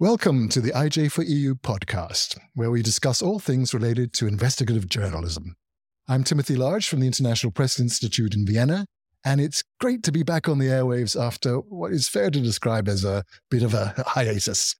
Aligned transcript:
Welcome 0.00 0.48
to 0.50 0.60
the 0.60 0.70
IJ 0.70 1.10
for 1.10 1.24
EU 1.24 1.56
podcast, 1.56 2.38
where 2.54 2.70
we 2.70 2.82
discuss 2.82 3.20
all 3.20 3.40
things 3.40 3.74
related 3.74 4.12
to 4.12 4.28
investigative 4.28 4.88
journalism. 4.88 5.56
I'm 6.06 6.22
Timothy 6.22 6.54
Large 6.54 6.86
from 6.86 7.00
the 7.00 7.08
International 7.08 7.50
Press 7.50 7.80
Institute 7.80 8.32
in 8.32 8.46
Vienna, 8.46 8.86
and 9.24 9.40
it's 9.40 9.64
great 9.80 10.04
to 10.04 10.12
be 10.12 10.22
back 10.22 10.48
on 10.48 10.60
the 10.60 10.68
airwaves 10.68 11.20
after 11.20 11.56
what 11.56 11.90
is 11.90 12.08
fair 12.08 12.30
to 12.30 12.40
describe 12.40 12.86
as 12.86 13.04
a 13.04 13.24
bit 13.50 13.64
of 13.64 13.74
a 13.74 13.92
hiatus. 14.06 14.76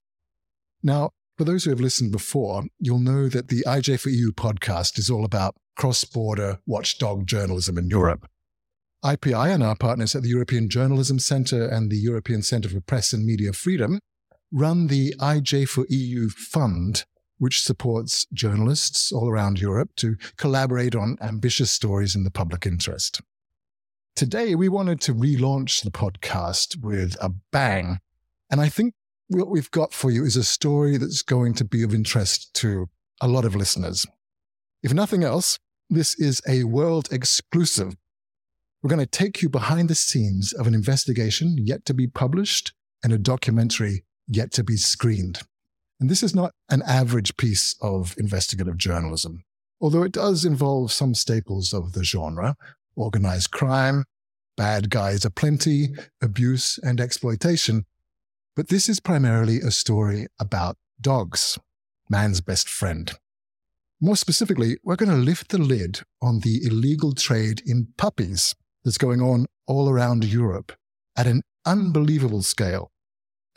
Now, 0.81 1.09
for 1.37 1.43
those 1.43 1.65
who 1.65 1.71
have 1.71 1.81
listened 1.81 2.13
before, 2.13 2.63
you'll 2.79 2.99
know 2.99 3.27
that 3.27 3.49
the 3.49 3.65
IJ 3.67 3.99
for 3.99 4.11
EU 4.11 4.31
podcast 4.31 4.97
is 4.97 5.09
all 5.09 5.25
about 5.25 5.57
cross 5.75 6.05
border 6.05 6.59
watchdog 6.65 7.27
journalism 7.27 7.77
in 7.77 7.89
Europe. 7.89 8.25
IPI 9.03 9.53
and 9.53 9.63
our 9.63 9.75
partners 9.75 10.15
at 10.15 10.23
the 10.23 10.29
European 10.29 10.69
Journalism 10.69 11.19
Centre 11.19 11.67
and 11.67 11.91
the 11.91 11.97
European 11.97 12.41
Centre 12.41 12.69
for 12.69 12.79
Press 12.79 13.11
and 13.11 13.25
Media 13.25 13.51
Freedom 13.51 13.99
run 14.51 14.87
the 14.87 15.13
IJ 15.19 15.67
for 15.67 15.85
EU 15.89 16.29
Fund, 16.29 17.05
which 17.37 17.61
supports 17.61 18.25
journalists 18.33 19.11
all 19.11 19.29
around 19.29 19.59
Europe 19.59 19.91
to 19.97 20.15
collaborate 20.37 20.95
on 20.95 21.17
ambitious 21.21 21.71
stories 21.71 22.15
in 22.15 22.23
the 22.23 22.31
public 22.31 22.65
interest. 22.65 23.21
Today, 24.15 24.55
we 24.55 24.67
wanted 24.67 24.99
to 25.01 25.13
relaunch 25.13 25.83
the 25.83 25.91
podcast 25.91 26.81
with 26.81 27.15
a 27.21 27.29
bang. 27.51 27.99
And 28.51 28.59
I 28.59 28.67
think 28.67 28.93
what 29.29 29.49
we've 29.49 29.71
got 29.71 29.93
for 29.93 30.11
you 30.11 30.25
is 30.25 30.35
a 30.35 30.43
story 30.43 30.97
that's 30.97 31.21
going 31.21 31.53
to 31.55 31.63
be 31.63 31.83
of 31.83 31.93
interest 31.93 32.53
to 32.55 32.89
a 33.21 33.27
lot 33.27 33.45
of 33.45 33.55
listeners. 33.55 34.05
If 34.83 34.93
nothing 34.93 35.23
else, 35.23 35.59
this 35.89 36.19
is 36.19 36.41
a 36.47 36.63
world 36.65 37.09
exclusive. 37.11 37.95
We're 38.81 38.89
going 38.89 38.99
to 38.99 39.05
take 39.05 39.41
you 39.41 39.49
behind 39.49 39.89
the 39.89 39.95
scenes 39.95 40.53
of 40.53 40.67
an 40.67 40.73
investigation 40.73 41.57
yet 41.57 41.85
to 41.85 41.93
be 41.93 42.07
published 42.07 42.73
and 43.03 43.13
a 43.13 43.17
documentary 43.17 44.03
yet 44.29 44.51
to 44.53 44.63
be 44.63 44.77
screened. 44.77 45.41
And 45.99 46.09
this 46.09 46.23
is 46.23 46.33
not 46.33 46.53
an 46.69 46.81
average 46.83 47.35
piece 47.35 47.75
of 47.81 48.15
investigative 48.17 48.77
journalism, 48.77 49.43
although 49.81 50.03
it 50.03 50.13
does 50.13 50.45
involve 50.45 50.91
some 50.91 51.13
staples 51.13 51.73
of 51.73 51.91
the 51.91 52.03
genre 52.03 52.55
organized 52.95 53.51
crime, 53.51 54.03
bad 54.57 54.89
guys 54.89 55.25
aplenty, 55.25 55.89
abuse, 56.21 56.79
and 56.83 56.99
exploitation. 56.99 57.85
But 58.55 58.67
this 58.67 58.89
is 58.89 58.99
primarily 58.99 59.59
a 59.59 59.71
story 59.71 60.27
about 60.39 60.77
dogs, 60.99 61.57
man's 62.09 62.41
best 62.41 62.69
friend. 62.69 63.11
More 64.01 64.17
specifically, 64.17 64.77
we're 64.83 64.95
going 64.95 65.09
to 65.09 65.15
lift 65.15 65.49
the 65.49 65.57
lid 65.57 66.01
on 66.21 66.39
the 66.39 66.65
illegal 66.65 67.13
trade 67.13 67.61
in 67.65 67.87
puppies 67.97 68.55
that's 68.83 68.97
going 68.97 69.21
on 69.21 69.45
all 69.67 69.89
around 69.89 70.23
Europe 70.23 70.73
at 71.17 71.27
an 71.27 71.41
unbelievable 71.65 72.41
scale. 72.41 72.91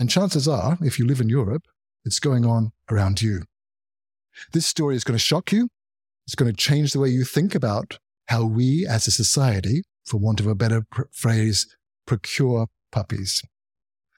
And 0.03 0.11
chances 0.11 0.49
are, 0.49 0.79
if 0.81 0.99
you 0.99 1.07
live 1.07 1.21
in 1.21 1.29
Europe, 1.29 1.63
it's 2.05 2.19
going 2.19 2.45
on 2.45 2.73
around 2.91 3.23
you. 3.23 3.45
This 4.53 4.67
story 4.67 4.97
is 4.97 5.05
going 5.05 5.17
to 5.17 5.25
shock 5.25 5.53
you. 5.53 5.69
It's 6.27 6.35
going 6.35 6.51
to 6.51 6.57
change 6.57 6.93
the 6.93 6.99
way 6.99 7.09
you 7.09 7.23
think 7.23 7.55
about 7.55 8.01
how 8.27 8.45
we 8.45 8.85
as 8.85 9.07
a 9.07 9.13
society, 9.13 9.85
for 10.05 10.17
want 10.17 10.41
of 10.41 10.49
a 10.49 10.57
better 10.57 10.83
pr- 10.91 11.03
phrase, 11.13 11.77
procure 12.05 12.67
puppies. 12.91 13.45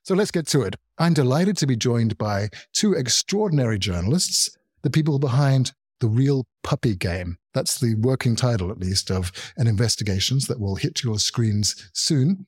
So 0.05 0.15
let's 0.15 0.31
get 0.31 0.47
to 0.47 0.62
it. 0.62 0.77
I'm 0.97 1.12
delighted 1.12 1.59
to 1.59 1.67
be 1.67 1.77
joined 1.77 2.17
by 2.17 2.49
two 2.73 2.95
extraordinary 2.95 3.79
journalists, 3.79 4.57
the 4.81 4.89
people 4.89 5.19
behind 5.19 5.73
The 6.01 6.09
Real 6.09 6.47
Puppy 6.62 6.97
Game. 6.97 7.37
That's 7.53 7.79
the 7.79 7.95
working 7.97 8.37
title, 8.37 8.71
at 8.71 8.79
least, 8.79 9.11
of 9.11 9.33
an 9.59 9.67
investigations 9.67 10.47
that 10.47 10.61
will 10.61 10.77
hit 10.77 11.05
your 11.05 11.19
screens 11.19 11.91
soon. 11.93 12.47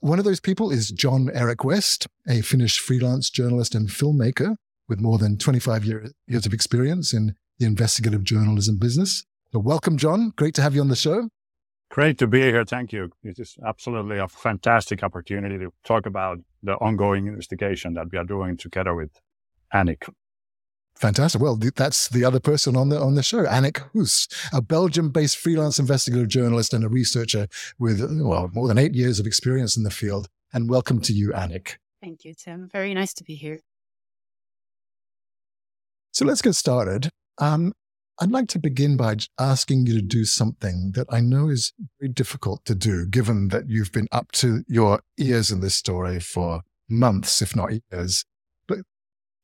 One 0.00 0.18
of 0.18 0.24
those 0.24 0.40
people 0.40 0.70
is 0.70 0.90
Jon 0.90 1.28
Erik 1.34 1.64
West, 1.64 2.06
a 2.26 2.40
Finnish 2.40 2.78
freelance 2.78 3.28
journalist 3.28 3.74
and 3.74 3.88
filmmaker 3.88 4.56
with 4.88 5.00
more 5.00 5.18
than 5.18 5.36
25 5.36 5.84
year, 5.84 6.06
years 6.26 6.46
of 6.46 6.54
experience 6.54 7.12
in 7.12 7.34
the 7.58 7.66
investigative 7.66 8.24
journalism 8.24 8.78
business. 8.78 9.24
So 9.52 9.58
welcome, 9.58 9.98
Jon. 9.98 10.32
Great 10.36 10.54
to 10.54 10.62
have 10.62 10.74
you 10.74 10.80
on 10.80 10.88
the 10.88 10.96
show. 10.96 11.28
Great 11.90 12.16
to 12.18 12.26
be 12.26 12.40
here. 12.40 12.64
Thank 12.64 12.92
you. 12.94 13.10
It 13.22 13.38
is 13.38 13.58
absolutely 13.66 14.18
a 14.18 14.28
fantastic 14.28 15.02
opportunity 15.02 15.58
to 15.58 15.70
talk 15.84 16.06
about 16.06 16.38
the 16.62 16.72
ongoing 16.76 17.26
investigation 17.26 17.92
that 17.94 18.06
we 18.10 18.16
are 18.16 18.24
doing 18.24 18.56
together 18.56 18.94
with 18.94 19.10
Annick. 19.74 20.08
Fantastic. 20.96 21.40
Well, 21.40 21.58
that's 21.76 22.08
the 22.08 22.24
other 22.24 22.38
person 22.38 22.76
on 22.76 22.88
the 22.88 23.00
on 23.00 23.14
the 23.16 23.22
show, 23.22 23.44
Annick 23.44 23.82
Hus, 23.92 24.28
a 24.52 24.62
Belgium-based 24.62 25.36
freelance 25.36 25.78
investigative 25.78 26.28
journalist 26.28 26.72
and 26.72 26.84
a 26.84 26.88
researcher 26.88 27.48
with 27.78 28.00
well 28.22 28.50
more 28.52 28.68
than 28.68 28.78
eight 28.78 28.94
years 28.94 29.18
of 29.18 29.26
experience 29.26 29.76
in 29.76 29.82
the 29.82 29.90
field. 29.90 30.28
And 30.52 30.68
welcome 30.68 31.00
to 31.00 31.12
you, 31.12 31.30
Annick. 31.30 31.76
Thank 32.00 32.24
you, 32.24 32.34
Tim. 32.34 32.68
Very 32.70 32.94
nice 32.94 33.14
to 33.14 33.24
be 33.24 33.34
here. 33.34 33.60
So 36.12 36.24
let's 36.24 36.42
get 36.42 36.54
started. 36.54 37.08
Um, 37.38 37.72
I'd 38.20 38.30
like 38.30 38.48
to 38.48 38.58
begin 38.58 38.96
by 38.96 39.16
asking 39.38 39.86
you 39.86 39.94
to 39.94 40.02
do 40.02 40.24
something 40.24 40.92
that 40.94 41.06
I 41.10 41.20
know 41.20 41.48
is 41.48 41.72
very 41.98 42.12
difficult 42.12 42.64
to 42.66 42.74
do, 42.74 43.06
given 43.06 43.48
that 43.48 43.68
you've 43.68 43.90
been 43.90 44.08
up 44.12 44.30
to 44.32 44.62
your 44.68 45.00
ears 45.18 45.50
in 45.50 45.60
this 45.60 45.74
story 45.74 46.20
for 46.20 46.62
months, 46.88 47.40
if 47.40 47.56
not 47.56 47.72
years. 47.90 48.24
But 48.68 48.80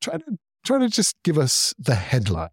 try 0.01 0.19
to 0.19 0.39
try 0.69 0.79
to 0.79 0.89
just 0.91 1.17
give 1.25 1.39
us 1.39 1.75
the 1.79 1.95
headline 1.95 2.51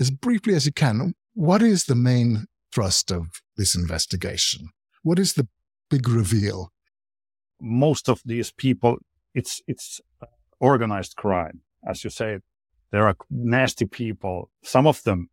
as 0.00 0.10
briefly 0.10 0.54
as 0.54 0.64
you 0.64 0.72
can. 0.72 1.12
What 1.34 1.60
is 1.60 1.84
the 1.84 1.94
main 1.94 2.46
thrust 2.72 3.12
of 3.12 3.42
this 3.58 3.76
investigation? 3.76 4.70
What 5.02 5.18
is 5.18 5.34
the 5.34 5.46
big 5.90 6.08
reveal? 6.08 6.72
Most 7.60 8.08
of 8.08 8.22
these 8.24 8.50
people, 8.50 8.96
it's 9.34 9.60
it's 9.66 10.00
organized 10.58 11.16
crime, 11.16 11.60
as 11.86 12.02
you 12.02 12.10
say. 12.10 12.38
There 12.92 13.06
are 13.06 13.16
nasty 13.30 13.84
people. 13.84 14.50
Some 14.62 14.86
of 14.86 15.02
them 15.02 15.28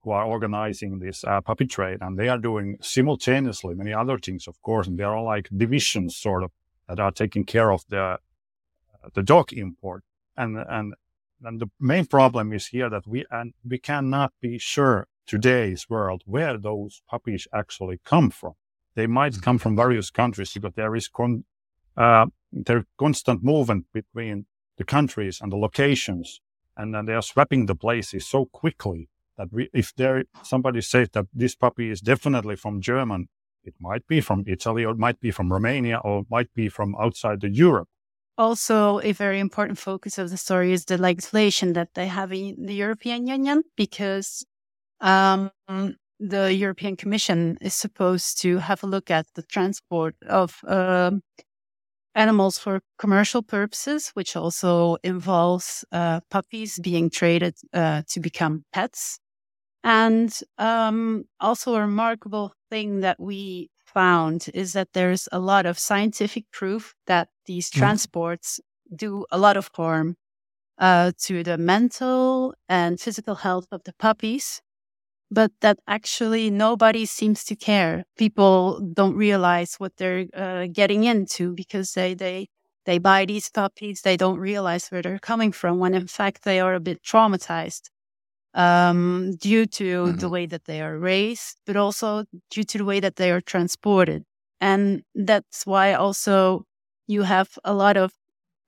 who 0.00 0.10
are 0.10 0.26
organizing 0.26 0.98
this 0.98 1.22
uh, 1.22 1.40
puppy 1.40 1.66
trade, 1.66 1.98
and 2.00 2.18
they 2.18 2.28
are 2.28 2.38
doing 2.38 2.78
simultaneously 2.80 3.74
many 3.74 3.92
other 3.92 4.18
things, 4.18 4.48
of 4.48 4.60
course. 4.62 4.88
And 4.88 4.98
there 4.98 5.14
are 5.14 5.22
like 5.22 5.48
divisions, 5.56 6.16
sort 6.16 6.42
of, 6.42 6.50
that 6.88 6.98
are 6.98 7.12
taking 7.12 7.44
care 7.44 7.70
of 7.70 7.84
the 7.88 8.18
the 9.14 9.22
dog 9.22 9.52
import. 9.52 10.02
And 10.36 10.58
and 10.68 10.94
and 11.42 11.60
the 11.60 11.70
main 11.80 12.06
problem 12.06 12.52
is 12.52 12.68
here 12.68 12.90
that 12.90 13.06
we 13.06 13.24
and 13.30 13.54
we 13.68 13.78
cannot 13.78 14.32
be 14.40 14.58
sure 14.58 15.06
today's 15.26 15.88
world 15.88 16.22
where 16.26 16.58
those 16.58 17.02
puppies 17.08 17.48
actually 17.52 18.00
come 18.04 18.30
from. 18.30 18.52
They 18.94 19.06
might 19.06 19.42
come 19.42 19.58
from 19.58 19.76
various 19.76 20.10
countries 20.10 20.52
because 20.52 20.74
there 20.76 20.94
is 20.94 21.08
con, 21.08 21.44
uh, 21.96 22.26
there 22.52 22.84
constant 22.98 23.42
movement 23.42 23.86
between 23.92 24.46
the 24.76 24.84
countries 24.84 25.40
and 25.40 25.50
the 25.50 25.56
locations, 25.56 26.40
and 26.76 26.94
then 26.94 27.06
they 27.06 27.14
are 27.14 27.22
swapping 27.22 27.66
the 27.66 27.74
places 27.74 28.26
so 28.26 28.46
quickly 28.46 29.08
that 29.36 29.52
we, 29.52 29.68
if 29.72 29.94
there 29.96 30.24
somebody 30.42 30.80
says 30.80 31.08
that 31.12 31.26
this 31.32 31.54
puppy 31.54 31.90
is 31.90 32.00
definitely 32.00 32.56
from 32.56 32.80
German, 32.80 33.28
it 33.64 33.74
might 33.80 34.06
be 34.06 34.20
from 34.20 34.44
Italy 34.46 34.84
or 34.84 34.92
it 34.92 34.98
might 34.98 35.20
be 35.20 35.30
from 35.30 35.52
Romania 35.52 35.98
or 36.04 36.20
it 36.20 36.26
might 36.30 36.52
be 36.54 36.68
from 36.68 36.94
outside 37.00 37.40
the 37.40 37.50
Europe 37.50 37.88
also 38.36 39.00
a 39.00 39.12
very 39.12 39.40
important 39.40 39.78
focus 39.78 40.18
of 40.18 40.30
the 40.30 40.36
story 40.36 40.72
is 40.72 40.84
the 40.84 40.98
legislation 40.98 41.72
that 41.74 41.94
they 41.94 42.06
have 42.06 42.32
in 42.32 42.66
the 42.66 42.74
European 42.74 43.26
Union 43.26 43.62
because 43.76 44.44
um, 45.00 45.50
the 46.18 46.54
European 46.54 46.96
Commission 46.96 47.58
is 47.60 47.74
supposed 47.74 48.40
to 48.42 48.58
have 48.58 48.82
a 48.82 48.86
look 48.86 49.10
at 49.10 49.26
the 49.34 49.42
transport 49.42 50.14
of 50.28 50.60
uh, 50.66 51.12
animals 52.14 52.58
for 52.58 52.80
commercial 52.98 53.42
purposes, 53.42 54.10
which 54.14 54.36
also 54.36 54.96
involves 55.02 55.84
uh, 55.92 56.20
puppies 56.30 56.78
being 56.78 57.10
traded 57.10 57.54
uh, 57.72 58.02
to 58.08 58.20
become 58.20 58.64
pets. 58.72 59.18
And 59.82 60.32
um, 60.56 61.24
also 61.40 61.74
a 61.74 61.80
remarkable 61.80 62.54
thing 62.70 63.00
that 63.00 63.20
we 63.20 63.68
found 63.94 64.46
is 64.52 64.72
that 64.72 64.92
there's 64.92 65.28
a 65.32 65.38
lot 65.38 65.64
of 65.66 65.78
scientific 65.78 66.44
proof 66.52 66.94
that 67.06 67.28
these 67.46 67.70
mm. 67.70 67.78
transports 67.78 68.60
mm. 68.60 68.96
do 68.96 69.24
a 69.30 69.38
lot 69.38 69.56
of 69.56 69.70
harm 69.74 70.16
uh, 70.78 71.12
to 71.18 71.42
the 71.42 71.56
mental 71.56 72.54
and 72.68 73.00
physical 73.00 73.36
health 73.36 73.68
of 73.70 73.84
the 73.84 73.92
puppies, 73.94 74.60
but 75.30 75.52
that 75.60 75.78
actually 75.86 76.50
nobody 76.50 77.06
seems 77.06 77.44
to 77.44 77.56
care. 77.56 78.04
People 78.18 78.80
don't 78.92 79.16
realize 79.16 79.76
what 79.78 79.96
they're 79.96 80.26
uh, 80.34 80.66
getting 80.72 81.04
into 81.04 81.54
because 81.54 81.92
they 81.92 82.14
they 82.14 82.48
they 82.86 82.98
buy 82.98 83.24
these 83.24 83.48
puppies, 83.48 84.02
they 84.02 84.16
don't 84.16 84.38
realize 84.38 84.88
where 84.88 85.00
they're 85.00 85.18
coming 85.18 85.52
from 85.52 85.78
when 85.78 85.94
in 85.94 86.06
fact 86.06 86.42
they 86.42 86.60
are 86.60 86.74
a 86.74 86.80
bit 86.80 87.02
traumatized 87.02 87.88
um, 88.54 89.32
due 89.36 89.66
to 89.66 90.04
mm-hmm. 90.04 90.18
the 90.18 90.28
way 90.28 90.46
that 90.46 90.64
they 90.64 90.80
are 90.80 90.98
raised, 90.98 91.56
but 91.66 91.76
also 91.76 92.24
due 92.50 92.64
to 92.64 92.78
the 92.78 92.84
way 92.84 93.00
that 93.00 93.16
they 93.16 93.30
are 93.30 93.40
transported. 93.40 94.24
And 94.60 95.02
that's 95.14 95.66
why 95.66 95.94
also 95.94 96.64
you 97.06 97.22
have 97.22 97.58
a 97.64 97.74
lot 97.74 97.96
of 97.96 98.12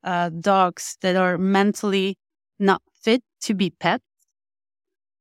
uh, 0.03 0.29
dogs 0.29 0.97
that 1.01 1.15
are 1.15 1.37
mentally 1.37 2.17
not 2.59 2.81
fit 3.01 3.21
to 3.41 3.53
be 3.53 3.69
pets. 3.69 4.03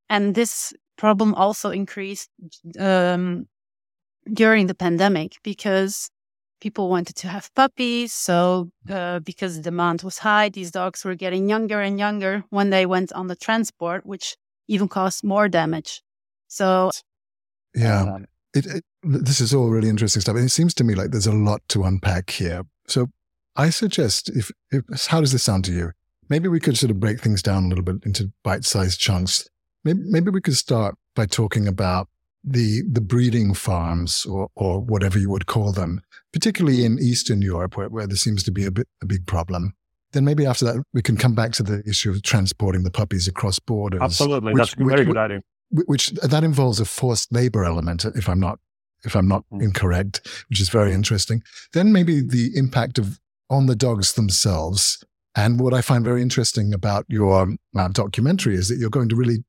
And 0.08 0.34
this 0.34 0.72
problem 0.96 1.34
also 1.34 1.70
increased 1.70 2.30
um, 2.78 3.46
during 4.32 4.66
the 4.66 4.74
pandemic 4.74 5.36
because 5.42 6.10
people 6.60 6.88
wanted 6.88 7.16
to 7.16 7.28
have 7.28 7.54
puppies. 7.54 8.12
So, 8.12 8.70
uh, 8.88 9.20
because 9.20 9.56
the 9.56 9.62
demand 9.62 10.02
was 10.02 10.18
high, 10.18 10.48
these 10.48 10.70
dogs 10.70 11.04
were 11.04 11.14
getting 11.14 11.48
younger 11.48 11.80
and 11.80 11.98
younger 11.98 12.44
when 12.50 12.70
they 12.70 12.86
went 12.86 13.12
on 13.12 13.26
the 13.26 13.36
transport, 13.36 14.06
which 14.06 14.36
even 14.68 14.88
cause 14.88 15.22
more 15.22 15.48
damage. 15.48 16.02
So, 16.48 16.90
yeah, 17.74 18.18
it, 18.54 18.66
it, 18.66 18.84
this 19.02 19.40
is 19.40 19.52
all 19.54 19.70
really 19.70 19.88
interesting 19.88 20.20
stuff. 20.20 20.36
And 20.36 20.46
it 20.46 20.50
seems 20.50 20.74
to 20.74 20.84
me 20.84 20.94
like 20.94 21.10
there's 21.10 21.26
a 21.26 21.32
lot 21.32 21.62
to 21.68 21.84
unpack 21.84 22.30
here. 22.30 22.62
So, 22.86 23.08
I 23.56 23.70
suggest 23.70 24.28
if, 24.30 24.50
if 24.70 25.06
how 25.06 25.20
does 25.20 25.32
this 25.32 25.42
sound 25.42 25.64
to 25.66 25.72
you? 25.72 25.92
Maybe 26.28 26.48
we 26.48 26.60
could 26.60 26.76
sort 26.76 26.90
of 26.90 27.00
break 27.00 27.20
things 27.20 27.42
down 27.42 27.64
a 27.64 27.68
little 27.68 27.84
bit 27.84 28.04
into 28.04 28.32
bite-sized 28.42 29.00
chunks. 29.00 29.48
Maybe, 29.84 30.00
maybe 30.02 30.30
we 30.30 30.40
could 30.40 30.56
start 30.56 30.96
by 31.14 31.26
talking 31.26 31.68
about 31.68 32.08
the 32.46 32.82
the 32.90 33.00
breeding 33.00 33.54
farms 33.54 34.24
or 34.24 34.48
or 34.54 34.80
whatever 34.80 35.18
you 35.18 35.30
would 35.30 35.46
call 35.46 35.72
them, 35.72 36.00
particularly 36.32 36.84
in 36.84 36.98
Eastern 36.98 37.42
Europe, 37.42 37.76
where, 37.76 37.88
where 37.88 38.06
there 38.06 38.16
seems 38.16 38.42
to 38.44 38.52
be 38.52 38.64
a 38.64 38.70
bit 38.70 38.88
a 39.02 39.06
big 39.06 39.26
problem. 39.26 39.74
Then 40.16 40.24
maybe 40.24 40.46
after 40.46 40.64
that 40.64 40.82
we 40.94 41.02
can 41.02 41.18
come 41.18 41.34
back 41.34 41.52
to 41.52 41.62
the 41.62 41.82
issue 41.86 42.10
of 42.10 42.22
transporting 42.22 42.84
the 42.84 42.90
puppies 42.90 43.28
across 43.28 43.58
borders. 43.58 44.00
Absolutely, 44.00 44.54
which, 44.54 44.60
that's 44.60 44.72
a 44.72 44.84
very 44.84 45.00
which, 45.00 45.08
good 45.08 45.16
idea. 45.18 45.42
Which 45.70 46.08
that 46.10 46.42
involves 46.42 46.80
a 46.80 46.86
forced 46.86 47.30
labor 47.32 47.66
element, 47.66 48.06
if 48.06 48.26
I'm 48.26 48.40
not 48.40 48.58
if 49.04 49.14
I'm 49.14 49.28
not 49.28 49.44
mm. 49.52 49.62
incorrect, 49.62 50.26
which 50.48 50.58
is 50.58 50.70
very 50.70 50.94
interesting. 50.94 51.42
Then 51.74 51.92
maybe 51.92 52.22
the 52.22 52.50
impact 52.56 52.98
of 52.98 53.20
on 53.50 53.66
the 53.66 53.76
dogs 53.76 54.14
themselves. 54.14 55.04
And 55.34 55.60
what 55.60 55.74
I 55.74 55.82
find 55.82 56.02
very 56.02 56.22
interesting 56.22 56.72
about 56.72 57.04
your 57.08 57.54
uh, 57.76 57.88
documentary 57.88 58.54
is 58.54 58.68
that 58.68 58.78
you're 58.78 58.88
going 58.88 59.10
to 59.10 59.16
really 59.16 59.44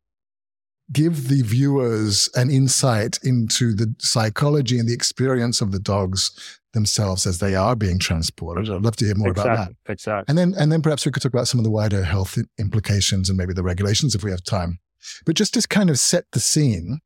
give 0.91 1.27
the 1.27 1.41
viewers 1.41 2.29
an 2.35 2.49
insight 2.49 3.19
into 3.23 3.73
the 3.73 3.93
psychology 3.99 4.79
and 4.79 4.87
the 4.87 4.93
experience 4.93 5.59
of 5.59 5.71
the 5.71 5.79
dogs 5.79 6.59
themselves 6.73 7.25
as 7.25 7.39
they 7.39 7.55
are 7.55 7.75
being 7.75 7.99
transported. 7.99 8.69
I'd 8.69 8.81
love 8.81 8.95
to 8.97 9.05
hear 9.05 9.15
more 9.15 9.29
exactly, 9.29 9.53
about 9.53 9.67
that. 9.67 9.91
Exactly. 9.91 10.25
And 10.29 10.37
then, 10.37 10.53
and 10.57 10.71
then 10.71 10.81
perhaps 10.81 11.05
we 11.05 11.11
could 11.11 11.21
talk 11.21 11.33
about 11.33 11.47
some 11.47 11.59
of 11.59 11.63
the 11.63 11.71
wider 11.71 12.03
health 12.03 12.37
implications 12.57 13.29
and 13.29 13.37
maybe 13.37 13.53
the 13.53 13.63
regulations 13.63 14.15
if 14.15 14.23
we 14.23 14.31
have 14.31 14.43
time. 14.43 14.79
But 15.25 15.35
just 15.35 15.53
to 15.55 15.67
kind 15.67 15.89
of 15.89 15.99
set 15.99 16.25
the 16.31 16.39
scene 16.39 16.99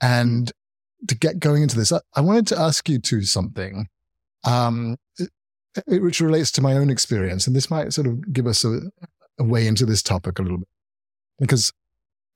and 0.00 0.50
to 1.06 1.14
get 1.14 1.38
going 1.38 1.62
into 1.62 1.76
this, 1.76 1.92
I, 1.92 2.00
I 2.14 2.20
wanted 2.20 2.46
to 2.48 2.58
ask 2.58 2.88
you 2.88 2.98
to 3.00 3.22
something, 3.22 3.88
um, 4.44 4.96
which 5.86 6.20
relates 6.20 6.50
to 6.52 6.62
my 6.62 6.72
own 6.72 6.90
experience. 6.90 7.46
And 7.46 7.54
this 7.54 7.70
might 7.70 7.92
sort 7.92 8.06
of 8.06 8.32
give 8.32 8.46
us 8.46 8.64
a, 8.64 8.80
a 9.38 9.44
way 9.44 9.66
into 9.66 9.86
this 9.86 10.02
topic 10.02 10.38
a 10.38 10.42
little 10.42 10.58
bit. 10.58 10.68
Because 11.38 11.72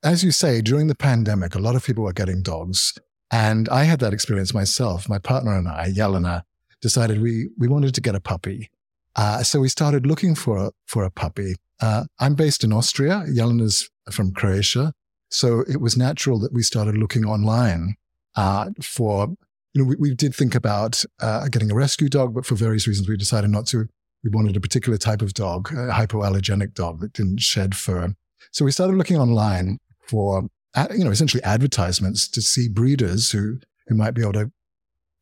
as 0.03 0.25
you 0.25 0.33
say, 0.33 0.61
during 0.61 0.89
the 0.89 0.95
pandemic, 0.95 1.55
a 1.55 1.59
lot 1.59 1.77
of 1.77 1.85
people 1.85 2.05
were 2.05 2.13
getting 2.13 2.43
dogs. 2.43 2.99
And 3.31 3.69
I 3.69 3.85
had 3.85 4.01
that 4.01 4.13
experience 4.13 4.53
myself. 4.53 5.09
My 5.09 5.19
partner 5.19 5.57
and 5.57 5.67
I, 5.69 5.91
Jelena, 5.91 6.43
decided 6.81 7.23
we, 7.23 7.49
we 7.57 7.69
wanted 7.69 7.95
to 7.95 8.01
get 8.01 8.15
a 8.15 8.21
puppy. 8.21 8.71
Uh, 9.17 9.43
so 9.43 9.61
we 9.61 9.69
started 9.69 10.07
looking 10.07 10.35
for 10.35 10.57
a, 10.59 10.73
for 10.87 11.05
a 11.05 11.11
puppy. 11.11 11.55
Uh, 11.81 12.05
I'm 12.19 12.35
based 12.35 12.65
in 12.65 12.73
Austria. 12.73 13.25
Jelena's 13.29 13.89
from 14.11 14.33
Croatia. 14.33 14.93
So 15.31 15.61
it 15.61 15.81
was 15.81 15.97
natural 15.97 16.39
that 16.41 16.53
we 16.53 16.63
started 16.63 16.99
looking 16.99 17.25
online 17.25 17.95
uh, 18.37 18.71
for, 18.83 19.29
you 19.73 19.83
know, 19.83 19.85
we, 19.85 19.97
we 19.97 20.15
did 20.15 20.35
think 20.35 20.55
about 20.55 21.05
uh, 21.21 21.49
getting 21.49 21.71
a 21.71 21.75
rescue 21.75 22.09
dog, 22.09 22.35
but 22.35 22.45
for 22.45 22.55
various 22.55 22.87
reasons, 22.87 23.09
we 23.09 23.17
decided 23.17 23.51
not 23.51 23.67
to. 23.69 23.89
We 24.25 24.31
wanted 24.31 24.57
a 24.57 24.61
particular 24.61 24.99
type 24.99 25.23
of 25.23 25.35
dog, 25.35 25.73
a 25.73 25.91
hypoallergenic 25.91 26.75
dog 26.75 27.01
that 27.01 27.13
didn't 27.13 27.41
shed 27.41 27.75
fur. 27.75 28.15
So 28.53 28.65
we 28.65 28.71
started 28.71 28.97
looking 28.97 29.19
online 29.19 29.79
for, 30.03 30.49
you 30.91 31.05
know, 31.05 31.11
essentially 31.11 31.43
advertisements 31.43 32.29
to 32.31 32.43
see 32.43 32.69
breeders 32.69 33.31
who, 33.33 33.59
who 33.87 33.95
might 33.95 34.13
be 34.15 34.23
able 34.23 34.33
to 34.35 34.51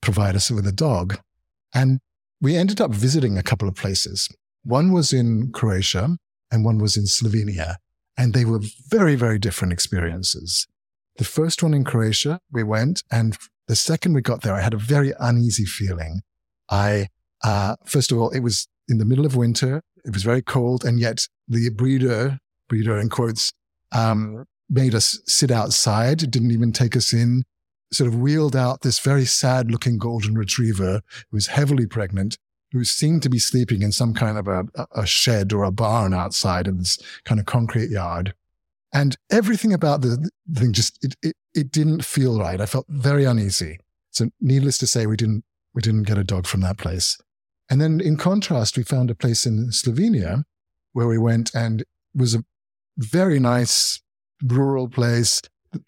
provide 0.00 0.37
us 0.37 0.50
with 0.50 0.67
a 0.67 0.73
dog. 0.73 1.19
And 1.75 2.00
we 2.41 2.56
ended 2.56 2.81
up 2.81 2.93
visiting 2.93 3.37
a 3.37 3.43
couple 3.43 3.69
of 3.69 3.75
places. 3.75 4.29
One 4.65 4.93
was 4.93 5.12
in 5.12 5.53
Croatia 5.53 6.17
and 6.50 6.65
one 6.65 6.79
was 6.79 6.97
in 6.97 7.05
Slovenia. 7.05 7.77
And 8.17 8.35
they 8.35 8.44
were 8.44 8.61
very, 8.88 9.15
very 9.15 9.38
different 9.38 9.73
experiences. 9.73 10.67
The 11.17 11.25
first 11.25 11.62
one 11.62 11.75
in 11.75 11.85
Croatia, 11.85 12.41
we 12.53 12.62
went. 12.62 13.03
And 13.11 13.37
the 13.67 13.77
second 13.77 14.15
we 14.15 14.21
got 14.21 14.43
there, 14.43 14.55
I 14.55 14.61
had 14.61 14.75
a 14.75 14.79
very 14.79 15.12
uneasy 15.19 15.65
feeling. 15.65 16.23
I, 16.71 17.09
uh, 17.43 17.77
first 17.85 18.12
of 18.12 18.19
all, 18.19 18.31
it 18.31 18.41
was 18.41 18.67
in 18.88 18.99
the 18.99 19.05
middle 19.05 19.27
of 19.27 19.37
winter. 19.37 19.82
It 20.05 20.12
was 20.12 20.23
very 20.23 20.43
cold. 20.43 20.85
And 20.85 20.99
yet 21.00 21.29
the 21.49 21.71
breeder, 21.71 22.38
breeder 22.69 22.99
in 22.99 23.09
quotes, 23.09 23.53
um, 23.93 24.44
made 24.70 24.94
us 24.94 25.20
sit 25.26 25.50
outside, 25.50 26.31
didn't 26.31 26.52
even 26.52 26.72
take 26.72 26.96
us 26.96 27.12
in, 27.12 27.43
sort 27.93 28.08
of 28.08 28.19
wheeled 28.19 28.55
out 28.55 28.82
this 28.82 29.00
very 29.00 29.25
sad 29.25 29.70
looking 29.70 29.99
golden 29.99 30.37
retriever 30.37 31.00
who 31.31 31.37
was 31.37 31.49
heavily 31.49 31.87
pregnant, 31.87 32.38
who 32.72 32.84
seemed 32.84 33.22
to 33.22 33.28
be 33.28 33.38
sleeping 33.38 33.82
in 33.82 33.90
some 33.90 34.14
kind 34.14 34.38
of 34.38 34.46
a, 34.46 34.64
a 34.93 35.05
shed 35.05 35.52
or 35.52 35.64
a 35.64 35.72
barn 35.72 36.14
outside 36.14 36.69
in 36.69 36.78
this 36.78 36.99
kind 37.25 37.40
of 37.40 37.46
concrete 37.46 37.90
yard. 37.90 38.32
And 38.93 39.17
everything 39.31 39.72
about 39.72 40.02
the 40.02 40.31
thing 40.52 40.72
just, 40.72 41.05
it, 41.05 41.17
it, 41.22 41.37
it 41.55 41.72
didn't 41.72 42.05
feel 42.05 42.38
right. 42.38 42.61
I 42.61 42.67
felt 42.67 42.87
very 42.88 43.25
uneasy. 43.25 43.78
So 44.11 44.31
needless 44.40 44.78
to 44.78 44.87
say, 44.87 45.06
we 45.06 45.17
didn't, 45.17 45.44
we 45.75 45.82
didn't 45.82 46.05
get 46.05 46.19
a 46.19 46.25
dog 46.25 46.46
from 46.46 46.61
that 46.62 46.78
place. 46.78 47.19
And 47.69 47.81
then 47.81 48.00
in 48.00 48.17
contrast, 48.17 48.76
we 48.76 48.82
found 48.82 49.11
a 49.11 49.14
place 49.14 49.46
in 49.46 49.70
Slovenia 49.70 50.44
where 50.93 51.06
we 51.06 51.19
went 51.19 51.55
and 51.55 51.84
was 52.14 52.34
a 52.34 52.44
very 52.99 53.38
nice 53.38 54.00
rural 54.44 54.88
place. 54.88 55.42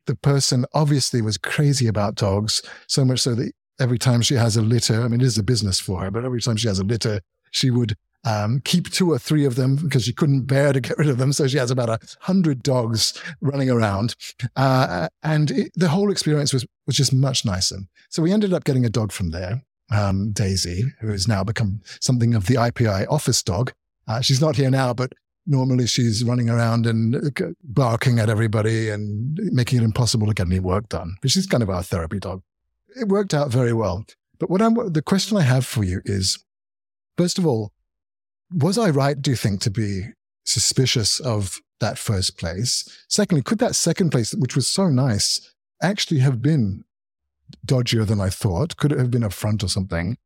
The 0.07 0.15
person 0.17 0.65
obviously 0.75 1.23
was 1.23 1.39
crazy 1.39 1.87
about 1.87 2.15
dogs, 2.15 2.63
so 2.87 3.05
much 3.05 3.21
so 3.21 3.35
that 3.35 3.53
every 3.81 3.99
time 3.99 4.23
she 4.23 4.35
has 4.35 4.57
a 4.57 4.63
litter, 4.63 5.03
I 5.03 5.09
mean, 5.09 5.21
it 5.21 5.27
is 5.27 5.39
a 5.39 5.43
business 5.43 5.81
for 5.81 6.01
her, 6.01 6.11
but 6.11 6.25
every 6.25 6.41
time 6.41 6.57
she 6.57 6.69
has 6.69 6.79
a 6.79 6.85
litter, 6.85 7.21
she 7.51 7.71
would 7.71 7.97
um, 8.25 8.61
keep 8.65 8.91
two 8.91 9.11
or 9.11 9.19
three 9.19 9.45
of 9.45 9.57
them 9.57 9.77
because 9.77 10.05
she 10.05 10.13
couldn't 10.13 10.43
bear 10.43 10.73
to 10.73 10.81
get 10.81 10.99
rid 10.99 11.09
of 11.09 11.19
them. 11.19 11.33
So 11.33 11.49
she 11.49 11.59
has 11.59 11.71
about 11.71 11.89
a 11.89 11.99
hundred 12.21 12.63
dogs 12.63 13.21
running 13.41 13.71
around. 13.71 14.15
Uh, 14.57 15.09
and 15.23 15.51
it, 15.51 15.73
the 15.75 15.89
whole 15.89 16.11
experience 16.11 16.53
was, 16.53 16.65
was 16.87 16.97
just 16.97 17.13
much 17.13 17.45
nicer. 17.45 17.79
So 18.11 18.23
we 18.23 18.33
ended 18.33 18.53
up 18.53 18.65
getting 18.65 18.85
a 18.85 18.91
dog 18.91 19.13
from 19.13 19.31
there, 19.31 19.63
um, 19.91 20.31
Daisy, 20.33 20.85
who 21.01 21.09
has 21.09 21.27
now 21.27 21.43
become 21.43 21.81
something 22.01 22.35
of 22.35 22.47
the 22.47 22.55
IPI 22.55 23.07
office 23.11 23.43
dog. 23.43 23.73
Uh, 24.07 24.21
she's 24.21 24.41
not 24.41 24.57
here 24.57 24.71
now, 24.71 24.93
but 24.93 25.13
normally 25.47 25.87
she's 25.87 26.25
running 26.25 26.49
around 26.49 26.87
and 26.87 27.17
uh, 27.17 27.47
barking 27.63 28.19
at 28.19 28.29
everybody 28.29 28.89
and 28.91 29.39
making 29.53 29.81
it 29.81 29.85
impossible 29.85 30.27
to 30.27 30.35
get 30.35 30.47
any 30.47 30.61
work 30.61 30.89
done. 30.89 31.17
But 31.21 31.31
she's 31.31 31.47
kind 31.47 31.63
of 31.63 31.71
our 31.71 31.83
therapy 31.83 32.19
dog. 32.19 32.43
It 32.97 33.09
worked 33.09 33.35
out 33.35 33.51
very 33.51 33.73
well. 33.73 34.05
But 34.39 34.51
what 34.51 34.63
I'm, 34.63 34.75
the 34.93 35.03
question 35.03 35.37
I 35.37 35.43
have 35.43 35.67
for 35.67 35.85
you 35.85 36.03
is, 36.05 36.45
first 37.17 37.39
of 37.39 37.47
all, 37.47 37.73
was 38.53 38.77
I 38.77 38.91
right, 38.91 39.21
do 39.21 39.31
you 39.31 39.37
think, 39.37 39.61
to 39.63 39.71
be 39.71 40.09
suspicious 40.45 41.21
of 41.21 41.61
that 41.81 41.99
first 41.99 42.39
place? 42.39 42.85
Secondly, 43.09 43.43
could 43.43 43.59
that 43.59 43.75
second 43.75 44.11
place, 44.11 44.35
which 44.35 44.57
was 44.57 44.69
so 44.69 44.89
nice, 44.89 45.55
actually 45.83 46.21
have 46.21 46.43
been 46.43 46.85
dodgier 47.67 48.07
than 48.07 48.21
I 48.21 48.31
thought? 48.31 48.77
Could 48.77 48.93
it 48.93 48.99
have 48.99 49.11
been 49.11 49.23
a 49.23 49.31
front 49.31 49.63
or 49.63 49.69
something? 49.69 50.17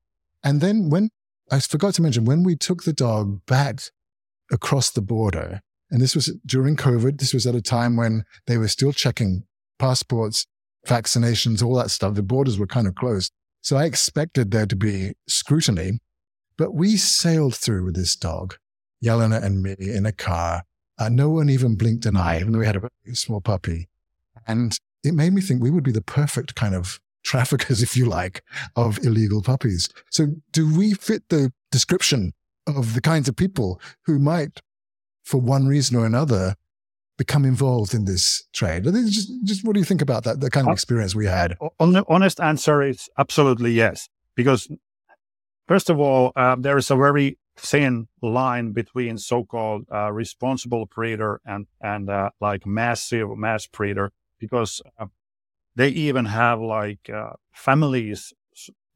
And 0.43 0.61
then 0.61 0.91
when 0.91 1.11
I 1.51 1.61
forgot 1.61 1.95
to 1.95 2.03
mention, 2.03 2.25
when 2.25 2.43
we 2.43 2.57
took 2.57 2.85
the 2.85 2.93
dog 2.93 3.45
back 3.47 3.81
across 4.51 4.91
the 4.91 5.03
border. 5.03 5.61
And 5.91 6.01
this 6.01 6.15
was 6.15 6.35
during 6.45 6.77
COVID. 6.77 7.19
This 7.19 7.33
was 7.33 7.47
at 7.47 7.55
a 7.55 7.63
time 7.63 7.97
when 7.97 8.25
they 8.47 8.59
were 8.59 8.69
still 8.69 8.93
checking 8.93 9.45
passports, 9.79 10.47
vaccinations, 10.87 11.63
all 11.63 11.75
that 11.77 11.91
stuff. 11.91 12.15
The 12.15 12.23
borders 12.23 12.59
were 12.59 12.67
kind 12.67 12.87
of 12.87 12.95
closed. 12.95 13.33
So 13.63 13.77
I 13.77 13.85
expected 13.85 14.51
there 14.51 14.67
to 14.67 14.77
be 14.77 15.15
scrutiny, 15.29 15.99
but 16.57 16.75
we 16.75 16.97
sailed 16.97 17.57
through 17.57 17.85
with 17.85 17.97
this 17.97 18.15
dog, 18.17 18.57
Jelena 19.05 19.43
and 19.43 19.63
me 19.63 19.75
in 19.79 20.07
a 20.07 20.13
car. 20.13 20.63
Uh, 20.99 21.09
no 21.09 21.29
one 21.29 21.51
even 21.51 21.77
blinked 21.77 22.07
an 22.07 22.17
eye, 22.17 22.41
even 22.41 22.53
though 22.53 22.61
we 22.61 22.67
had 22.67 22.77
a 22.77 23.15
small 23.15 23.41
puppy. 23.41 23.89
And 24.47 24.79
it 25.03 25.15
made 25.15 25.33
me 25.33 25.41
think 25.41 25.63
we 25.63 25.71
would 25.71 25.85
be 25.85 25.93
the 25.93 26.01
perfect 26.01 26.55
kind 26.55 26.75
of 26.75 27.01
traffickers, 27.23 27.83
if 27.83 27.97
you 27.97 28.07
like, 28.07 28.43
of 28.77 28.99
illegal 29.05 29.43
puppies. 29.43 29.89
So 30.11 30.29
do 30.53 30.75
we 30.75 30.95
fit 30.95 31.29
the 31.29 31.53
description 31.71 32.33
of 32.67 32.95
the 32.95 33.01
kinds 33.01 33.29
of 33.29 33.37
people 33.37 33.81
who 34.05 34.19
might, 34.19 34.61
for 35.25 35.41
one 35.41 35.67
reason 35.67 35.97
or 35.97 36.07
another, 36.07 36.55
become 37.17 37.45
involved 37.45 37.95
in 37.95 38.05
this 38.05 38.47
trade. 38.53 38.85
Just, 38.85 39.31
just 39.45 39.65
what 39.65 39.75
do 39.75 39.81
you 39.81 39.85
think 39.85 40.03
about 40.03 40.25
that? 40.25 40.41
The 40.41 40.51
kind 40.51 40.67
of 40.67 40.71
uh, 40.71 40.73
experience 40.73 41.15
we 41.15 41.27
had. 41.27 41.57
On 41.81 41.93
the 41.93 42.05
honest 42.09 42.41
answer 42.41 42.83
is 42.83 43.09
absolutely 43.19 43.73
yes. 43.73 44.09
Because 44.35 44.69
first 45.67 45.89
of 45.89 45.99
all, 45.99 46.33
uh, 46.37 46.57
there 46.59 46.77
is 46.77 46.91
a 46.91 46.97
very 46.97 47.39
thin 47.57 48.07
line 48.21 48.73
between 48.73 49.17
so-called 49.17 49.87
uh, 49.91 50.13
responsible 50.13 50.85
breeder 50.85 51.41
and 51.47 51.67
and 51.81 52.11
uh, 52.11 52.29
like 52.39 52.67
massive 52.67 53.31
mass 53.39 53.67
breeder, 53.67 54.13
because 54.39 54.83
uh, 54.99 55.07
they 55.75 55.89
even 55.89 56.27
have 56.27 56.61
like 56.61 57.09
uh, 57.09 57.31
families 57.55 58.35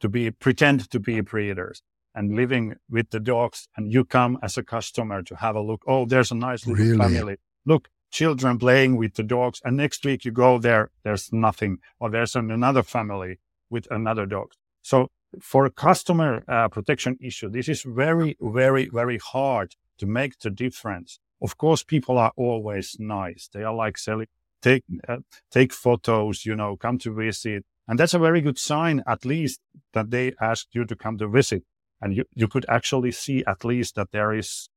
to 0.01 0.09
be 0.11 0.31
pretend 0.31 0.91
to 0.91 1.01
be 1.01 1.23
breeders 1.23 1.83
and 2.15 2.35
living 2.35 2.75
with 2.89 3.11
the 3.11 3.21
dogs 3.21 3.69
and 3.77 3.93
you 3.93 4.05
come 4.05 4.39
as 4.43 4.57
a 4.57 4.63
customer 4.63 5.23
to 5.23 5.37
have 5.37 5.57
a 5.57 5.61
look. 5.61 5.83
Oh, 5.87 6.07
there's 6.07 6.31
a 6.31 6.35
nice 6.35 6.67
little 6.67 6.85
really? 6.85 6.99
family. 6.99 7.37
Look, 7.65 7.89
children 8.11 8.59
playing 8.59 8.97
with 8.97 9.15
the 9.15 9.23
dogs. 9.23 9.61
And 9.65 9.77
next 9.77 10.05
week 10.05 10.25
you 10.25 10.33
go 10.33 10.59
there, 10.59 10.91
there's 11.05 11.33
nothing. 11.33 11.79
Or 11.99 12.11
there's 12.11 12.35
another 12.35 12.83
family 12.83 13.39
with 13.71 13.87
another 13.91 14.27
dog. 14.27 14.53
So 14.83 15.09
for 15.41 15.65
a 15.65 15.71
customer 15.71 16.43
uh, 16.49 16.69
protection 16.69 17.17
issue, 17.21 17.49
this 17.49 17.69
is 17.69 17.83
very, 17.83 18.37
very, 18.41 18.89
very 18.93 19.19
hard 19.19 19.77
to 19.99 20.07
make 20.07 20.39
the 20.41 20.51
difference. 20.51 21.21
Of 21.43 21.57
course, 21.57 21.83
people 21.83 22.19
are 22.19 22.33
always 22.37 22.97
nice. 22.99 23.49
They 23.53 23.63
are 23.63 23.75
like 23.75 23.97
selling, 23.97 24.27
take, 24.61 24.85
uh, 25.09 25.19
take 25.51 25.73
photos, 25.73 26.45
you 26.45 26.57
know, 26.57 26.77
come 26.77 26.99
to 26.99 27.15
visit. 27.15 27.65
And 27.87 27.99
that's 27.99 28.15
a 28.15 28.19
very 28.19 28.41
good 28.41 28.59
sign, 28.59 29.03
at 29.07 29.25
least 29.25 29.61
that 29.95 30.11
they 30.11 30.33
asked 30.41 30.69
you 30.73 30.85
to 30.85 30.97
come 30.97 31.19
to 31.19 31.29
visit. 31.29 31.65
And 32.01 32.15
you, 32.17 32.25
you 32.35 32.49
could 32.49 32.67
actually 32.69 33.13
see 33.13 33.45
at 33.47 33.65
least 33.65 33.95
that 33.97 34.13
there 34.13 34.33
is 34.33 34.69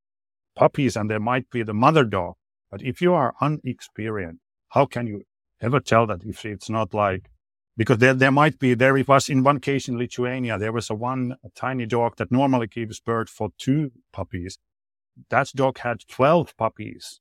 puppies 0.56 0.96
and 0.96 1.10
there 1.10 1.20
might 1.20 1.50
be 1.50 1.64
the 1.64 1.74
mother 1.74 2.04
dog. 2.04 2.36
But 2.70 2.82
if 2.82 3.02
you 3.02 3.14
are 3.14 3.34
unexperienced, 3.42 4.42
how 4.70 4.86
can 4.86 5.08
you 5.08 5.24
ever 5.62 5.80
tell 5.80 6.06
that 6.08 6.24
if 6.26 6.46
it's 6.46 6.70
not 6.70 6.94
like 6.94 7.30
because 7.76 7.98
there, 7.98 8.14
there 8.14 8.32
might 8.32 8.60
be 8.60 8.74
there 8.74 8.98
it 8.98 9.08
was 9.08 9.30
in 9.30 9.44
one 9.44 9.60
case 9.60 9.88
in 9.88 9.98
Lithuania 9.98 10.58
there 10.58 10.72
was 10.72 10.90
a 10.90 10.96
one 10.96 11.36
a 11.44 11.50
tiny 11.56 11.86
dog 11.86 12.18
that 12.18 12.32
normally 12.32 12.68
gives 12.68 13.00
birth 13.00 13.30
for 13.30 13.50
two 13.58 13.92
puppies. 14.12 14.58
That 15.30 15.50
dog 15.56 15.80
had 15.80 16.08
twelve 16.08 16.56
puppies 16.58 17.20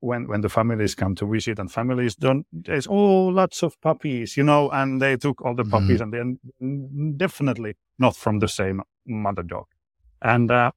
when 0.00 0.26
when 0.28 0.40
the 0.40 0.48
families 0.48 0.94
come 0.94 1.14
to 1.16 1.26
visit 1.26 1.58
and 1.58 1.70
families 1.70 2.14
don't 2.14 2.46
there's 2.52 2.86
oh 2.86 3.26
lots 3.26 3.62
of 3.62 3.80
puppies 3.80 4.36
you 4.36 4.42
know 4.42 4.70
and 4.70 5.00
they 5.00 5.16
took 5.16 5.40
all 5.42 5.54
the 5.54 5.62
mm-hmm. 5.62 5.70
puppies 5.70 6.00
and 6.00 6.12
then 6.12 7.14
definitely 7.16 7.74
not 7.98 8.14
from 8.14 8.38
the 8.38 8.48
same 8.48 8.82
mother 9.06 9.42
dog 9.42 9.66
and 10.22 10.50
uh, 10.50 10.70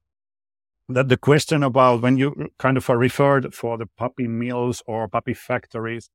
that 0.88 1.08
the 1.08 1.16
question 1.16 1.62
about 1.62 2.02
when 2.02 2.16
you 2.16 2.50
kind 2.58 2.76
of 2.76 2.88
are 2.90 2.98
referred 2.98 3.54
for 3.54 3.78
the 3.78 3.86
puppy 3.86 4.26
mills 4.26 4.82
or 4.86 5.08
puppy 5.08 5.34
factories 5.34 6.10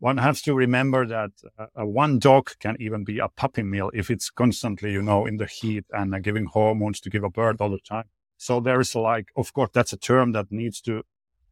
one 0.00 0.16
has 0.16 0.40
to 0.42 0.54
remember 0.54 1.06
that 1.06 1.30
uh, 1.58 1.84
one 1.84 2.18
dog 2.18 2.52
can 2.58 2.74
even 2.80 3.04
be 3.04 3.18
a 3.18 3.28
puppy 3.28 3.62
mill 3.62 3.90
if 3.92 4.10
it's 4.10 4.30
constantly, 4.30 4.92
you 4.92 5.02
know, 5.02 5.26
in 5.26 5.36
the 5.36 5.46
heat 5.46 5.84
and 5.92 6.14
uh, 6.14 6.18
giving 6.18 6.46
hormones 6.46 7.00
to 7.00 7.10
give 7.10 7.22
a 7.22 7.28
birth 7.28 7.60
all 7.60 7.70
the 7.70 7.78
time. 7.78 8.06
So 8.38 8.60
there 8.60 8.80
is 8.80 8.94
like, 8.94 9.26
of 9.36 9.52
course, 9.52 9.68
that's 9.74 9.92
a 9.92 9.98
term 9.98 10.32
that 10.32 10.50
needs 10.50 10.80
to 10.82 11.02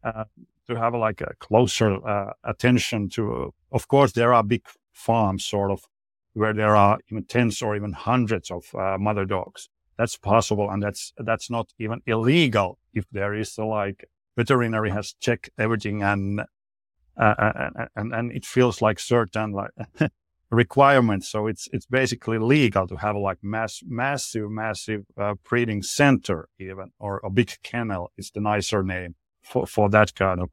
uh, 0.02 0.24
to 0.66 0.76
have 0.76 0.94
like 0.94 1.20
a 1.20 1.34
closer 1.38 2.06
uh, 2.08 2.32
attention 2.42 3.10
to. 3.10 3.52
Of 3.70 3.86
course, 3.88 4.12
there 4.12 4.32
are 4.32 4.42
big 4.42 4.64
farms, 4.92 5.44
sort 5.44 5.70
of, 5.70 5.84
where 6.32 6.54
there 6.54 6.74
are 6.74 6.98
even 7.10 7.24
tens 7.24 7.60
or 7.60 7.76
even 7.76 7.92
hundreds 7.92 8.50
of 8.50 8.74
uh, 8.74 8.96
mother 8.98 9.26
dogs. 9.26 9.68
That's 9.98 10.16
possible, 10.16 10.70
and 10.70 10.82
that's 10.82 11.12
that's 11.18 11.50
not 11.50 11.72
even 11.78 12.02
illegal 12.06 12.78
if 12.94 13.04
there 13.10 13.34
is 13.34 13.58
a, 13.58 13.64
like 13.64 14.08
veterinary 14.36 14.90
has 14.90 15.14
checked 15.20 15.50
everything 15.58 16.02
and 16.02 16.40
uh, 16.40 17.34
uh, 17.38 17.70
uh, 17.78 17.86
and 17.96 18.14
and 18.14 18.32
it 18.32 18.46
feels 18.46 18.80
like 18.80 19.00
certain 19.00 19.52
like 19.52 19.70
requirements. 20.50 21.28
So 21.28 21.48
it's 21.48 21.68
it's 21.72 21.86
basically 21.86 22.38
legal 22.38 22.86
to 22.86 22.96
have 22.96 23.16
like 23.16 23.38
mass 23.42 23.82
massive 23.86 24.50
massive 24.50 25.02
uh, 25.16 25.34
breeding 25.48 25.82
center 25.82 26.48
even 26.60 26.92
or 27.00 27.20
a 27.24 27.30
big 27.30 27.50
kennel 27.64 28.12
is 28.16 28.30
the 28.30 28.40
nicer 28.40 28.84
name 28.84 29.16
for 29.42 29.66
for 29.66 29.90
that 29.90 30.14
kind 30.14 30.40
of 30.40 30.50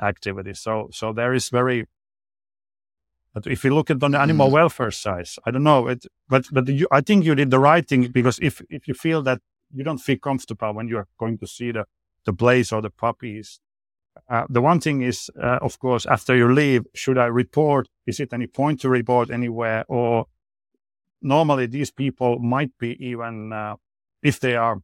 activity. 0.00 0.54
So 0.54 0.88
so 0.92 1.12
there 1.12 1.34
is 1.34 1.48
very. 1.48 1.86
But 3.34 3.46
if 3.46 3.64
you 3.64 3.74
look 3.74 3.90
at 3.90 3.98
the 4.00 4.06
animal 4.06 4.48
mm. 4.48 4.52
welfare 4.52 4.90
side, 4.90 5.26
I 5.46 5.50
don't 5.50 5.62
know 5.62 5.88
it, 5.88 6.04
but 6.28 6.44
but 6.52 6.68
you, 6.68 6.86
I 6.90 7.00
think 7.00 7.24
you 7.24 7.34
did 7.34 7.50
the 7.50 7.58
right 7.58 7.86
thing 7.86 8.08
because 8.08 8.38
if 8.42 8.62
if 8.68 8.86
you 8.86 8.94
feel 8.94 9.22
that 9.22 9.40
you 9.74 9.84
don't 9.84 9.98
feel 9.98 10.18
comfortable 10.18 10.74
when 10.74 10.88
you 10.88 10.98
are 10.98 11.08
going 11.18 11.38
to 11.38 11.46
see 11.46 11.72
the 11.72 11.84
the 12.24 12.32
place 12.32 12.72
or 12.72 12.82
the 12.82 12.90
puppies, 12.90 13.60
uh, 14.28 14.44
the 14.48 14.60
one 14.60 14.80
thing 14.80 15.02
is, 15.02 15.30
uh, 15.40 15.58
of 15.60 15.78
course, 15.78 16.06
after 16.06 16.36
you 16.36 16.52
leave, 16.52 16.84
should 16.94 17.18
I 17.18 17.26
report? 17.26 17.88
Is 18.06 18.20
it 18.20 18.32
any 18.32 18.46
point 18.46 18.80
to 18.80 18.88
report 18.88 19.30
anywhere? 19.30 19.84
Or 19.88 20.26
normally 21.20 21.66
these 21.66 21.90
people 21.90 22.38
might 22.38 22.76
be 22.78 22.96
even, 23.04 23.52
uh, 23.52 23.76
if 24.22 24.40
they 24.40 24.56
are, 24.56 24.82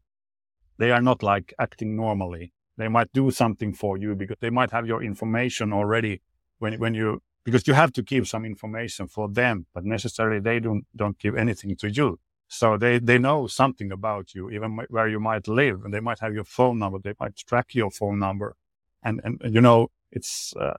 they 0.79 0.91
are 0.91 1.03
not 1.03 1.23
like 1.23 1.55
acting 1.59 1.97
normally. 1.97 2.53
They 2.77 2.89
might 2.89 3.13
do 3.13 3.31
something 3.31 3.75
for 3.75 3.99
you 3.99 4.15
because 4.15 4.37
they 4.41 4.51
might 4.51 4.71
have 4.71 4.87
your 4.87 5.03
information 5.03 5.73
already 5.73 6.23
when, 6.59 6.79
when 6.79 6.95
you, 6.95 7.23
because 7.49 7.67
you 7.67 7.75
have 7.75 7.93
to 7.93 8.03
give 8.03 8.29
some 8.29 8.45
information 8.45 9.09
for 9.09 9.29
them, 9.29 9.67
but 9.75 9.85
necessarily 9.85 10.41
they 10.41 10.61
don't, 10.61 10.85
don't 10.95 11.19
give 11.19 11.37
anything 11.37 11.77
to 11.77 11.91
you. 11.91 12.19
So 12.49 12.77
they, 12.77 12.99
they 12.99 13.19
know 13.19 13.47
something 13.47 13.93
about 13.93 14.35
you, 14.35 14.51
even 14.51 14.79
where 14.89 15.09
you 15.09 15.21
might 15.21 15.47
live 15.49 15.85
and 15.85 15.93
they 15.93 16.01
might 16.01 16.21
have 16.21 16.35
your 16.35 16.45
phone 16.45 16.79
number. 16.79 16.99
They 16.99 17.15
might 17.21 17.37
track 17.37 17.75
your 17.75 17.91
phone 17.91 18.19
number 18.19 18.57
and 19.03 19.21
and 19.25 19.41
you 19.55 19.61
know 19.61 19.89
it's 20.11 20.55
uh, 20.57 20.75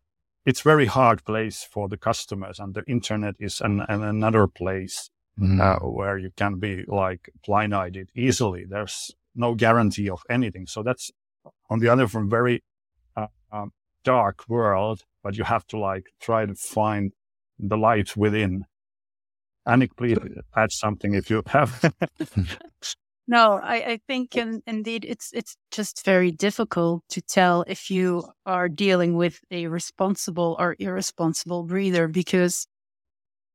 it's 0.46 0.62
very 0.62 0.86
hard 0.86 1.24
place 1.26 1.64
for 1.64 1.88
the 1.88 1.98
customers 1.98 2.60
and 2.60 2.74
the 2.74 2.84
internet 2.88 3.36
is 3.40 3.62
an, 3.62 3.82
an 3.90 4.04
another 4.04 4.48
place 4.48 5.10
mm. 5.40 5.60
uh, 5.60 5.80
where 5.86 6.18
you 6.18 6.32
can 6.36 6.60
be 6.60 6.84
like 6.88 7.30
blindsided 7.48 8.08
easily 8.16 8.66
there's 8.68 9.12
no 9.36 9.56
guarantee 9.56 10.10
of 10.10 10.22
anything 10.30 10.66
so 10.66 10.84
that's 10.84 11.12
on 11.70 11.80
the 11.80 11.88
other 11.88 12.08
from 12.08 12.30
very 12.30 12.64
uh, 13.16 13.28
um, 13.52 13.72
dark 14.04 14.44
world 14.48 15.06
but 15.24 15.38
you 15.38 15.44
have 15.44 15.66
to 15.68 15.78
like 15.78 16.08
try 16.20 16.46
to 16.46 16.56
find 16.56 17.12
the 17.60 17.78
light 17.78 18.16
within 18.16 18.66
Annick, 19.68 19.90
please 19.98 20.18
add 20.56 20.72
something 20.72 21.14
if 21.14 21.30
you 21.30 21.44
have. 21.48 21.94
No, 23.32 23.60
I, 23.62 23.76
I 23.76 24.00
think 24.08 24.36
in, 24.36 24.64
indeed 24.66 25.06
it's 25.08 25.32
it's 25.34 25.56
just 25.70 26.04
very 26.04 26.32
difficult 26.32 27.04
to 27.10 27.22
tell 27.22 27.64
if 27.68 27.92
you 27.92 28.24
are 28.48 28.68
dealing 28.68 29.14
with 29.14 29.40
a 29.52 29.68
responsible 29.68 30.56
or 30.58 30.76
irresponsible 30.80 31.62
breather 31.62 32.08
because 32.08 32.66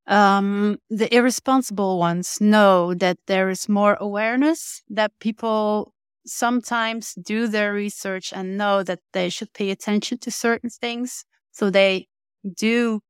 um, 0.07 0.79
the 0.91 1.13
irresponsible 1.13 1.99
ones 1.99 2.41
know 2.41 2.95
that 2.95 3.19
there 3.27 3.49
is 3.49 3.69
more 3.69 3.97
awareness 3.99 4.81
that 4.91 5.11
people 5.19 5.93
sometimes 6.25 7.15
do 7.15 7.49
their 7.49 7.73
research 7.73 8.33
and 8.33 8.57
know 8.57 8.85
that 8.85 9.01
they 9.13 9.29
should 9.29 9.53
pay 9.55 9.73
attention 9.73 10.19
to 10.19 10.31
certain 10.31 10.71
things. 10.71 11.25
So 11.55 11.71
they 11.71 12.09
do 12.57 13.01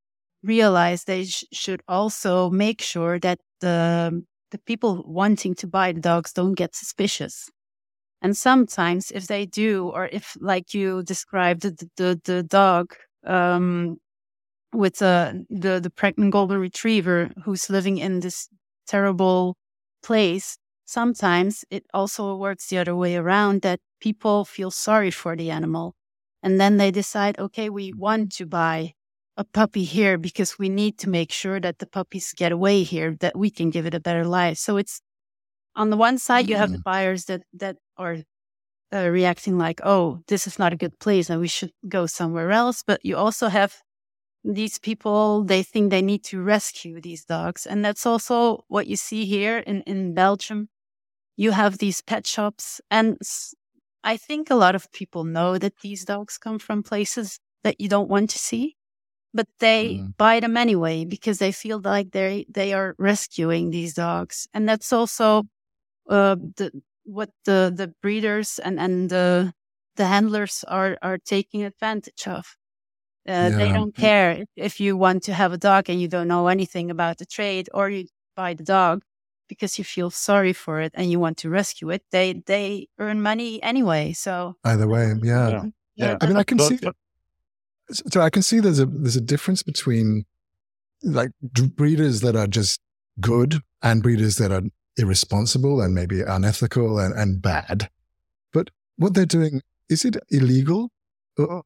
realize 0.44 1.04
they 1.04 1.26
sh- 1.26 1.44
should 1.52 1.82
also 1.88 2.50
make 2.50 2.82
sure 2.82 3.20
that 3.20 3.40
the 3.62 4.24
the 4.52 4.58
people 4.60 5.04
wanting 5.08 5.54
to 5.56 5.68
buy 5.68 5.92
the 5.92 6.00
dogs 6.00 6.32
don't 6.32 6.54
get 6.54 6.76
suspicious. 6.76 7.50
And 8.22 8.36
sometimes 8.36 9.10
if 9.12 9.26
they 9.26 9.46
do, 9.46 9.88
or 9.94 10.06
if 10.12 10.36
like 10.40 10.74
you 10.74 11.02
described 11.02 11.62
the, 11.62 11.90
the, 11.96 12.20
the 12.24 12.42
dog, 12.42 12.94
um, 13.24 13.98
with 14.72 15.00
uh, 15.02 15.32
the, 15.50 15.80
the 15.80 15.90
pregnant 15.90 16.32
golden 16.32 16.58
retriever 16.58 17.30
who's 17.44 17.70
living 17.70 17.98
in 17.98 18.20
this 18.20 18.48
terrible 18.86 19.56
place, 20.02 20.58
sometimes 20.84 21.64
it 21.70 21.84
also 21.94 22.36
works 22.36 22.68
the 22.68 22.78
other 22.78 22.96
way 22.96 23.16
around 23.16 23.62
that 23.62 23.80
people 24.00 24.44
feel 24.44 24.70
sorry 24.70 25.10
for 25.10 25.36
the 25.36 25.50
animal. 25.50 25.94
And 26.44 26.60
then 26.60 26.76
they 26.76 26.90
decide, 26.90 27.38
okay, 27.38 27.70
we 27.70 27.94
want 27.94 28.30
to 28.32 28.44
buy 28.44 28.92
a 29.34 29.44
puppy 29.44 29.82
here 29.82 30.18
because 30.18 30.58
we 30.58 30.68
need 30.68 30.98
to 30.98 31.08
make 31.08 31.32
sure 31.32 31.58
that 31.58 31.78
the 31.78 31.86
puppies 31.86 32.34
get 32.36 32.52
away 32.52 32.82
here, 32.82 33.16
that 33.20 33.34
we 33.34 33.50
can 33.50 33.70
give 33.70 33.86
it 33.86 33.94
a 33.94 33.98
better 33.98 34.26
life. 34.26 34.58
So 34.58 34.76
it's 34.76 35.00
on 35.74 35.88
the 35.88 35.96
one 35.96 36.18
side, 36.18 36.48
you 36.48 36.56
have 36.56 36.70
the 36.70 36.78
mm. 36.78 36.84
buyers 36.84 37.24
that, 37.24 37.42
that 37.54 37.78
are 37.96 38.18
uh, 38.92 39.08
reacting 39.08 39.56
like, 39.56 39.80
oh, 39.84 40.20
this 40.28 40.46
is 40.46 40.58
not 40.58 40.74
a 40.74 40.76
good 40.76 40.98
place 41.00 41.30
and 41.30 41.40
we 41.40 41.48
should 41.48 41.72
go 41.88 42.04
somewhere 42.04 42.50
else. 42.50 42.84
But 42.86 43.00
you 43.02 43.16
also 43.16 43.48
have 43.48 43.76
these 44.44 44.78
people, 44.78 45.44
they 45.44 45.62
think 45.62 45.90
they 45.90 46.02
need 46.02 46.24
to 46.24 46.42
rescue 46.42 47.00
these 47.00 47.24
dogs. 47.24 47.64
And 47.64 47.82
that's 47.82 48.04
also 48.04 48.64
what 48.68 48.86
you 48.86 48.96
see 48.96 49.24
here 49.24 49.58
in, 49.58 49.80
in 49.82 50.12
Belgium. 50.12 50.68
You 51.36 51.52
have 51.52 51.78
these 51.78 52.02
pet 52.02 52.26
shops. 52.26 52.82
And 52.90 53.16
I 54.04 54.16
think 54.18 54.50
a 54.50 54.54
lot 54.56 54.76
of 54.76 54.92
people 54.92 55.24
know 55.24 55.58
that 55.58 55.80
these 55.82 56.04
dogs 56.04 56.38
come 56.38 56.60
from 56.60 56.84
places 56.84 57.40
that 57.64 57.80
you 57.80 57.88
don't 57.88 58.10
want 58.10 58.30
to 58.30 58.38
see 58.38 58.76
but 59.34 59.48
they 59.58 59.96
mm. 59.96 60.16
buy 60.16 60.40
them 60.40 60.56
anyway 60.56 61.04
because 61.04 61.38
they 61.38 61.52
feel 61.52 61.80
like 61.84 62.12
they 62.12 62.46
they 62.48 62.72
are 62.72 62.94
rescuing 62.98 63.70
these 63.70 63.94
dogs, 63.94 64.48
and 64.54 64.68
that's 64.68 64.92
also 64.92 65.44
uh, 66.08 66.36
the 66.56 66.70
what 67.04 67.30
the 67.44 67.72
the 67.76 67.92
breeders 68.02 68.60
and 68.60 68.80
and 68.80 69.10
the 69.10 69.52
the 69.96 70.06
handlers 70.06 70.64
are 70.68 70.96
are 71.02 71.18
taking 71.18 71.64
advantage 71.64 72.26
of. 72.28 72.56
Uh, 73.28 73.32
yeah. 73.32 73.48
They 73.50 73.72
don't 73.72 73.96
care 73.96 74.44
if 74.56 74.80
you 74.80 74.96
want 74.96 75.24
to 75.24 75.34
have 75.34 75.52
a 75.52 75.58
dog 75.58 75.90
and 75.90 76.00
you 76.00 76.08
don't 76.08 76.28
know 76.28 76.48
anything 76.48 76.90
about 76.90 77.18
the 77.18 77.26
trade, 77.26 77.68
or 77.74 77.90
you 77.90 78.06
buy 78.36 78.54
the 78.54 78.64
dog 78.64 79.02
because 79.48 79.78
you 79.78 79.84
feel 79.84 80.10
sorry 80.10 80.52
for 80.52 80.80
it 80.80 80.92
and 80.94 81.10
you 81.10 81.20
want 81.20 81.38
to 81.38 81.50
rescue 81.50 81.90
it. 81.90 82.02
They 82.10 82.42
they 82.46 82.88
earn 82.98 83.22
money 83.22 83.62
anyway. 83.62 84.12
So 84.12 84.56
either 84.64 84.88
way, 84.88 85.12
um, 85.12 85.20
yeah. 85.22 85.48
yeah. 85.48 85.64
yeah. 85.96 86.16
I 86.20 86.26
mean, 86.26 86.36
I 86.36 86.44
can 86.44 86.58
see 86.58 86.78
so 87.90 88.20
I 88.20 88.30
can 88.30 88.42
see 88.42 88.60
there's 88.60 88.80
a 88.80 88.86
there's 88.86 89.16
a 89.16 89.20
difference 89.20 89.62
between 89.62 90.24
like 91.02 91.30
breeders 91.42 92.20
that 92.20 92.34
are 92.36 92.46
just 92.46 92.80
good 93.20 93.60
and 93.82 94.02
breeders 94.02 94.36
that 94.36 94.50
are 94.50 94.62
irresponsible 94.96 95.80
and 95.80 95.94
maybe 95.94 96.22
unethical 96.22 96.98
and, 96.98 97.14
and 97.14 97.42
bad. 97.42 97.90
But 98.52 98.70
what 98.96 99.14
they're 99.14 99.26
doing 99.26 99.60
is 99.88 100.04
it 100.04 100.16
illegal? 100.30 100.90
Uh, 101.38 101.60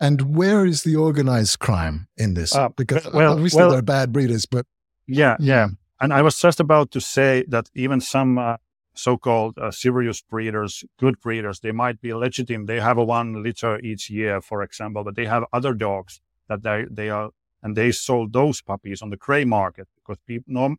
and 0.00 0.34
where 0.34 0.64
is 0.64 0.82
the 0.82 0.96
organized 0.96 1.58
crime 1.58 2.08
in 2.16 2.34
this? 2.34 2.54
Uh, 2.54 2.70
because 2.70 3.06
well, 3.12 3.34
obviously 3.34 3.60
well, 3.60 3.70
they're 3.70 3.82
bad 3.82 4.12
breeders, 4.12 4.46
but 4.46 4.64
yeah, 5.06 5.36
yeah. 5.38 5.66
Hmm. 5.66 5.72
And 6.00 6.12
I 6.12 6.22
was 6.22 6.40
just 6.40 6.60
about 6.60 6.90
to 6.92 7.00
say 7.00 7.44
that 7.48 7.68
even 7.74 8.00
some 8.00 8.38
uh, 8.38 8.56
so-called 8.94 9.58
uh, 9.58 9.70
serious 9.70 10.22
breeders, 10.22 10.84
good 10.98 11.20
breeders, 11.20 11.60
they 11.60 11.72
might 11.72 12.00
be 12.00 12.12
legitimate. 12.14 12.66
They 12.66 12.80
have 12.80 12.98
a 12.98 13.04
one 13.04 13.42
litter 13.42 13.78
each 13.80 14.10
year, 14.10 14.40
for 14.40 14.62
example, 14.62 15.04
but 15.04 15.14
they 15.14 15.26
have 15.26 15.44
other 15.52 15.74
dogs 15.74 16.20
that 16.48 16.62
they, 16.62 16.86
they 16.90 17.10
are, 17.10 17.30
and 17.62 17.76
they 17.76 17.92
sold 17.92 18.32
those 18.32 18.62
puppies 18.62 19.02
on 19.02 19.10
the 19.10 19.16
gray 19.16 19.44
market 19.44 19.88
because 19.96 20.18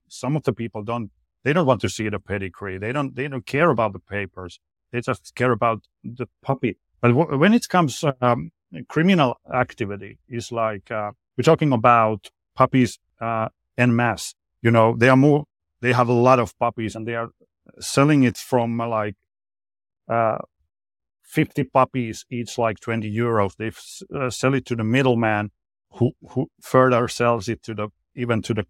some 0.10 0.36
of 0.36 0.44
the 0.44 0.54
people 0.54 0.84
don't, 0.84 1.12
they 1.44 1.54
don't 1.54 1.66
want 1.66 1.82
to 1.82 1.90
see 1.90 2.10
the 2.10 2.20
pedigree. 2.20 2.78
They 2.78 2.92
don't, 2.92 3.16
they 3.16 3.28
don't 3.28 3.46
care 3.46 3.70
about 3.70 3.94
the 3.94 4.00
papers. 4.00 4.60
They 4.92 5.02
just 5.02 5.34
care 5.36 5.52
about 5.52 5.84
the 6.04 6.28
puppy. 6.42 6.78
But 7.00 7.10
w- 7.10 7.38
when 7.38 7.54
it 7.54 7.70
comes, 7.70 8.04
um, 8.22 8.52
criminal 8.88 9.40
activity 9.54 10.18
is 10.28 10.52
like, 10.52 10.92
uh, 10.92 11.12
we're 11.38 11.44
talking 11.44 11.72
about 11.72 12.30
puppies, 12.56 13.00
uh, 13.20 13.50
en 13.78 13.96
masse 13.96 14.36
you 14.62 14.72
know, 14.72 14.96
they 14.98 15.10
are 15.10 15.18
more, 15.18 15.46
they 15.82 15.94
have 15.94 16.10
a 16.10 16.14
lot 16.14 16.40
of 16.40 16.58
puppies 16.60 16.96
and 16.96 17.08
they 17.08 17.16
are 17.16 17.30
selling 17.80 18.24
it 18.24 18.38
from 18.38 18.80
uh, 18.80 18.88
like, 18.88 19.16
uh, 20.08 20.38
50 21.24 21.64
puppies, 21.66 22.26
each 22.30 22.58
like 22.58 22.80
20 22.80 23.10
euros. 23.10 23.56
They 23.56 23.72
uh, 24.18 24.30
sell 24.30 24.54
it 24.54 24.66
to 24.66 24.76
the 24.76 24.84
middleman 24.84 25.52
who, 25.94 26.12
who 26.30 26.48
further 26.62 27.08
sells 27.08 27.48
it 27.48 27.64
to 27.64 27.74
the, 27.74 27.90
even 28.16 28.42
to 28.44 28.54
the 28.54 28.66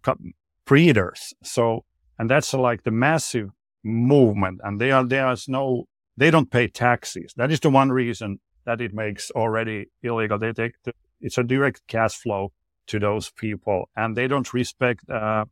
breeders. 0.64 1.34
So, 1.42 1.84
and 2.18 2.30
that's 2.30 2.54
uh, 2.54 2.58
like 2.58 2.84
the 2.84 2.90
massive 2.90 3.50
movement 3.82 4.60
and 4.62 4.80
they 4.80 4.92
are, 4.92 5.04
there's 5.04 5.48
no, 5.48 5.86
they 6.16 6.30
don't 6.30 6.50
pay 6.50 6.68
taxes. 6.68 7.34
That 7.36 7.50
is 7.50 7.60
the 7.60 7.70
one 7.70 7.90
reason 7.90 8.38
that 8.64 8.80
it 8.80 8.94
makes 8.94 9.30
already 9.32 9.86
illegal. 10.02 10.38
They 10.38 10.52
take 10.52 10.74
the, 10.84 10.92
it's 11.20 11.38
a 11.38 11.42
direct 11.42 11.82
cash 11.88 12.14
flow 12.14 12.52
to 12.86 13.00
those 13.00 13.30
people 13.30 13.88
and 13.96 14.16
they 14.16 14.28
don't 14.28 14.52
respect, 14.54 15.08
uh, 15.10 15.46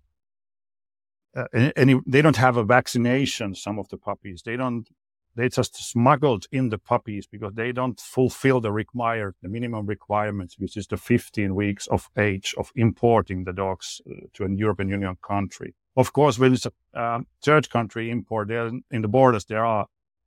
uh, 1.36 1.70
any 1.76 2.00
they 2.06 2.22
don't 2.22 2.36
have 2.36 2.56
a 2.56 2.64
vaccination 2.64 3.54
some 3.54 3.78
of 3.78 3.88
the 3.88 3.96
puppies. 3.96 4.42
They 4.42 4.56
don't 4.56 4.88
they 5.36 5.48
just 5.48 5.76
smuggled 5.76 6.46
in 6.50 6.70
the 6.70 6.78
puppies 6.78 7.26
because 7.26 7.54
they 7.54 7.72
don't 7.72 8.00
fulfill 8.00 8.60
the 8.60 8.72
required 8.72 9.34
the 9.42 9.48
minimum 9.48 9.86
requirements 9.86 10.56
which 10.58 10.76
is 10.76 10.86
the 10.88 10.96
15 10.96 11.54
weeks 11.54 11.86
of 11.86 12.10
age 12.18 12.54
of 12.58 12.72
importing 12.74 13.44
the 13.44 13.52
dogs 13.52 14.00
uh, 14.10 14.26
to 14.34 14.44
a 14.44 14.50
european 14.50 14.88
union 14.88 15.16
country. 15.22 15.74
Of 15.96 16.12
course 16.12 16.38
when 16.38 16.54
it's 16.54 16.66
a 16.66 16.72
uh, 16.94 17.20
third 17.44 17.70
country 17.70 18.10
import 18.10 18.48
there 18.48 18.70
in 18.90 19.02
the 19.02 19.08
borders 19.08 19.44
there 19.44 19.64
are 19.64 19.86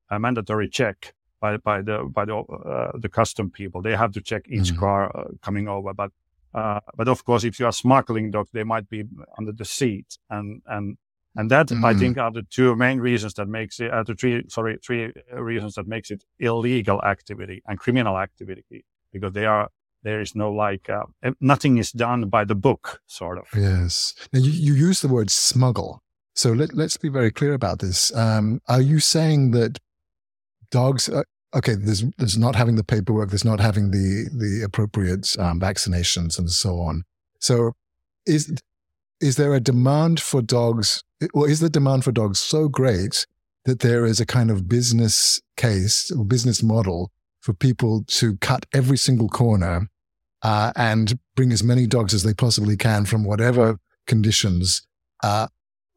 a 0.09 0.19
mandatory 0.19 0.69
check 0.69 1.13
by 1.41 1.57
by 1.57 1.81
the 1.81 2.03
by 2.03 2.25
the 2.25 2.37
uh, 2.37 2.91
the 2.97 3.09
custom 3.09 3.51
people. 3.51 3.81
They 3.81 3.95
have 3.95 4.13
to 4.13 4.21
check 4.21 4.43
each 4.47 4.69
mm-hmm. 4.69 4.79
car 4.79 5.17
uh, 5.17 5.23
coming 5.41 5.67
over 5.67 5.93
but 5.93 6.11
uh, 6.53 6.79
but 6.95 7.07
of 7.07 7.25
course, 7.25 7.43
if 7.43 7.59
you 7.59 7.65
are 7.65 7.71
smuggling 7.71 8.31
dogs, 8.31 8.49
they 8.53 8.63
might 8.63 8.89
be 8.89 9.03
under 9.37 9.51
the 9.51 9.65
seat, 9.65 10.17
and 10.29 10.61
and 10.67 10.97
and 11.35 11.49
that 11.49 11.67
mm. 11.67 11.83
I 11.83 11.93
think 11.93 12.17
are 12.17 12.31
the 12.31 12.43
two 12.43 12.75
main 12.75 12.99
reasons 12.99 13.33
that 13.35 13.47
makes 13.47 13.79
it. 13.79 13.91
Uh, 13.91 14.03
the 14.03 14.15
three 14.15 14.43
sorry 14.49 14.77
three 14.85 15.11
reasons 15.33 15.75
that 15.75 15.87
makes 15.87 16.11
it 16.11 16.23
illegal 16.39 17.01
activity 17.01 17.63
and 17.67 17.79
criminal 17.79 18.17
activity 18.19 18.85
because 19.11 19.33
they 19.33 19.45
are 19.45 19.69
there 20.03 20.21
is 20.21 20.35
no 20.35 20.51
like 20.51 20.89
uh, 20.89 21.03
nothing 21.39 21.77
is 21.77 21.91
done 21.91 22.29
by 22.29 22.43
the 22.43 22.55
book 22.55 23.01
sort 23.07 23.37
of. 23.37 23.47
Yes. 23.55 24.13
Now 24.31 24.39
you, 24.39 24.51
you 24.51 24.73
use 24.73 25.01
the 25.01 25.07
word 25.07 25.31
smuggle, 25.31 26.03
so 26.35 26.51
let 26.51 26.73
let's 26.73 26.97
be 26.97 27.09
very 27.09 27.31
clear 27.31 27.53
about 27.53 27.79
this. 27.79 28.15
Um, 28.15 28.61
are 28.67 28.81
you 28.81 28.99
saying 28.99 29.51
that 29.51 29.79
dogs? 30.69 31.09
Uh, 31.09 31.23
okay, 31.55 31.75
there's 31.75 32.03
there's 32.17 32.37
not 32.37 32.55
having 32.55 32.75
the 32.75 32.83
paperwork, 32.83 33.29
there's 33.29 33.45
not 33.45 33.59
having 33.59 33.91
the 33.91 34.29
the 34.33 34.63
appropriate 34.63 35.37
um, 35.39 35.59
vaccinations 35.59 36.37
and 36.37 36.49
so 36.49 36.79
on. 36.79 37.03
So, 37.39 37.73
is 38.25 38.53
is 39.21 39.35
there 39.35 39.53
a 39.53 39.59
demand 39.59 40.19
for 40.19 40.41
dogs, 40.41 41.03
or 41.33 41.49
is 41.49 41.59
the 41.59 41.69
demand 41.69 42.03
for 42.03 42.11
dogs 42.11 42.39
so 42.39 42.67
great 42.67 43.25
that 43.65 43.79
there 43.79 44.05
is 44.05 44.19
a 44.19 44.25
kind 44.25 44.51
of 44.51 44.67
business 44.67 45.41
case 45.55 46.11
or 46.11 46.25
business 46.25 46.61
model 46.61 47.11
for 47.39 47.53
people 47.53 48.03
to 48.07 48.35
cut 48.37 48.65
every 48.73 48.97
single 48.97 49.29
corner 49.29 49.87
uh, 50.41 50.73
and 50.75 51.17
bring 51.35 51.51
as 51.51 51.63
many 51.63 51.87
dogs 51.87 52.13
as 52.13 52.23
they 52.23 52.33
possibly 52.33 52.75
can 52.75 53.05
from 53.05 53.23
whatever 53.23 53.79
conditions, 54.05 54.85
uh, 55.23 55.47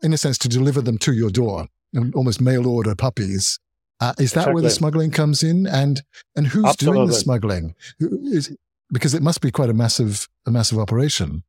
in 0.03 0.12
a 0.12 0.19
sense, 0.19 0.38
to 0.38 0.49
deliver 0.49 0.81
them 0.81 0.99
to 0.99 1.12
your 1.12 1.31
door, 1.31 1.66
almost 2.14 2.40
mail 2.40 2.69
order 2.69 2.95
puppies 2.95 3.59
uh, 4.00 4.12
is 4.18 4.32
that 4.32 4.40
exactly. 4.40 4.54
where 4.54 4.62
the 4.62 4.70
smuggling 4.70 5.11
comes 5.11 5.42
in? 5.42 5.66
And 5.66 6.02
and 6.35 6.46
who's 6.46 6.64
Absolutely. 6.64 6.98
doing 6.98 7.09
the 7.09 7.14
smuggling? 7.14 7.74
Is, 7.98 8.54
because 8.92 9.14
it 9.14 9.22
must 9.22 9.40
be 9.40 9.50
quite 9.50 9.70
a 9.70 9.74
massive 9.74 10.28
a 10.46 10.50
massive 10.50 10.78
operation. 10.78 11.42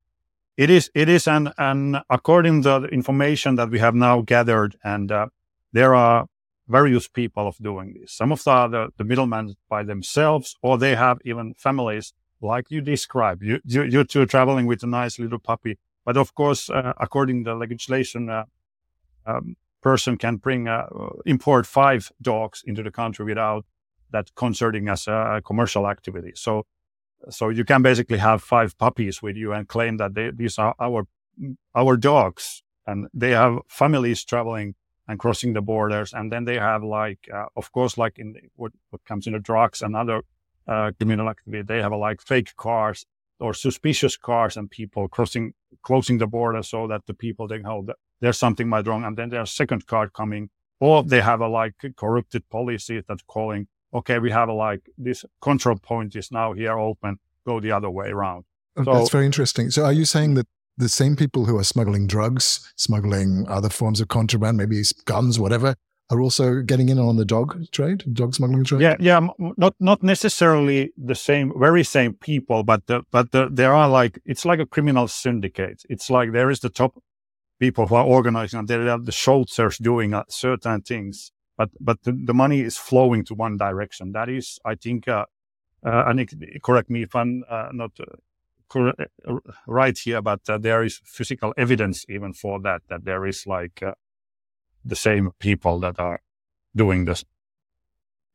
It 0.56 0.70
is. 0.70 0.90
It 0.96 1.10
is, 1.10 1.28
and 1.28 1.54
and 1.58 1.98
according 2.10 2.64
to 2.64 2.80
the 2.80 2.88
information 2.88 3.56
that 3.56 3.70
we 3.70 3.80
have 3.80 3.96
now 3.96 4.22
gathered, 4.22 4.76
and 4.84 5.12
uh, 5.12 5.28
there 5.74 5.94
are 5.94 6.28
various 6.68 7.08
people 7.08 7.48
of 7.48 7.58
doing 7.58 7.96
this. 8.00 8.14
Some 8.14 8.32
of 8.32 8.44
the 8.44 8.68
the, 8.68 8.88
the 8.98 9.04
middlemen 9.04 9.56
by 9.70 9.84
themselves, 9.84 10.56
or 10.62 10.78
they 10.78 10.96
have 10.96 11.20
even 11.26 11.54
families 11.56 12.14
like 12.42 12.72
you 12.72 12.82
described. 12.82 13.44
You 13.44 13.60
you, 13.66 13.84
you 13.84 14.04
two 14.04 14.26
traveling 14.26 14.68
with 14.68 14.84
a 14.84 14.88
nice 14.88 15.20
little 15.20 15.40
puppy, 15.40 15.78
but 16.06 16.18
of 16.18 16.34
course, 16.34 16.70
uh, 16.70 16.94
according 16.98 17.44
to 17.44 17.52
the 17.52 17.56
legislation. 17.56 18.30
Uh, 18.30 18.46
um, 19.26 19.58
person 19.82 20.18
can 20.18 20.38
bring 20.38 20.68
uh, 20.68 20.88
import 21.26 21.66
five 21.66 22.12
dogs 22.22 22.64
into 22.66 22.84
the 22.84 22.92
country 22.92 23.26
without 23.26 23.66
that 24.12 24.34
concerning 24.36 24.88
as 24.90 25.08
a 25.08 25.42
commercial 25.46 25.88
activity. 25.88 26.32
So, 26.36 26.66
so 27.30 27.50
you 27.50 27.66
can 27.66 27.82
basically 27.82 28.18
have 28.18 28.42
five 28.42 28.78
puppies 28.78 29.22
with 29.22 29.36
you 29.36 29.54
and 29.54 29.68
claim 29.68 29.98
that 29.98 30.14
they, 30.14 30.32
these 30.32 30.58
are 30.58 30.76
our 30.80 31.08
our 31.76 31.98
dogs, 31.98 32.64
and 32.86 33.08
they 33.14 33.32
have 33.32 33.60
families 33.68 34.24
traveling 34.24 34.76
and 35.08 35.20
crossing 35.20 35.54
the 35.54 35.62
borders, 35.62 36.14
and 36.14 36.32
then 36.32 36.46
they 36.46 36.58
have 36.58 36.84
like, 36.84 37.30
uh, 37.34 37.46
of 37.56 37.72
course, 37.72 37.98
like 37.98 38.18
in 38.18 38.36
what 38.56 38.72
what 38.90 39.04
comes 39.06 39.28
in 39.28 39.34
the 39.34 39.40
drugs 39.40 39.82
and 39.82 39.96
other 39.96 40.22
uh, 40.68 40.92
criminal 40.98 41.30
activity, 41.30 41.64
they 41.64 41.82
have 41.82 41.94
like 41.94 42.22
fake 42.22 42.56
cars 42.56 43.06
or 43.40 43.54
suspicious 43.54 44.18
cars 44.18 44.58
and 44.58 44.70
people 44.70 45.08
crossing 45.08 45.54
closing 45.84 46.18
the 46.18 46.28
border 46.28 46.64
so 46.64 46.88
that 46.88 47.06
the 47.06 47.14
people 47.14 47.48
think, 47.48 47.66
oh, 47.66 47.86
there's 48.20 48.38
something 48.38 48.68
might 48.68 48.88
wrong. 48.88 49.04
And 49.04 49.18
then 49.18 49.30
there's 49.30 49.52
second 49.52 49.88
card 49.88 50.14
coming, 50.14 50.50
or 50.80 51.04
they 51.04 51.22
have 51.22 51.42
a 51.42 51.48
like 51.48 51.74
corrupted 51.96 52.50
policy 52.50 53.02
that's 53.08 53.24
calling, 53.24 53.68
okay, 53.94 54.20
we 54.20 54.32
have 54.32 54.50
a 54.50 54.54
like 54.54 54.90
this 54.98 55.26
control 55.42 55.78
point 55.78 56.16
is 56.16 56.32
now 56.32 56.54
here 56.54 56.78
open, 56.78 57.20
go 57.46 57.60
the 57.60 57.72
other 57.72 57.90
way 57.90 58.10
around. 58.10 58.46
Oh, 58.76 58.84
so, 58.84 58.94
that's 58.94 59.10
very 59.10 59.26
interesting. 59.26 59.72
So 59.72 59.86
are 59.86 59.94
you 59.94 60.06
saying 60.06 60.36
that 60.36 60.48
the 60.78 60.90
same 60.90 61.16
people 61.16 61.46
who 61.46 61.58
are 61.58 61.64
smuggling 61.64 62.06
drugs, 62.08 62.72
smuggling 62.76 63.46
other 63.48 63.70
forms 63.70 64.00
of 64.00 64.08
contraband, 64.08 64.58
maybe 64.58 64.82
guns, 65.06 65.40
whatever, 65.40 65.76
are 66.10 66.22
also 66.22 66.62
getting 66.62 66.90
in 66.90 67.00
on 67.00 67.18
the 67.18 67.26
dog 67.26 67.70
trade, 67.72 68.04
dog 68.14 68.34
smuggling 68.34 68.64
trade. 68.64 68.82
Yeah, 68.82 68.96
yeah, 69.00 69.28
not 69.58 69.76
not 69.80 70.04
necessarily 70.04 70.94
the 70.98 71.16
same, 71.16 71.52
very 71.58 71.84
same 71.84 72.14
people, 72.14 72.64
but 72.64 72.86
the, 72.88 73.04
but 73.12 73.32
the, 73.32 73.50
there 73.52 73.74
are 73.74 73.90
like 73.90 74.20
it's 74.26 74.46
like 74.46 74.60
a 74.60 74.66
criminal 74.66 75.08
syndicate. 75.08 75.84
It's 75.90 76.10
like 76.10 76.32
there 76.32 76.50
is 76.50 76.60
the 76.60 76.70
top 76.70 76.94
people 77.60 77.88
who 77.88 77.96
are 77.96 78.06
organizing, 78.06 78.60
and 78.60 78.68
there 78.68 78.90
are 78.90 79.00
the 79.00 79.12
soldiers 79.12 79.78
doing 79.78 80.14
uh, 80.14 80.24
certain 80.30 80.82
things, 80.82 81.32
but 81.58 81.70
but 81.80 82.04
the, 82.04 82.12
the, 82.12 82.34
money 82.34 82.62
is 82.62 82.78
flowing 82.78 83.24
to 83.26 83.34
one 83.34 83.58
direction. 83.58 84.12
That 84.12 84.30
is, 84.30 84.60
I 84.66 84.76
think, 84.76 85.08
uh, 85.08 85.26
uh, 85.86 86.04
and 86.08 86.62
correct 86.64 86.90
me 86.90 87.04
if 87.04 87.16
I'm 87.16 87.44
uh, 87.50 87.70
not. 87.72 87.92
Uh, 88.00 88.16
right 89.66 89.98
here, 89.98 90.22
but 90.22 90.42
there 90.44 90.84
is 90.84 91.00
physical 91.06 91.54
evidence 91.56 92.06
even 92.10 92.34
for 92.34 92.60
that. 92.60 92.82
That 92.90 93.06
there 93.06 93.26
is 93.26 93.48
like 93.48 93.82
the 94.84 94.96
same 94.96 95.32
people 95.40 95.80
that 95.80 96.00
are 96.00 96.20
doing 96.76 97.06
this. 97.06 97.24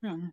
Hmm. 0.03 0.29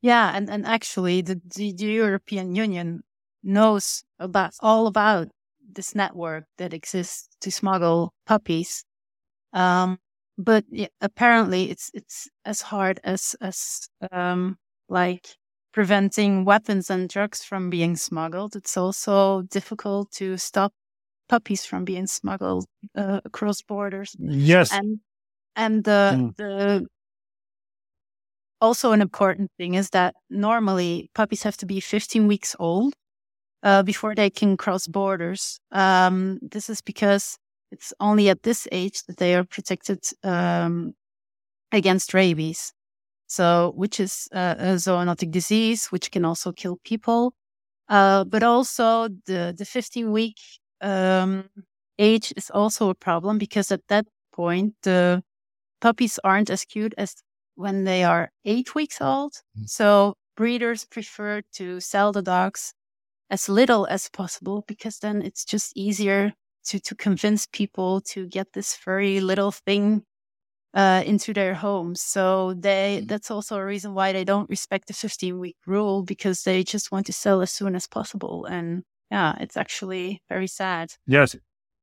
Yeah, 0.00 0.36
and, 0.36 0.50
and 0.50 0.66
actually, 0.66 1.22
the, 1.22 1.40
the, 1.54 1.72
the 1.72 1.86
European 1.86 2.56
Union 2.56 3.04
knows 3.42 4.04
about 4.18 4.54
all 4.60 4.86
about 4.86 5.28
this 5.74 5.94
network 5.94 6.44
that 6.58 6.74
exists 6.74 7.28
to 7.40 7.50
smuggle 7.50 8.12
puppies. 8.26 8.84
Um, 9.52 9.98
but 10.38 10.64
yeah, 10.70 10.88
apparently, 11.00 11.70
it's 11.70 11.90
it's 11.94 12.28
as 12.44 12.62
hard 12.62 13.00
as 13.04 13.36
as 13.40 13.88
um, 14.10 14.56
like 14.88 15.28
preventing 15.72 16.44
weapons 16.44 16.90
and 16.90 17.08
drugs 17.08 17.44
from 17.44 17.70
being 17.70 17.96
smuggled. 17.96 18.56
It's 18.56 18.76
also 18.76 19.42
difficult 19.42 20.10
to 20.12 20.36
stop 20.36 20.72
puppies 21.28 21.64
from 21.64 21.84
being 21.84 22.06
smuggled 22.06 22.66
uh, 22.96 23.20
across 23.24 23.62
borders. 23.62 24.16
Yes, 24.18 24.72
and 24.72 25.00
and 25.56 25.84
the 25.84 26.14
mm. 26.14 26.36
the 26.36 26.86
also 28.60 28.92
an 28.92 29.02
important 29.02 29.50
thing 29.58 29.74
is 29.74 29.90
that 29.90 30.14
normally 30.30 31.10
puppies 31.14 31.42
have 31.42 31.56
to 31.58 31.66
be 31.66 31.80
15 31.80 32.28
weeks 32.28 32.54
old 32.58 32.94
uh, 33.62 33.82
before 33.82 34.14
they 34.14 34.30
can 34.30 34.56
cross 34.56 34.86
borders. 34.86 35.60
Um, 35.70 36.38
this 36.42 36.68
is 36.68 36.80
because 36.80 37.38
it's 37.70 37.92
only 38.00 38.28
at 38.28 38.42
this 38.42 38.68
age 38.72 39.02
that 39.04 39.16
they 39.16 39.34
are 39.34 39.44
protected 39.44 40.04
um, 40.22 40.94
against 41.70 42.14
rabies. 42.14 42.72
So, 43.26 43.72
which 43.76 43.98
is 43.98 44.28
uh, 44.32 44.56
a 44.58 44.74
zoonotic 44.74 45.30
disease, 45.30 45.86
which 45.86 46.10
can 46.10 46.24
also 46.24 46.52
kill 46.52 46.78
people. 46.84 47.32
Uh, 47.88 48.24
but 48.24 48.42
also 48.42 49.08
the, 49.26 49.54
the 49.56 49.64
15 49.64 50.12
week 50.12 50.36
um, 50.80 51.48
age 51.98 52.32
is 52.36 52.50
also 52.50 52.90
a 52.90 52.94
problem 52.94 53.38
because 53.38 53.72
at 53.72 53.86
that 53.88 54.06
point, 54.34 54.74
the 54.82 55.22
puppies 55.80 56.18
aren't 56.24 56.50
as 56.50 56.64
cute 56.64 56.94
as 56.98 57.14
when 57.54 57.84
they 57.84 58.04
are 58.04 58.30
eight 58.44 58.74
weeks 58.74 59.00
old. 59.00 59.32
Mm. 59.58 59.68
So 59.68 60.14
breeders 60.36 60.84
prefer 60.84 61.42
to 61.54 61.80
sell 61.80 62.12
the 62.12 62.22
dogs 62.22 62.74
as 63.32 63.48
little 63.48 63.86
as 63.86 64.10
possible 64.10 64.62
because 64.68 64.98
then 64.98 65.22
it's 65.22 65.44
just 65.44 65.72
easier 65.74 66.34
to, 66.64 66.78
to 66.78 66.94
convince 66.94 67.46
people 67.46 68.02
to 68.02 68.26
get 68.26 68.52
this 68.52 68.74
furry 68.74 69.20
little 69.20 69.50
thing 69.50 70.02
uh, 70.74 71.02
into 71.06 71.32
their 71.32 71.54
homes. 71.54 72.02
So 72.02 72.54
they 72.54 73.00
mm. 73.02 73.08
that's 73.08 73.30
also 73.30 73.56
a 73.56 73.64
reason 73.64 73.94
why 73.94 74.12
they 74.12 74.24
don't 74.24 74.50
respect 74.50 74.88
the 74.88 74.94
15 74.94 75.38
week 75.38 75.56
rule 75.66 76.02
because 76.02 76.44
they 76.44 76.62
just 76.62 76.92
want 76.92 77.06
to 77.06 77.12
sell 77.12 77.40
as 77.40 77.50
soon 77.50 77.74
as 77.74 77.86
possible. 77.88 78.44
And 78.44 78.84
yeah, 79.10 79.36
it's 79.40 79.56
actually 79.56 80.22
very 80.28 80.46
sad. 80.46 80.92
Yes, 81.06 81.34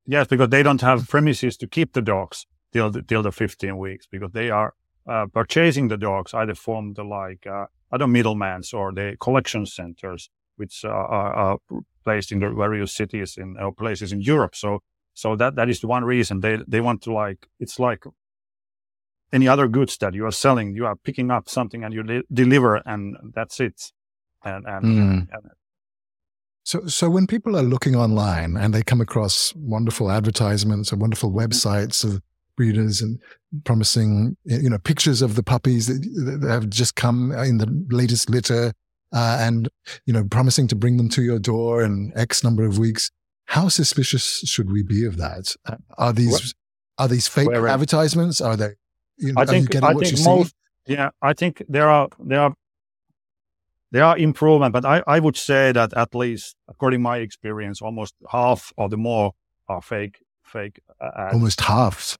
yes, 0.05 0.27
because 0.27 0.49
they 0.49 0.63
don't 0.63 0.81
have 0.81 1.07
premises 1.09 1.57
to 1.57 1.67
keep 1.67 1.93
the 1.93 2.01
dogs 2.01 2.45
till 2.71 2.91
the, 2.91 3.01
till 3.01 3.23
the 3.23 3.31
15 3.31 3.77
weeks 3.77 4.07
because 4.07 4.31
they 4.33 4.51
are 4.51 4.73
uh, 5.07 5.25
purchasing 5.33 5.87
the 5.87 5.97
dogs 5.97 6.33
either 6.33 6.55
from 6.55 6.93
the 6.93 7.03
like 7.03 7.45
uh, 7.47 7.65
other 7.91 8.07
middlemen 8.07 8.61
or 8.73 8.91
the 8.91 9.17
collection 9.19 9.65
centers 9.65 10.29
which 10.59 10.83
uh, 10.85 10.89
are, 10.89 11.33
are, 11.33 11.57
placed 12.03 12.31
in 12.31 12.39
the 12.39 12.49
various 12.49 12.93
cities 12.93 13.37
in 13.37 13.57
or 13.59 13.73
places 13.73 14.11
in 14.11 14.21
Europe. 14.21 14.55
So 14.55 14.79
so 15.13 15.35
that 15.35 15.55
that 15.55 15.69
is 15.69 15.79
the 15.81 15.87
one 15.87 16.05
reason 16.05 16.39
they 16.39 16.59
they 16.67 16.81
want 16.81 17.01
to 17.03 17.13
like 17.13 17.47
it's 17.59 17.79
like 17.79 18.03
any 19.31 19.47
other 19.47 19.67
goods 19.67 19.97
that 19.97 20.13
you 20.13 20.25
are 20.25 20.31
selling. 20.31 20.75
You 20.75 20.85
are 20.85 20.95
picking 20.95 21.31
up 21.31 21.49
something 21.49 21.83
and 21.83 21.93
you 21.93 22.03
de- 22.03 22.23
deliver, 22.31 22.77
and 22.85 23.15
that's 23.35 23.59
it. 23.59 23.91
And, 24.43 24.65
and, 24.65 24.85
mm. 24.85 25.27
and 25.31 25.51
so, 26.63 26.85
so 26.85 27.09
when 27.09 27.27
people 27.27 27.57
are 27.57 27.63
looking 27.63 27.95
online 27.95 28.55
and 28.55 28.73
they 28.73 28.83
come 28.83 29.01
across 29.01 29.53
wonderful 29.55 30.11
advertisements 30.11 30.93
or 30.93 30.97
wonderful 30.97 31.29
mm-hmm. 31.29 31.39
websites 31.39 32.03
of 32.03 32.21
breeders 32.55 33.01
and 33.01 33.19
promising, 33.63 34.37
you 34.43 34.69
know, 34.69 34.77
pictures 34.77 35.21
of 35.21 35.35
the 35.35 35.43
puppies 35.43 35.87
that, 35.87 36.39
that 36.41 36.49
have 36.49 36.69
just 36.69 36.95
come 36.95 37.31
in 37.31 37.57
the 37.57 37.85
latest 37.89 38.29
litter, 38.29 38.73
uh, 39.11 39.37
and 39.39 39.69
you 40.05 40.13
know, 40.13 40.23
promising 40.23 40.67
to 40.67 40.75
bring 40.75 40.97
them 40.97 41.09
to 41.09 41.21
your 41.21 41.39
door 41.39 41.83
in 41.83 42.11
X 42.15 42.43
number 42.43 42.65
of 42.65 42.77
weeks. 42.77 43.11
How 43.45 43.67
suspicious 43.67 44.41
should 44.45 44.71
we 44.71 44.83
be 44.83 45.05
of 45.05 45.17
that? 45.17 45.55
Uh, 45.65 45.77
are 45.97 46.13
these 46.13 46.53
are 46.97 47.07
these 47.07 47.27
fake 47.27 47.47
Where, 47.47 47.67
advertisements? 47.67 48.41
Are 48.41 48.55
they? 48.55 48.75
You 49.17 49.33
know, 49.33 49.41
I 49.41 49.45
think, 49.45 49.75
I 49.75 49.93
think 49.93 50.23
most, 50.23 50.49
see? 50.87 50.93
yeah, 50.93 51.09
I 51.21 51.33
think 51.33 51.63
there 51.67 51.89
are 51.89 52.09
there 52.19 52.41
are 52.41 52.53
there 53.91 54.03
are 54.03 54.17
improvement, 54.17 54.73
but 54.73 54.85
I, 54.85 55.01
I 55.07 55.19
would 55.19 55.35
say 55.35 55.71
that 55.71 55.93
at 55.93 56.13
least 56.13 56.55
according 56.67 56.99
to 56.99 57.03
my 57.03 57.17
experience, 57.17 57.81
almost 57.81 58.15
half 58.29 58.71
or 58.77 58.87
the 58.87 58.97
more 58.97 59.33
are 59.67 59.81
fake 59.81 60.19
fake 60.43 60.79
ads. 61.01 61.33
Almost 61.33 61.61
half, 61.61 62.17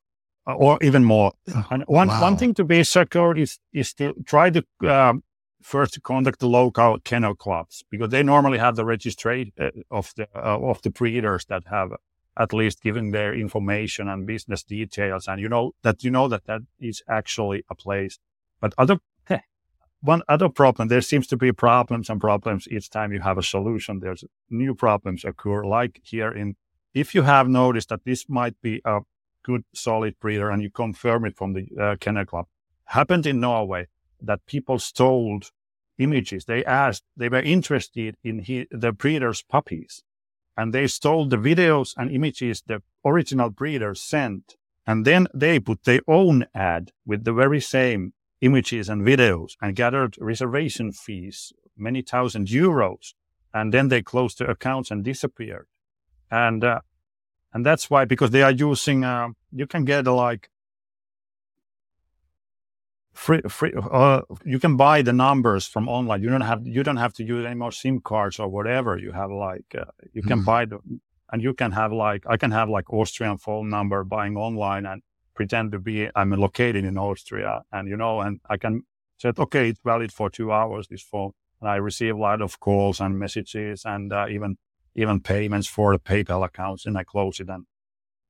uh, 0.47 0.53
or 0.53 0.77
even 0.81 1.03
more. 1.03 1.33
And 1.69 1.83
one 1.87 2.07
wow. 2.07 2.21
one 2.21 2.37
thing 2.37 2.53
to 2.55 2.63
be 2.63 2.83
secure 2.83 3.37
is 3.37 3.59
is 3.71 3.93
to 3.95 4.13
try 4.25 4.49
to 4.49 4.63
um, 4.89 5.23
first 5.61 6.01
contact 6.03 6.39
the 6.39 6.47
local 6.47 6.99
kennel 6.99 7.35
clubs 7.35 7.83
because 7.89 8.09
they 8.09 8.23
normally 8.23 8.57
have 8.57 8.75
the 8.75 8.85
registry 8.85 9.53
uh, 9.59 9.69
of 9.91 10.13
the 10.15 10.27
uh, 10.35 10.57
of 10.59 10.81
the 10.81 10.89
breeders 10.89 11.45
that 11.45 11.63
have 11.67 11.91
at 12.37 12.53
least 12.53 12.81
given 12.81 13.11
their 13.11 13.33
information 13.33 14.07
and 14.07 14.25
business 14.25 14.63
details, 14.63 15.27
and 15.27 15.41
you 15.41 15.49
know 15.49 15.73
that 15.81 16.03
you 16.03 16.11
know 16.11 16.27
that 16.27 16.45
that 16.45 16.61
is 16.79 17.03
actually 17.09 17.63
a 17.69 17.75
place. 17.75 18.19
But 18.61 18.73
other 18.77 18.99
one 20.01 20.21
other 20.29 20.49
problem, 20.49 20.87
there 20.87 21.01
seems 21.01 21.27
to 21.27 21.37
be 21.37 21.51
problems 21.51 22.09
and 22.09 22.21
problems 22.21 22.67
each 22.69 22.89
time 22.89 23.11
you 23.11 23.19
have 23.19 23.37
a 23.37 23.43
solution. 23.43 23.99
There's 23.99 24.23
new 24.49 24.73
problems 24.73 25.25
occur, 25.25 25.65
like 25.65 25.99
here 26.03 26.31
in, 26.31 26.55
if 26.93 27.13
you 27.13 27.23
have 27.23 27.49
noticed 27.49 27.89
that 27.89 28.05
this 28.05 28.29
might 28.29 28.59
be 28.61 28.81
a 28.85 29.01
good 29.43 29.63
solid 29.73 30.17
breeder 30.19 30.49
and 30.49 30.61
you 30.61 30.69
confirm 30.69 31.25
it 31.25 31.35
from 31.35 31.53
the 31.53 31.67
uh, 31.79 31.95
kennel 31.99 32.25
club, 32.25 32.45
happened 32.85 33.25
in 33.25 33.39
Norway 33.39 33.87
that 34.21 34.45
people 34.45 34.79
stole 34.79 35.41
images. 35.97 36.45
They 36.45 36.63
asked, 36.65 37.03
they 37.15 37.29
were 37.29 37.41
interested 37.41 38.15
in 38.23 38.39
he, 38.39 38.67
the 38.71 38.91
breeder's 38.91 39.41
puppies 39.41 40.03
and 40.59 40.73
they 40.73 40.87
stole 40.87 41.25
the 41.25 41.37
videos 41.37 41.93
and 41.95 42.11
images 42.11 42.61
the 42.67 42.81
original 43.05 43.49
breeder 43.49 43.95
sent. 43.95 44.57
And 44.85 45.05
then 45.05 45.27
they 45.33 45.57
put 45.57 45.85
their 45.85 46.01
own 46.05 46.47
ad 46.53 46.91
with 47.05 47.23
the 47.23 47.31
very 47.31 47.61
same 47.61 48.11
images 48.41 48.89
and 48.89 49.01
videos 49.01 49.53
and 49.61 49.73
gathered 49.73 50.17
reservation 50.19 50.91
fees, 50.91 51.53
many 51.77 52.01
thousand 52.01 52.47
euros. 52.47 53.13
And 53.53 53.73
then 53.73 53.87
they 53.87 54.01
closed 54.01 54.39
the 54.39 54.49
accounts 54.49 54.91
and 54.91 55.01
disappeared. 55.01 55.67
And, 56.29 56.61
uh, 56.61 56.81
and 57.53 57.65
that's 57.65 57.89
why, 57.89 58.03
because 58.03 58.31
they 58.31 58.43
are 58.43 58.51
using, 58.51 59.05
uh, 59.05 59.29
you 59.53 59.65
can 59.65 59.85
get 59.85 60.07
like 60.07 60.49
free, 63.19 63.41
free, 63.57 63.73
uh, 63.75 64.21
you 64.45 64.59
can 64.59 64.77
buy 64.77 65.01
the 65.01 65.13
numbers 65.13 65.67
from 65.73 65.89
online. 65.89 66.21
You 66.23 66.29
don't 66.29 66.47
have, 66.51 66.65
you 66.65 66.83
don't 66.83 67.03
have 67.05 67.13
to 67.13 67.23
use 67.23 67.45
any 67.45 67.55
more 67.55 67.71
SIM 67.71 67.99
cards 68.01 68.39
or 68.39 68.47
whatever. 68.47 68.97
You 68.97 69.11
have 69.11 69.31
like, 69.31 69.69
uh, 69.77 69.91
you 70.13 70.21
can 70.21 70.39
mm-hmm. 70.39 70.45
buy 70.45 70.65
the, 70.65 70.79
and 71.31 71.43
you 71.43 71.53
can 71.53 71.71
have 71.73 71.91
like, 71.91 72.23
I 72.27 72.37
can 72.37 72.51
have 72.51 72.69
like 72.69 72.91
Austrian 72.91 73.37
phone 73.37 73.69
number 73.69 74.03
buying 74.03 74.35
online 74.37 74.85
and 74.85 75.01
pretend 75.39 75.71
to 75.71 75.79
be 75.79 76.09
I'm 76.15 76.31
located 76.31 76.83
in 76.83 76.97
Austria, 76.97 77.61
and 77.71 77.87
you 77.87 77.95
know, 77.95 78.19
and 78.19 78.41
I 78.49 78.57
can 78.57 78.83
say, 79.17 79.31
okay, 79.45 79.69
it's 79.69 79.79
valid 79.85 80.11
for 80.11 80.29
two 80.29 80.51
hours. 80.51 80.87
This 80.89 81.01
phone, 81.01 81.31
and 81.61 81.69
I 81.69 81.77
receive 81.77 82.15
a 82.15 82.19
lot 82.19 82.41
of 82.41 82.59
calls 82.59 82.99
and 82.99 83.17
messages, 83.17 83.83
and 83.85 84.11
uh, 84.11 84.25
even 84.29 84.57
even 84.95 85.21
payments 85.21 85.67
for 85.75 85.93
the 85.93 85.99
PayPal 85.99 86.43
accounts, 86.43 86.85
and 86.85 86.97
I 86.97 87.05
close 87.05 87.39
it, 87.39 87.47
and 87.47 87.63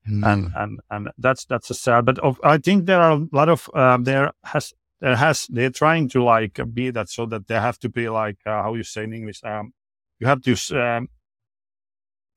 mm. 0.07 0.23
and 0.31 0.51
and 0.55 0.79
and 0.91 1.09
that's 1.17 1.45
that's 1.45 1.71
a 1.71 1.73
sad. 1.73 2.05
But 2.05 2.19
of, 2.19 2.39
I 2.43 2.59
think 2.59 2.85
there 2.85 3.01
are 3.01 3.13
a 3.13 3.27
lot 3.31 3.49
of 3.49 3.69
um, 3.73 4.03
there 4.03 4.31
has 4.43 4.73
there 5.01 5.15
has 5.15 5.47
they're 5.49 5.69
trying 5.69 6.09
to 6.09 6.23
like 6.23 6.59
be 6.73 6.91
that 6.91 7.09
so 7.09 7.25
that 7.27 7.47
they 7.47 7.55
have 7.55 7.79
to 7.79 7.89
be 7.89 8.09
like 8.09 8.37
uh, 8.45 8.63
how 8.63 8.75
you 8.75 8.83
say 8.83 9.03
in 9.03 9.13
English. 9.13 9.41
Um, 9.43 9.73
you 10.19 10.27
have 10.27 10.41
to 10.41 10.55
um, 10.77 11.07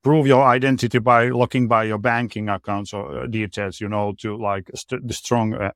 prove 0.02 0.26
your 0.26 0.44
identity 0.44 0.98
by 0.98 1.28
looking 1.28 1.68
by 1.68 1.84
your 1.84 1.98
banking 1.98 2.48
accounts 2.48 2.92
or 2.92 3.22
uh, 3.22 3.26
details, 3.26 3.80
you 3.80 3.88
know, 3.88 4.12
to 4.18 4.36
like 4.36 4.70
st- 4.74 5.06
the 5.06 5.14
strong, 5.14 5.54
uh, 5.54 5.70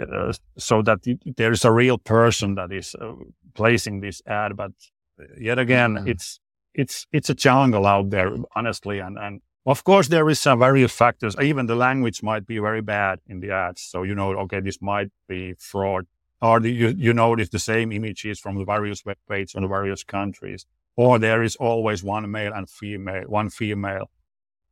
uh, 0.00 0.32
so 0.58 0.82
that 0.82 0.98
there 1.36 1.52
is 1.52 1.64
a 1.64 1.72
real 1.72 1.98
person 1.98 2.54
that 2.56 2.72
is 2.72 2.94
uh, 3.00 3.12
placing 3.54 4.00
this 4.00 4.20
ad. 4.26 4.56
But 4.56 4.72
uh, 5.20 5.24
yet 5.38 5.58
again, 5.58 5.94
mm-hmm. 5.94 6.08
it's, 6.08 6.40
it's, 6.74 7.06
it's 7.12 7.30
a 7.30 7.34
jungle 7.34 7.86
out 7.86 8.10
there, 8.10 8.34
honestly. 8.56 8.98
And, 8.98 9.18
and 9.18 9.40
of 9.64 9.84
course, 9.84 10.08
there 10.08 10.28
is 10.28 10.40
some 10.40 10.58
various 10.58 10.92
factors. 10.92 11.36
Even 11.40 11.66
the 11.66 11.76
language 11.76 12.22
might 12.22 12.46
be 12.46 12.58
very 12.58 12.80
bad 12.80 13.20
in 13.28 13.40
the 13.40 13.52
ads. 13.52 13.82
So, 13.82 14.02
you 14.02 14.14
know, 14.14 14.32
okay, 14.40 14.60
this 14.60 14.82
might 14.82 15.10
be 15.28 15.54
fraud 15.58 16.06
or 16.40 16.58
the, 16.58 16.70
you, 16.70 16.88
you 16.96 17.12
notice 17.12 17.48
the 17.50 17.60
same 17.60 17.92
images 17.92 18.40
from 18.40 18.58
the 18.58 18.64
various 18.64 19.04
web 19.04 19.18
pages 19.28 19.54
on 19.54 19.62
the 19.62 19.68
various 19.68 20.02
countries 20.02 20.66
or 20.96 21.18
there 21.18 21.42
is 21.42 21.56
always 21.56 22.02
one 22.02 22.30
male 22.30 22.52
and 22.52 22.68
female, 22.68 23.24
one 23.28 23.50
female 23.50 24.10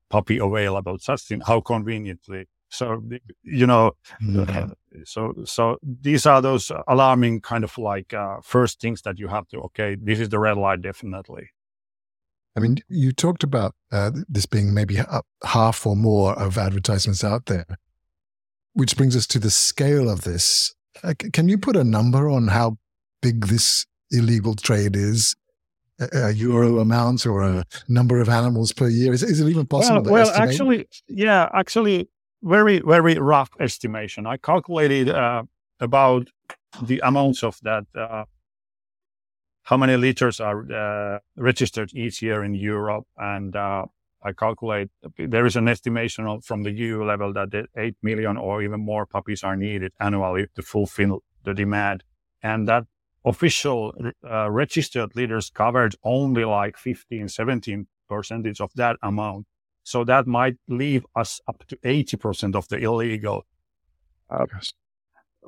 puppy 0.09 0.39
available. 0.39 0.99
Such 0.99 1.23
thing, 1.23 1.41
how 1.47 1.61
conveniently. 1.61 2.49
So, 2.69 3.03
you 3.43 3.67
know, 3.67 3.93
mm-hmm. 4.23 4.73
so, 5.05 5.35
so 5.45 5.79
these 5.83 6.27
are 6.27 6.41
those 6.43 6.71
alarming 6.87 7.41
kind 7.41 7.65
of 7.65 7.77
like, 7.79 8.13
uh, 8.13 8.37
first 8.43 8.81
things 8.81 9.03
that 9.03 9.19
you 9.19 9.29
have 9.29 9.49
to, 9.49 9.61
okay, 9.63 9.97
this 10.01 10.21
is 10.21 10.29
the 10.29 10.39
red 10.39 10.57
light, 10.57 10.83
definitely. 10.83 11.51
I 12.57 12.61
mean, 12.61 12.79
you 12.89 13.13
talked 13.13 13.45
about 13.45 13.75
uh, 13.93 14.11
this 14.29 14.47
being 14.47 14.75
maybe 14.75 14.99
half 15.45 15.87
or 15.87 15.97
more 15.97 16.39
of 16.39 16.59
advertisements 16.59 17.23
out 17.23 17.47
there, 17.47 17.67
which 18.75 18.97
brings 18.97 19.17
us 19.17 19.27
to 19.29 19.39
the 19.39 19.51
scale 19.51 20.11
of 20.11 20.23
this. 20.23 20.75
Uh, 21.03 21.15
can 21.33 21.49
you 21.49 21.59
put 21.59 21.77
a 21.77 21.85
number 21.85 22.29
on 22.29 22.49
how 22.49 22.79
big 23.23 23.47
this 23.47 23.87
illegal 24.11 24.55
trade 24.55 24.97
is 24.97 25.37
a 26.13 26.33
euro 26.33 26.79
amount 26.79 27.27
or 27.27 27.43
a 27.43 27.65
number 27.89 28.21
of 28.21 28.29
animals 28.29 28.73
per 28.73 28.89
year? 28.89 29.13
Is, 29.13 29.23
is 29.23 29.41
it 29.41 29.49
even 29.49 29.67
possible? 29.67 30.03
Well, 30.03 30.25
well 30.25 30.31
actually, 30.35 30.87
yeah, 31.09 31.49
actually, 31.53 32.09
very 32.43 32.81
very 32.81 33.17
rough 33.17 33.51
estimation. 33.61 34.27
I 34.27 34.39
calculated 34.39 35.09
uh, 35.09 35.45
about 35.79 36.29
the 36.83 37.01
amounts 37.05 37.45
of 37.45 37.59
that. 37.63 37.85
How 39.71 39.77
many 39.77 39.97
liters 39.97 40.41
are 40.41 40.67
uh, 40.73 41.21
registered 41.37 41.95
each 41.95 42.23
year 42.23 42.43
in 42.43 42.55
Europe, 42.57 43.07
and 43.17 43.55
uh, 43.55 43.85
I 44.21 44.33
calculate 44.33 44.91
there 45.17 45.47
is 45.47 45.55
an 45.55 45.69
estimation 45.69 46.27
of, 46.27 46.45
from 46.45 46.65
the 46.65 46.73
EU 46.73 47.05
level 47.05 47.33
that 47.35 47.51
8 47.77 47.95
million 48.03 48.37
or 48.37 48.63
even 48.63 48.81
more 48.81 49.07
puppies 49.07 49.45
are 49.45 49.55
needed 49.55 49.93
annually 50.01 50.47
to 50.57 50.63
fulfill 50.63 51.23
the 51.45 51.55
demand. 51.55 52.03
And 52.43 52.67
that 52.67 52.87
official 53.25 53.95
uh, 54.29 54.51
registered 54.51 55.15
leaders 55.15 55.51
covered 55.51 55.95
only 56.03 56.45
like 56.45 56.77
15, 56.77 57.29
17 57.29 57.87
percentage 58.09 58.61
of 58.61 58.73
that 58.75 58.97
amount. 59.05 59.47
So 59.85 60.03
that 60.03 60.27
might 60.27 60.57
leave 60.67 61.07
us 61.15 61.41
up 61.47 61.65
to 61.69 61.77
80% 61.77 62.57
of 62.57 62.67
the 62.67 62.79
illegal. 62.79 63.47
Uh, 64.29 64.47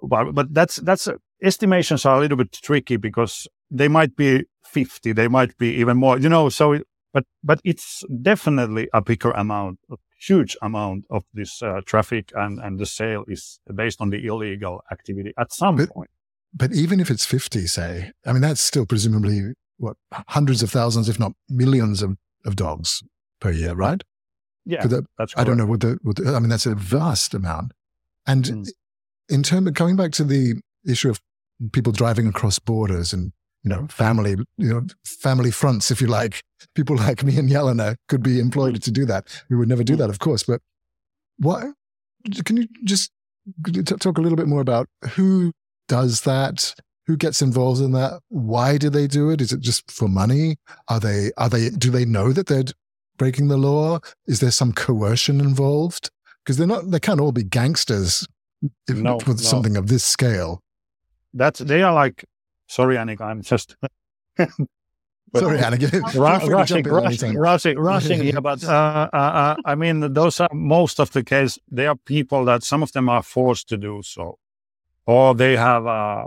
but, 0.00 0.32
but 0.32 0.54
that's, 0.54 0.76
that's 0.76 1.08
uh, 1.08 1.14
estimations 1.42 2.06
are 2.06 2.18
a 2.18 2.20
little 2.20 2.36
bit 2.36 2.52
tricky 2.52 2.96
because 2.96 3.48
they 3.78 3.88
might 3.88 4.14
be 4.16 4.44
50, 4.66 5.12
they 5.12 5.28
might 5.28 5.56
be 5.58 5.68
even 5.80 5.96
more, 5.96 6.18
you 6.18 6.28
know, 6.28 6.48
so 6.50 6.78
but 7.14 7.24
but 7.44 7.60
it's 7.64 8.04
definitely 8.22 8.88
a 8.92 9.00
bigger 9.02 9.30
amount, 9.32 9.78
a 9.90 9.96
huge 10.28 10.56
amount 10.62 11.04
of 11.10 11.24
this 11.34 11.62
uh, 11.62 11.80
traffic 11.84 12.30
and 12.34 12.58
and 12.64 12.78
the 12.78 12.86
sale 12.86 13.24
is 13.28 13.60
based 13.74 14.00
on 14.00 14.10
the 14.10 14.20
illegal 14.26 14.82
activity 14.90 15.32
at 15.38 15.52
some 15.52 15.76
But- 15.76 15.90
point. 15.90 16.10
But 16.54 16.72
even 16.74 17.00
if 17.00 17.10
it's 17.10 17.24
50, 17.24 17.66
say, 17.66 18.12
I 18.26 18.32
mean, 18.32 18.42
that's 18.42 18.60
still 18.60 18.84
presumably 18.84 19.54
what 19.78 19.96
hundreds 20.28 20.62
of 20.62 20.70
thousands, 20.70 21.08
if 21.08 21.18
not 21.18 21.32
millions 21.48 22.02
of, 22.02 22.18
of 22.44 22.56
dogs 22.56 23.02
per 23.40 23.50
year, 23.50 23.72
right? 23.74 24.02
Yeah, 24.66 24.86
that- 24.86 25.06
that's 25.18 25.32
I 25.36 25.44
don't 25.44 25.56
know 25.56 25.64
what 25.66 25.80
the, 25.80 25.98
what 26.02 26.16
the, 26.16 26.34
I 26.34 26.38
mean, 26.40 26.50
that's 26.50 26.66
a 26.66 26.74
vast 26.74 27.32
amount. 27.34 27.72
And 28.26 28.44
Mm. 28.44 28.68
in 29.30 29.42
terms 29.42 29.66
of 29.68 29.74
coming 29.74 29.96
back 29.96 30.12
to 30.12 30.24
the 30.24 30.60
issue 30.86 31.08
of 31.10 31.20
people 31.72 31.92
driving 31.92 32.26
across 32.28 32.58
borders 32.58 33.12
and, 33.14 33.32
you 33.64 33.68
know, 33.70 33.86
family, 33.88 34.36
you 34.58 34.68
know, 34.68 34.86
family 35.04 35.50
fronts, 35.50 35.90
if 35.90 36.00
you 36.00 36.06
like, 36.08 36.42
people 36.74 36.96
like 36.96 37.22
me 37.22 37.38
and 37.38 37.48
Jelena 37.48 37.96
could 38.08 38.22
be 38.22 38.38
employed 38.40 38.82
to 38.82 38.90
do 38.90 39.04
that. 39.06 39.28
We 39.48 39.56
would 39.56 39.68
never 39.68 39.84
do 39.84 39.94
Mm. 39.94 39.98
that, 39.98 40.10
of 40.10 40.18
course. 40.18 40.42
But 40.42 40.60
what, 41.38 41.64
can 42.44 42.56
you 42.56 42.68
just 42.84 43.10
could 43.64 43.76
you 43.76 43.82
t- 43.82 43.96
talk 43.96 44.18
a 44.18 44.20
little 44.20 44.36
bit 44.36 44.46
more 44.46 44.60
about 44.60 44.88
who 45.16 45.52
does 45.88 46.20
that? 46.22 46.74
Who 47.08 47.16
gets 47.16 47.42
involved 47.42 47.80
in 47.80 47.90
that? 47.92 48.20
Why 48.28 48.78
do 48.78 48.88
they 48.88 49.08
do 49.08 49.30
it? 49.30 49.40
Is 49.40 49.52
it 49.52 49.60
just 49.60 49.90
for 49.90 50.08
money? 50.08 50.56
Are 50.88 51.00
they, 51.00 51.32
are 51.36 51.48
they, 51.48 51.70
do 51.70 51.90
they 51.90 52.04
know 52.04 52.32
that 52.32 52.46
they're 52.46 52.64
breaking 53.18 53.48
the 53.48 53.56
law? 53.56 53.98
Is 54.26 54.38
there 54.38 54.52
some 54.52 54.72
coercion 54.72 55.40
involved? 55.40 56.10
Because 56.44 56.56
they're 56.56 56.66
not, 56.68 56.90
they 56.92 57.00
can't 57.00 57.20
all 57.20 57.32
be 57.32 57.42
gangsters 57.42 58.26
if, 58.88 58.96
No, 58.96 59.16
with 59.16 59.26
no. 59.26 59.34
something 59.36 59.76
of 59.76 59.88
this 59.88 60.04
scale. 60.04 60.60
That's 61.34 61.58
they 61.60 61.82
are 61.82 61.92
like. 61.94 62.24
Sorry, 62.76 62.96
Annika, 62.96 63.22
I'm 63.22 63.42
just 63.42 63.76
Sorry, 65.34 65.58
Anna, 65.60 65.78
get 65.78 65.94
it. 65.94 66.02
Ru- 66.02 66.10
feel 66.10 66.40
free 66.40 66.40
to 66.40 66.52
rushing, 66.52 66.84
rushing, 66.84 67.38
rushing, 67.38 67.78
rushing. 67.78 68.24
Yeah, 68.24 68.40
but 68.40 68.64
uh, 68.76 69.08
uh, 69.12 69.16
uh, 69.16 69.56
I 69.64 69.74
mean, 69.74 70.12
those 70.12 70.40
are 70.40 70.48
most 70.52 71.00
of 71.00 71.10
the 71.12 71.22
case. 71.24 71.58
They 71.70 71.86
are 71.86 71.96
people 71.96 72.44
that 72.46 72.62
some 72.62 72.82
of 72.82 72.92
them 72.92 73.08
are 73.08 73.22
forced 73.22 73.68
to 73.70 73.76
do 73.76 74.02
so, 74.02 74.38
or 75.06 75.34
they 75.34 75.56
have 75.56 75.86
uh, 75.86 76.26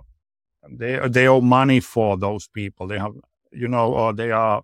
they 0.69 0.99
they 1.07 1.27
owe 1.27 1.41
money 1.41 1.79
for 1.79 2.17
those 2.17 2.47
people. 2.47 2.87
They 2.87 2.99
have, 2.99 3.13
you 3.51 3.67
know, 3.67 3.93
or 3.93 4.13
they 4.13 4.31
are 4.31 4.63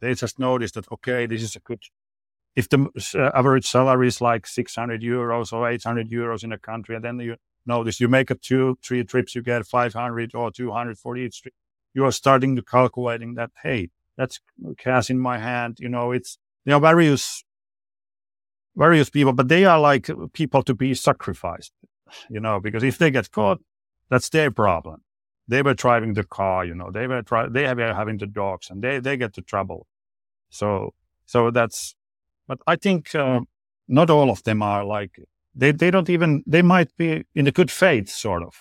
they 0.00 0.14
just 0.14 0.38
notice 0.38 0.72
that 0.72 0.90
okay, 0.92 1.26
this 1.26 1.42
is 1.42 1.56
a 1.56 1.60
good. 1.60 1.82
If 2.56 2.68
the 2.68 2.88
average 3.34 3.66
salary 3.66 4.08
is 4.08 4.20
like 4.20 4.46
600 4.46 5.02
euros 5.02 5.52
or 5.52 5.68
800 5.68 6.10
euros 6.10 6.42
in 6.42 6.52
a 6.52 6.58
country, 6.58 6.96
and 6.96 7.04
then 7.04 7.20
you 7.20 7.36
notice 7.68 8.00
you 8.00 8.08
make 8.08 8.30
a 8.30 8.34
two, 8.34 8.76
three 8.82 9.04
trips, 9.04 9.34
you 9.34 9.42
get 9.42 9.66
500 9.66 10.34
or 10.34 10.50
200 10.50 10.98
for 10.98 11.16
each 11.16 11.42
trip. 11.42 11.54
You 11.94 12.04
are 12.04 12.12
starting 12.12 12.56
to 12.56 12.62
calculating 12.62 13.34
that, 13.34 13.50
hey, 13.62 13.90
that's 14.16 14.40
cash 14.78 15.10
in 15.10 15.18
my 15.18 15.38
hand. 15.38 15.78
You 15.78 15.88
know, 15.88 16.10
it's, 16.10 16.38
there 16.64 16.74
are 16.74 16.80
various, 16.80 17.44
various 18.74 19.10
people, 19.10 19.32
but 19.32 19.48
they 19.48 19.64
are 19.64 19.78
like 19.78 20.10
people 20.32 20.62
to 20.64 20.74
be 20.74 20.94
sacrificed, 20.94 21.72
you 22.28 22.40
know, 22.40 22.58
because 22.58 22.82
if 22.82 22.98
they 22.98 23.10
get 23.10 23.30
caught, 23.30 23.60
that's 24.10 24.28
their 24.30 24.50
problem. 24.50 25.02
They 25.46 25.62
were 25.62 25.74
driving 25.74 26.14
the 26.14 26.24
car, 26.24 26.64
you 26.64 26.74
know, 26.74 26.90
they 26.90 27.06
were 27.06 27.22
try, 27.22 27.48
they 27.48 27.72
were 27.72 27.94
having 27.94 28.18
the 28.18 28.26
dogs 28.26 28.68
and 28.70 28.82
they, 28.82 28.98
they 28.98 29.16
get 29.16 29.34
the 29.34 29.42
trouble. 29.42 29.86
So, 30.50 30.94
so 31.26 31.50
that's, 31.50 31.94
but 32.46 32.58
I 32.66 32.76
think, 32.76 33.14
uh, 33.14 33.40
not 33.88 34.10
all 34.10 34.30
of 34.30 34.42
them 34.42 34.62
are 34.62 34.84
like, 34.84 35.18
they, 35.54 35.72
they 35.72 35.90
don't 35.90 36.08
even, 36.10 36.42
they 36.46 36.62
might 36.62 36.96
be 36.96 37.24
in 37.34 37.46
a 37.46 37.52
good 37.52 37.70
faith, 37.70 38.08
sort 38.08 38.42
of. 38.42 38.54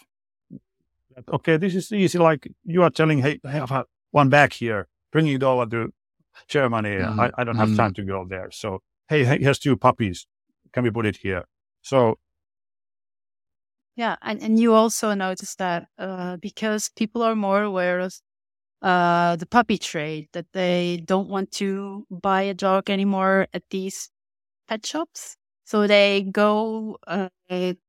Okay, 1.34 1.58
this 1.58 1.74
is 1.76 1.92
easy. 1.92 2.18
Like 2.20 2.48
you 2.64 2.84
are 2.84 2.90
telling, 2.92 3.20
hey, 3.20 3.40
I 3.44 3.52
have 3.52 3.72
a- 3.72 3.86
one 4.12 4.30
back 4.30 4.54
here, 4.54 4.88
bringing 5.12 5.34
it 5.36 5.44
over 5.44 5.66
to 5.66 5.92
Germany. 6.48 6.90
Mhm. 6.90 7.20
I, 7.20 7.32
I 7.42 7.44
don't 7.44 7.56
have 7.58 7.70
Mhm. 7.70 7.78
time 7.78 7.94
to 7.96 8.04
go 8.04 8.26
there. 8.28 8.52
So, 8.52 8.82
hey, 9.10 9.24
hey, 9.26 9.40
here's 9.40 9.60
two 9.60 9.76
puppies. 9.78 10.28
Can 10.74 10.84
we 10.84 10.92
put 10.92 11.06
it 11.06 11.18
here? 11.18 11.46
So, 11.82 12.20
Yeah, 13.96 14.16
and, 14.22 14.40
and 14.44 14.60
you 14.60 14.76
also 14.76 15.16
notice 15.16 15.56
that 15.56 15.88
uh, 15.98 16.38
because 16.38 16.90
people 16.96 17.24
are 17.24 17.36
more 17.36 17.64
aware 17.64 18.00
of 18.00 18.14
uh, 18.84 19.36
the 19.38 19.48
puppy 19.48 19.80
trade, 19.80 20.28
that 20.34 20.46
they 20.54 21.02
don't 21.04 21.28
want 21.30 21.50
to 21.54 22.06
buy 22.12 22.44
a 22.44 22.54
dog 22.54 22.92
anymore 22.92 23.48
at 23.56 23.64
these 23.72 24.12
pet 24.68 24.86
shops. 24.86 25.36
So 25.68 25.88
they 25.88 26.24
go 26.32 26.98
uh, 27.08 27.30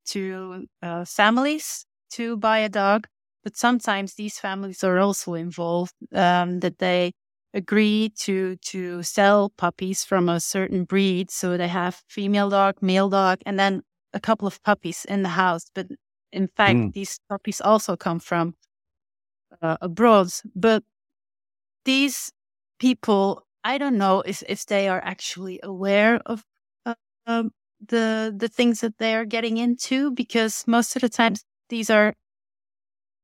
to 0.07 0.67
uh, 0.83 1.05
families 1.05 1.87
to 2.13 2.37
buy 2.37 2.59
a 2.61 2.69
dog, 2.69 3.07
but 3.45 3.57
sometimes 3.57 4.15
these 4.15 4.39
families 4.41 4.85
are 4.85 4.99
also 4.99 5.35
involved. 5.35 5.95
Um, 6.15 6.61
that 6.61 6.79
they 6.79 7.13
agree 7.55 8.11
to 8.21 8.57
to 8.57 9.03
sell 9.05 9.51
puppies 9.57 10.05
from 10.05 10.29
a 10.29 10.41
certain 10.41 10.85
breed, 10.85 11.31
so 11.31 11.57
they 11.57 11.69
have 11.69 12.03
female 12.09 12.51
dog, 12.51 12.77
male 12.83 13.09
dog, 13.11 13.39
and 13.47 13.59
then 13.59 13.83
a 14.13 14.21
couple 14.21 14.49
of 14.49 14.63
puppies 14.65 15.05
in 15.07 15.23
the 15.23 15.31
house. 15.31 15.71
But 15.75 15.89
in 16.33 16.49
fact, 16.49 16.81
Mm. 16.81 16.93
these 16.95 17.21
puppies 17.31 17.61
also 17.61 17.97
come 17.97 18.21
from 18.21 18.55
uh, 19.63 19.77
abroad. 19.81 20.29
But 20.55 20.85
these 21.85 22.33
people, 22.79 23.45
I 23.65 23.79
don't 23.79 23.99
know 23.99 24.21
if, 24.23 24.43
if 24.49 24.67
they 24.67 24.89
are 24.89 25.01
actually 25.03 25.61
aware 25.63 26.21
of 26.27 26.45
uh, 26.87 26.95
um, 27.27 27.53
the 27.87 28.35
the 28.37 28.49
things 28.49 28.81
that 28.81 28.99
they 28.99 29.15
are 29.15 29.25
getting 29.25 29.57
into, 29.59 30.11
because 30.13 30.65
most 30.67 30.97
of 30.97 31.03
the 31.03 31.09
times 31.09 31.45
these 31.69 31.91
are, 31.91 32.15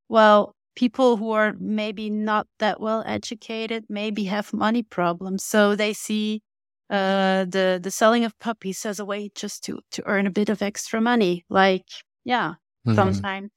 well, 0.08 0.54
people 0.76 1.16
who 1.16 1.32
are 1.32 1.54
maybe 1.58 2.10
not 2.10 2.46
that 2.58 2.80
well 2.80 3.02
educated, 3.06 3.84
maybe 3.88 4.24
have 4.24 4.52
money 4.52 4.82
problems, 4.82 5.44
so 5.44 5.76
they 5.76 5.92
see 5.92 6.42
uh, 6.90 7.44
the 7.46 7.80
the 7.82 7.90
selling 7.90 8.24
of 8.24 8.38
puppies 8.38 8.84
as 8.86 8.98
a 9.00 9.04
way 9.04 9.30
just 9.34 9.64
to 9.64 9.80
to 9.92 10.02
earn 10.06 10.26
a 10.26 10.30
bit 10.30 10.48
of 10.48 10.62
extra 10.62 11.00
money. 11.00 11.44
Like, 11.48 11.86
yeah, 12.24 12.54
Mhm. 12.86 12.94
sometimes 12.96 13.50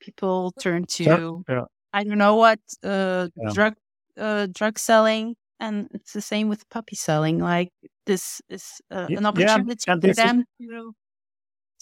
people 0.00 0.52
turn 0.60 0.86
to 0.86 1.04
yeah. 1.04 1.64
I 1.94 2.04
don't 2.04 2.18
know 2.18 2.36
what 2.36 2.60
uh, 2.84 3.28
Yeah. 3.36 3.50
drug 3.52 3.74
uh, 4.18 4.48
drug 4.52 4.78
selling, 4.78 5.36
and 5.60 5.88
it's 5.92 6.12
the 6.12 6.20
same 6.20 6.48
with 6.48 6.68
puppy 6.70 6.96
selling. 6.96 7.38
Like 7.38 7.70
this 8.06 8.40
is 8.48 8.80
uh, 8.90 9.06
an 9.10 9.26
opportunity 9.26 9.82
and 9.88 10.02
for 10.02 10.06
this 10.08 10.18
is- 10.18 10.24
them 10.24 10.44
to 10.60 10.94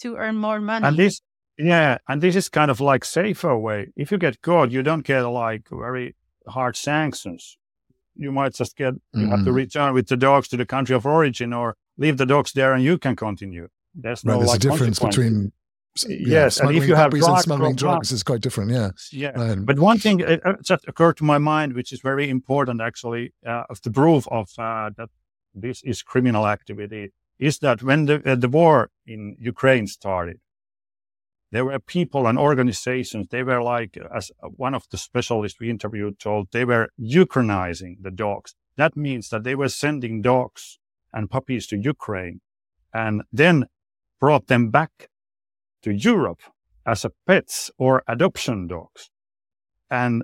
to 0.01 0.15
earn 0.17 0.35
more 0.37 0.59
money. 0.59 0.85
and 0.85 0.97
this, 0.97 1.21
yeah, 1.57 1.97
and 2.09 2.21
this 2.21 2.35
is 2.35 2.49
kind 2.49 2.69
of 2.69 2.81
like 2.81 3.05
safer 3.05 3.57
way. 3.57 3.91
If 3.95 4.11
you 4.11 4.17
get 4.17 4.41
caught, 4.41 4.71
you 4.71 4.83
don't 4.83 5.05
get 5.05 5.21
like 5.21 5.67
very 5.71 6.15
hard 6.47 6.75
sanctions. 6.75 7.57
You 8.17 8.31
might 8.31 8.53
just 8.53 8.75
get, 8.77 8.93
you 9.13 9.27
have 9.27 9.43
to 9.45 9.51
Mhm. 9.51 9.55
return 9.55 9.93
with 9.93 10.07
the 10.07 10.17
dogs 10.17 10.47
to 10.49 10.57
the 10.57 10.65
country 10.65 10.95
of 10.95 11.05
origin 11.05 11.53
or 11.53 11.75
leave 11.97 12.17
the 12.17 12.25
dogs 12.25 12.51
there 12.53 12.73
and 12.73 12.83
you 12.83 12.97
can 12.97 13.15
continue. 13.15 13.67
There's 13.93 14.23
no 14.25 14.33
Right, 14.33 14.39
there's 14.39 14.49
like 14.49 14.57
a 14.57 14.69
difference 14.69 14.99
between 14.99 15.51
s- 15.97 16.05
yeah, 16.09 16.27
Yes, 16.39 16.59
and 16.59 16.71
if 16.75 16.87
you 16.87 16.95
have 16.95 17.11
puppies 17.11 17.25
and 17.25 17.33
drug 17.33 17.43
smuggling 17.43 17.75
pro- 17.75 17.89
drugs 17.89 18.11
is 18.11 18.23
quite 18.23 18.41
different. 18.41 18.71
Yeah, 18.71 18.89
Yeah. 19.11 19.31
Um, 19.31 19.65
But 19.65 19.79
one 19.79 19.97
thing 19.99 20.23
uh, 20.23 20.37
uh, 20.45 20.53
just 20.61 20.87
occurred 20.87 21.17
to 21.17 21.23
my 21.23 21.37
mind, 21.37 21.73
which 21.73 21.91
is 21.93 22.01
very 22.01 22.29
important 22.29 22.81
actually, 22.81 23.33
uh, 23.45 23.63
of 23.69 23.81
the 23.81 23.91
proof 23.91 24.27
of 24.39 24.47
uh, 24.57 24.89
that 24.97 25.09
this 25.53 25.81
is 25.83 26.01
criminal 26.03 26.45
activity, 26.47 27.11
is 27.39 27.59
that 27.59 27.81
when 27.83 28.05
the, 28.05 28.21
uh, 28.31 28.35
the 28.35 28.49
war 28.49 28.89
in 29.05 29.35
Ukraine 29.39 29.87
started, 29.87 30.39
there 31.51 31.65
were 31.65 31.79
people 31.79 32.27
and 32.27 32.37
organizations, 32.37 33.27
they 33.29 33.43
were 33.43 33.61
like, 33.61 33.97
as 34.13 34.31
one 34.57 34.73
of 34.75 34.83
the 34.91 34.97
specialists 34.97 35.59
we 35.59 35.69
interviewed 35.69 36.19
told, 36.19 36.51
they 36.51 36.65
were 36.65 36.89
Ukrainizing 36.99 37.97
the 38.01 38.11
dogs. 38.11 38.55
That 38.77 38.97
means 38.97 39.29
that 39.29 39.43
they 39.43 39.55
were 39.55 39.69
sending 39.69 40.21
dogs 40.21 40.79
and 41.13 41.29
puppies 41.29 41.65
to 41.67 41.77
Ukraine 41.77 42.41
and 42.93 43.21
then 43.31 43.67
brought 44.19 44.47
them 44.47 44.69
back 44.69 45.09
to 45.85 45.91
Europe 46.11 46.41
as 46.85 47.05
a 47.05 47.11
pets 47.27 47.71
or 47.77 48.03
adoption 48.07 48.67
dogs. 48.67 49.01
And 49.89 50.23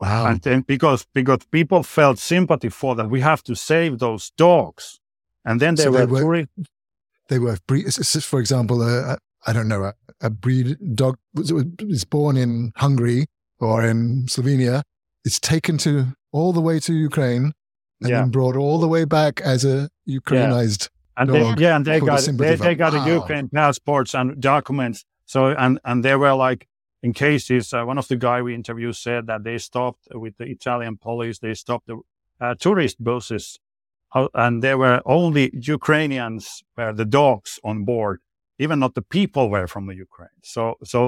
wow. 0.00 0.26
and 0.28 0.40
then 0.46 0.60
because 0.62 1.06
because 1.18 1.40
people 1.58 1.82
felt 1.82 2.18
sympathy 2.18 2.70
for 2.70 2.94
that, 2.96 3.10
we 3.10 3.20
have 3.20 3.42
to 3.44 3.54
save 3.54 3.98
those 3.98 4.24
dogs. 4.36 5.00
And 5.44 5.60
then 5.60 5.74
they 5.76 5.84
So 5.84 5.90
they 5.92 6.06
were, 6.06 6.26
were- 6.26 6.46
they 7.28 7.38
were 7.38 7.56
breed, 7.68 7.86
s- 7.86 8.16
s- 8.16 8.24
for 8.24 8.38
example, 8.40 8.78
uh, 8.82 9.16
I 9.48 9.52
don't 9.52 9.68
know, 9.68 9.82
a, 9.90 9.94
a 10.20 10.30
breed 10.30 10.76
dog 10.94 11.14
was, 11.34 11.52
was 11.52 12.04
born 12.04 12.36
in 12.36 12.72
Hungary 12.76 13.26
or 13.58 13.84
in 13.84 14.26
Slovenia. 14.26 14.82
It's 15.24 15.40
taken 15.40 15.76
to 15.78 15.92
all 16.32 16.52
the 16.52 16.60
way 16.68 16.78
to 16.86 16.92
Ukraine 16.94 17.46
and 18.00 18.10
Yeah. 18.10 18.20
then 18.20 18.30
brought 18.30 18.56
all 18.56 18.78
the 18.78 18.88
way 18.88 19.04
back 19.04 19.40
as 19.40 19.64
a 19.64 19.88
Ukrainized. 20.08 20.88
And 21.16 21.30
they, 21.34 21.54
yeah, 21.58 21.76
and 21.76 21.84
they 21.84 22.00
got 22.00 22.20
they, 22.22 22.54
they 22.56 22.74
got 22.74 22.92
Wow. 22.92 23.04
the 23.04 23.10
Ukraine 23.20 23.48
passports 23.48 24.14
and 24.14 24.40
documents. 24.40 25.04
So 25.24 25.48
and 25.48 25.78
and 25.84 26.04
they 26.04 26.16
were 26.16 26.34
like 26.34 26.68
in 27.02 27.12
cases. 27.12 27.72
Uh, 27.72 27.84
one 27.84 27.98
of 27.98 28.08
the 28.08 28.16
guy 28.16 28.42
we 28.42 28.54
interviewed 28.54 28.96
said 28.96 29.26
that 29.26 29.44
they 29.44 29.58
stopped 29.58 30.08
with 30.14 30.34
the 30.38 30.44
Italian 30.44 30.96
police. 30.96 31.38
They 31.38 31.54
stopped 31.54 31.86
the 31.86 31.96
uh, 32.40 32.54
tourist 32.64 33.02
buses, 33.02 33.58
How- 34.14 34.30
and 34.34 34.62
there 34.62 34.78
were 34.78 35.00
only 35.04 35.44
Ukrainians 35.54 36.62
were 36.76 36.92
the 36.92 37.04
dogs 37.20 37.58
on 37.64 37.84
board. 37.84 38.20
Even 38.58 38.78
not 38.78 38.94
the 38.94 39.02
people 39.18 39.44
were 39.50 39.66
from 39.66 39.86
the 39.86 39.94
Ukraine. 39.94 40.38
So 40.42 40.62
so 40.84 41.00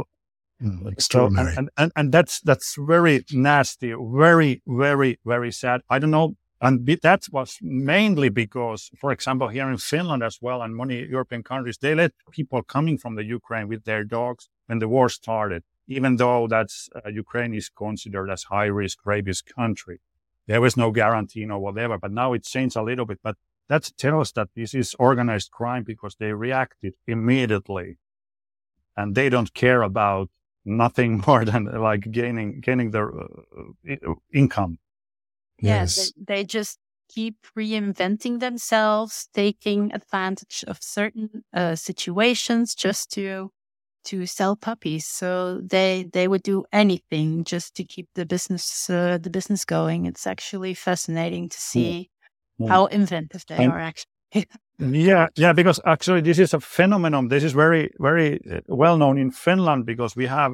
Mm, 0.60 0.82
So, 0.82 0.88
extraordinary. 0.88 1.48
and, 1.50 1.58
and, 1.58 1.68
and, 1.76 1.92
and 1.94 2.06
that's, 2.12 2.40
that's 2.40 2.74
very 2.94 3.24
nasty, 3.30 3.94
very, 3.96 4.60
very, 4.66 5.12
very 5.24 5.52
sad. 5.52 5.82
I 5.88 6.00
don't 6.00 6.10
know 6.10 6.34
And 6.60 6.84
that 6.86 7.26
was 7.30 7.58
mainly 7.62 8.30
because, 8.30 8.90
for 8.98 9.12
example, 9.12 9.48
here 9.48 9.70
in 9.70 9.76
Finland 9.76 10.24
as 10.24 10.38
well, 10.42 10.60
and 10.60 10.76
many 10.76 11.06
European 11.06 11.44
countries, 11.44 11.78
they 11.78 11.94
let 11.94 12.12
people 12.32 12.62
coming 12.62 12.98
from 12.98 13.14
the 13.14 13.24
Ukraine 13.24 13.68
with 13.68 13.84
their 13.84 14.02
dogs 14.02 14.48
when 14.66 14.80
the 14.80 14.88
war 14.88 15.08
started, 15.08 15.62
even 15.86 16.16
though 16.16 16.48
that's 16.48 16.88
uh, 16.96 17.08
Ukraine 17.10 17.54
is 17.54 17.68
considered 17.68 18.28
as 18.28 18.44
high 18.44 18.66
risk 18.66 18.98
rabies 19.06 19.40
country. 19.40 20.00
There 20.48 20.60
was 20.60 20.76
no 20.76 20.90
guarantee 20.90 21.46
or 21.48 21.60
whatever, 21.60 21.96
but 21.96 22.10
now 22.10 22.32
it 22.32 22.42
changed 22.42 22.76
a 22.76 22.82
little 22.82 23.06
bit. 23.06 23.20
But 23.22 23.36
that 23.68 23.92
tells 23.96 24.32
that 24.32 24.48
this 24.56 24.74
is 24.74 24.96
organized 24.98 25.52
crime 25.52 25.84
because 25.84 26.16
they 26.16 26.32
reacted 26.32 26.94
immediately 27.06 27.98
and 28.96 29.14
they 29.14 29.28
don't 29.28 29.54
care 29.54 29.82
about 29.82 30.28
nothing 30.64 31.22
more 31.26 31.44
than 31.44 31.66
like 31.66 32.10
gaining, 32.10 32.60
gaining 32.60 32.90
their 32.90 33.12
uh, 33.16 34.14
income 34.32 34.78
Yes. 35.60 35.96
Yeah, 35.96 36.24
they, 36.26 36.34
they, 36.34 36.44
just 36.44 36.78
keep 37.08 37.36
reinventing 37.56 38.40
themselves, 38.40 39.28
taking 39.34 39.92
advantage 39.92 40.64
of 40.66 40.78
certain 40.80 41.44
uh, 41.52 41.74
situations 41.74 42.74
just 42.74 43.10
to 43.12 43.50
to 44.04 44.26
sell 44.26 44.56
puppies. 44.56 45.06
So 45.06 45.60
they 45.60 46.06
they 46.12 46.28
would 46.28 46.42
do 46.42 46.64
anything 46.72 47.44
just 47.44 47.74
to 47.76 47.84
keep 47.84 48.08
the 48.14 48.24
business 48.24 48.88
uh, 48.90 49.18
the 49.20 49.30
business 49.30 49.64
going. 49.64 50.06
It's 50.06 50.26
actually 50.26 50.74
fascinating 50.74 51.48
to 51.48 51.60
see 51.60 52.10
yeah. 52.58 52.68
how 52.68 52.86
inventive 52.86 53.44
they 53.48 53.64
and, 53.64 53.72
are 53.72 53.80
actually. 53.80 54.06
yeah, 54.78 55.28
yeah, 55.36 55.52
because 55.54 55.80
actually 55.84 56.20
this 56.20 56.38
is 56.38 56.54
a 56.54 56.60
phenomenon. 56.60 57.28
This 57.28 57.44
is 57.44 57.52
very 57.52 57.90
very 57.98 58.40
uh, 58.50 58.60
well 58.68 58.96
known 58.96 59.18
in 59.18 59.30
Finland 59.30 59.86
because 59.86 60.14
we 60.14 60.26
have 60.26 60.52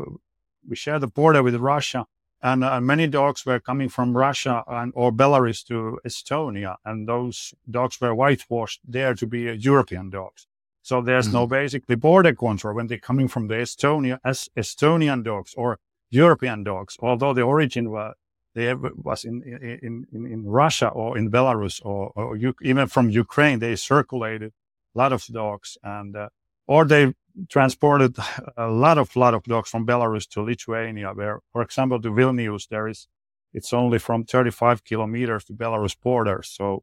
we 0.69 0.77
share 0.77 0.99
the 0.99 1.09
border 1.09 1.43
with 1.43 1.57
Russia 1.57 2.07
and 2.45 2.63
uh, 2.63 2.79
many 2.79 3.07
dogs 3.07 3.47
were 3.47 3.59
coming 3.59 3.89
from 3.89 4.15
Russia 4.15 4.63
and, 4.69 4.93
or 4.95 5.11
Belarus 5.11 5.65
to 5.67 5.99
Estonia, 6.07 6.77
and 6.85 7.09
those 7.09 7.55
dogs 7.69 7.99
were 8.03 8.15
whitewashed 8.15 8.81
there 8.87 9.15
to 9.15 9.27
be 9.27 9.49
uh, 9.49 9.53
European 9.53 10.11
dogs. 10.11 10.47
So 10.83 11.01
there's 11.01 11.29
mm-hmm. 11.29 11.39
no 11.39 11.47
basically 11.47 11.97
border 11.97 12.35
control 12.35 12.75
when 12.75 12.87
they're 12.87 12.99
coming 12.99 13.29
from 13.29 13.49
the 13.49 13.55
Estonia 13.55 14.19
as 14.23 14.51
Estonian 14.55 15.25
dogs 15.25 15.55
or 15.57 15.79
European 16.11 16.63
dogs, 16.63 16.99
although 17.01 17.33
the 17.33 17.43
origin 17.43 17.91
was 17.91 18.15
they 18.55 18.73
was 18.75 19.25
in, 19.25 19.43
in, 19.43 20.07
in, 20.13 20.27
in 20.27 20.47
Russia 20.47 20.89
or 20.89 21.19
in 21.19 21.29
Belarus 21.31 21.81
or, 21.85 22.13
or 22.15 22.39
even 22.63 22.87
from 22.87 23.11
Ukraine, 23.11 23.59
they 23.59 23.75
circulated 23.75 24.53
a 24.95 24.99
lot 24.99 25.13
of 25.13 25.27
dogs 25.27 25.77
and, 25.83 26.15
uh, 26.15 26.29
or 26.67 26.85
they 26.85 27.15
transported 27.49 28.17
a 28.57 28.69
lot 28.69 28.99
of 28.99 29.15
lot 29.17 29.35
of 29.35 29.43
dogs 29.45 29.71
from 29.71 29.87
Belarus 29.87 30.29
to 30.31 30.43
Lithuania, 30.43 31.13
where, 31.13 31.41
for 31.53 31.63
example, 31.63 32.01
to 32.01 32.11
Vilnius, 32.11 32.69
there 32.69 32.89
is 32.89 33.09
it's 33.53 33.73
only 33.73 33.99
from 33.99 34.25
35 34.25 34.85
kilometers 34.85 35.45
to 35.45 35.53
Belarus 35.53 35.97
border, 36.01 36.43
so 36.43 36.83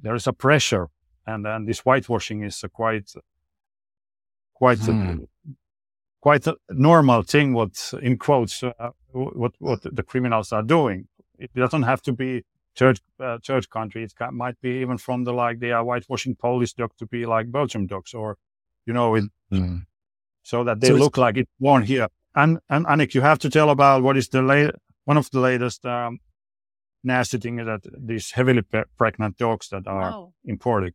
there 0.00 0.14
is 0.14 0.26
a 0.26 0.32
pressure, 0.32 0.88
and 1.26 1.44
then 1.44 1.64
this 1.64 1.80
whitewashing 1.80 2.42
is 2.42 2.62
a 2.62 2.68
quite 2.68 3.10
quite 4.54 4.78
hmm. 4.78 4.90
a, 4.90 5.16
quite 6.20 6.46
a 6.46 6.56
normal 6.70 7.22
thing. 7.22 7.54
What 7.54 7.92
in 8.02 8.18
quotes, 8.18 8.62
uh, 8.62 8.90
what 9.12 9.52
what 9.58 9.82
the 9.82 10.02
criminals 10.02 10.52
are 10.52 10.62
doing. 10.62 11.08
It 11.38 11.54
doesn't 11.54 11.84
have 11.84 12.02
to 12.02 12.12
be 12.12 12.44
third 12.76 13.00
uh, 13.20 13.38
third 13.44 13.70
country. 13.70 14.04
It 14.04 14.12
might 14.32 14.60
be 14.60 14.80
even 14.80 14.98
from 14.98 15.24
the 15.24 15.32
like 15.32 15.60
they 15.60 15.72
are 15.72 15.84
whitewashing 15.84 16.36
Polish 16.36 16.74
dog 16.74 16.92
to 16.98 17.06
be 17.06 17.26
like 17.26 17.52
Belgium 17.52 17.86
dogs 17.86 18.14
or 18.14 18.36
you 18.88 18.94
know, 18.94 19.14
it, 19.14 19.24
mm. 19.52 19.82
so 20.42 20.64
that 20.64 20.80
they 20.80 20.88
so 20.88 20.94
look 20.94 21.18
like 21.18 21.36
it's 21.36 21.52
born 21.60 21.82
here. 21.82 22.08
And, 22.34 22.58
and 22.70 22.86
Annick, 22.86 23.12
you 23.14 23.20
have 23.20 23.38
to 23.40 23.50
tell 23.50 23.68
about 23.68 24.02
what 24.02 24.16
is 24.16 24.28
the 24.28 24.40
late, 24.40 24.70
one 25.04 25.18
of 25.18 25.30
the 25.30 25.40
latest 25.40 25.84
um, 25.84 26.20
nasty 27.04 27.36
things 27.38 27.66
that 27.66 27.82
these 27.98 28.30
heavily 28.30 28.62
pe- 28.62 28.84
pregnant 28.96 29.36
dogs 29.36 29.68
that 29.68 29.86
are 29.86 30.10
oh. 30.10 30.32
imported. 30.44 30.94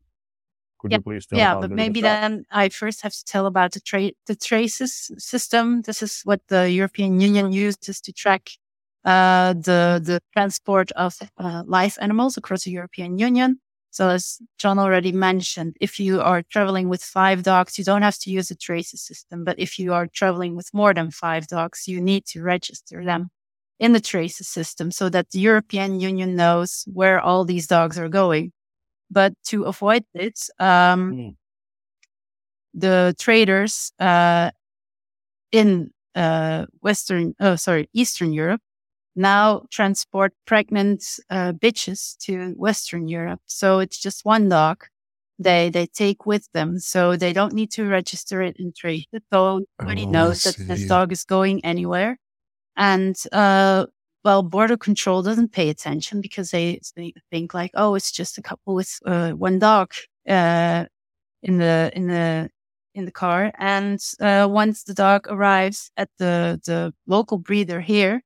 Could 0.79 0.91
yeah. 0.91 0.97
you 0.97 1.03
please 1.03 1.25
tell 1.27 1.37
Yeah, 1.37 1.59
but 1.59 1.69
maybe 1.69 2.01
then 2.01 2.45
I 2.51 2.69
first 2.69 3.03
have 3.03 3.13
to 3.13 3.23
tell 3.25 3.45
about 3.45 3.73
the, 3.73 3.79
tra- 3.79 4.17
the 4.25 4.35
traces 4.35 5.11
system. 5.17 5.83
This 5.83 6.01
is 6.01 6.21
what 6.23 6.41
the 6.47 6.69
European 6.71 7.21
Union 7.21 7.53
uses 7.53 8.01
to 8.01 8.11
track 8.11 8.49
uh, 9.05 9.53
the 9.53 10.01
the 10.03 10.19
transport 10.33 10.91
of 10.93 11.17
uh, 11.37 11.63
live 11.65 11.97
animals 12.01 12.37
across 12.37 12.63
the 12.63 12.71
European 12.71 13.19
Union. 13.19 13.59
So 13.93 14.09
as 14.09 14.39
Jon 14.57 14.79
already 14.79 15.11
mentioned, 15.11 15.77
if 15.79 15.99
you 15.99 16.19
are 16.19 16.41
traveling 16.41 16.89
with 16.89 17.03
five 17.03 17.43
dogs, 17.43 17.77
you 17.77 17.83
don't 17.83 18.01
have 18.01 18.17
to 18.21 18.31
use 18.31 18.49
a 18.49 18.55
traces 18.55 19.03
system. 19.03 19.43
But 19.43 19.59
if 19.59 19.77
you 19.77 19.93
are 19.93 20.07
traveling 20.07 20.55
with 20.55 20.73
more 20.73 20.95
than 20.95 21.11
five 21.11 21.45
dogs, 21.45 21.87
you 21.87 22.01
need 22.01 22.25
to 22.25 22.41
register 22.41 23.05
them 23.05 23.29
in 23.79 23.93
the 23.93 23.99
traces 23.99 24.47
system 24.47 24.89
so 24.89 25.09
that 25.09 25.29
the 25.29 25.39
European 25.39 25.99
Union 25.99 26.35
knows 26.35 26.85
where 26.91 27.21
all 27.21 27.45
these 27.45 27.67
dogs 27.67 27.99
are 27.99 28.09
going. 28.09 28.51
But 29.11 29.35
to 29.49 29.65
avoid 29.65 30.05
it, 30.15 30.39
um, 30.57 31.13
mm. 31.13 31.35
the 32.73 33.13
traders 33.19 33.91
uh, 33.99 34.49
in 35.51 35.91
uh, 36.15 36.65
Western, 36.81 37.35
oh, 37.39 37.57
sorry, 37.57 37.89
Eastern 37.93 38.33
Europe 38.33 38.61
now 39.15 39.63
transport 39.69 40.33
pregnant 40.45 41.03
uh, 41.29 41.53
bitches 41.53 42.17
to 42.19 42.53
Western 42.57 43.07
Europe. 43.07 43.41
So 43.45 43.79
it's 43.79 43.99
just 43.99 44.25
one 44.25 44.49
dog 44.49 44.85
they 45.39 45.69
they 45.69 45.87
take 45.87 46.25
with 46.25 46.47
them, 46.53 46.79
so 46.79 47.15
they 47.15 47.33
don't 47.33 47.53
need 47.53 47.71
to 47.71 47.87
register 47.87 48.41
it 48.41 48.57
in 48.57 48.71
trade. 48.71 49.05
So 49.31 49.65
nobody 49.79 50.05
oh, 50.05 50.09
knows 50.09 50.43
that 50.43 50.57
this 50.57 50.87
dog 50.87 51.11
is 51.11 51.23
going 51.23 51.63
anywhere. 51.65 52.17
And 52.75 53.15
uh, 53.31 53.87
well, 54.23 54.43
border 54.43 54.77
control 54.77 55.21
doesn't 55.21 55.51
pay 55.51 55.69
attention 55.69 56.21
because 56.21 56.51
they, 56.51 56.79
they 56.95 57.13
think 57.29 57.53
like, 57.53 57.71
oh, 57.73 57.95
it's 57.95 58.11
just 58.11 58.37
a 58.37 58.41
couple 58.41 58.73
with 58.73 58.97
uh, 59.05 59.31
one 59.31 59.59
dog 59.59 59.91
uh, 60.27 60.85
in 61.41 61.57
the 61.57 61.91
in 61.93 62.07
the 62.07 62.49
in 62.95 63.05
the 63.05 63.11
car. 63.11 63.51
And 63.57 63.99
uh, 64.21 64.47
once 64.49 64.83
the 64.83 64.93
dog 64.93 65.27
arrives 65.27 65.91
at 65.97 66.09
the 66.19 66.61
the 66.65 66.93
local 67.07 67.37
breeder 67.37 67.81
here, 67.81 68.21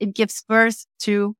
it 0.00 0.14
gives 0.14 0.42
birth 0.42 0.86
to 1.00 1.36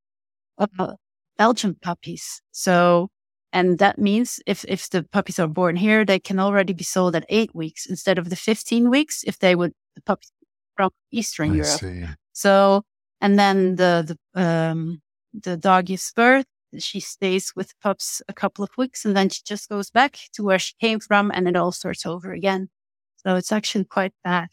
uh, 0.58 0.94
Belgian 1.38 1.74
puppies. 1.80 2.42
So, 2.52 3.08
and 3.52 3.78
that 3.78 3.98
means 3.98 4.40
if, 4.46 4.64
if 4.68 4.90
the 4.90 5.02
puppies 5.02 5.38
are 5.38 5.48
born 5.48 5.76
here, 5.76 6.04
they 6.04 6.20
can 6.20 6.38
already 6.38 6.72
be 6.72 6.84
sold 6.84 7.16
at 7.16 7.24
eight 7.28 7.54
weeks 7.54 7.86
instead 7.86 8.18
of 8.18 8.30
the 8.30 8.36
15 8.36 8.90
weeks 8.90 9.24
if 9.26 9.38
they 9.38 9.54
would, 9.54 9.72
the 9.96 10.02
puppies 10.02 10.32
from 10.76 10.90
Eastern 11.10 11.52
I 11.52 11.54
Europe. 11.54 11.80
See. 11.80 12.04
So, 12.32 12.82
and 13.20 13.38
then 13.38 13.76
the, 13.76 14.16
the, 14.34 14.40
um, 14.40 15.00
the 15.32 15.56
dog 15.56 15.86
gives 15.86 16.12
birth. 16.12 16.46
She 16.78 17.00
stays 17.00 17.52
with 17.56 17.72
pups 17.80 18.22
a 18.28 18.32
couple 18.32 18.62
of 18.62 18.70
weeks 18.78 19.04
and 19.04 19.16
then 19.16 19.28
she 19.28 19.40
just 19.44 19.68
goes 19.68 19.90
back 19.90 20.18
to 20.34 20.44
where 20.44 20.58
she 20.58 20.74
came 20.80 21.00
from 21.00 21.32
and 21.34 21.48
it 21.48 21.56
all 21.56 21.72
starts 21.72 22.06
over 22.06 22.32
again. 22.32 22.68
So 23.16 23.34
it's 23.34 23.50
actually 23.50 23.86
quite 23.86 24.12
bad. 24.22 24.48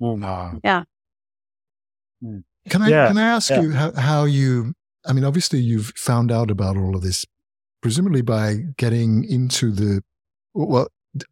Oh, 0.00 0.16
no. 0.16 0.60
Yeah. 0.62 0.84
Hmm. 2.22 2.38
Can 2.68 2.82
I 2.82 2.88
yeah. 2.88 3.08
can 3.08 3.18
I 3.18 3.28
ask 3.28 3.50
yeah. 3.50 3.60
you 3.62 3.72
how, 3.72 3.92
how 3.92 4.24
you? 4.24 4.74
I 5.06 5.12
mean, 5.12 5.24
obviously 5.24 5.60
you've 5.60 5.92
found 5.96 6.32
out 6.32 6.50
about 6.50 6.76
all 6.76 6.96
of 6.96 7.02
this, 7.02 7.24
presumably 7.80 8.22
by 8.22 8.58
getting 8.76 9.24
into 9.24 9.70
the 9.70 10.02
well, 10.54 10.88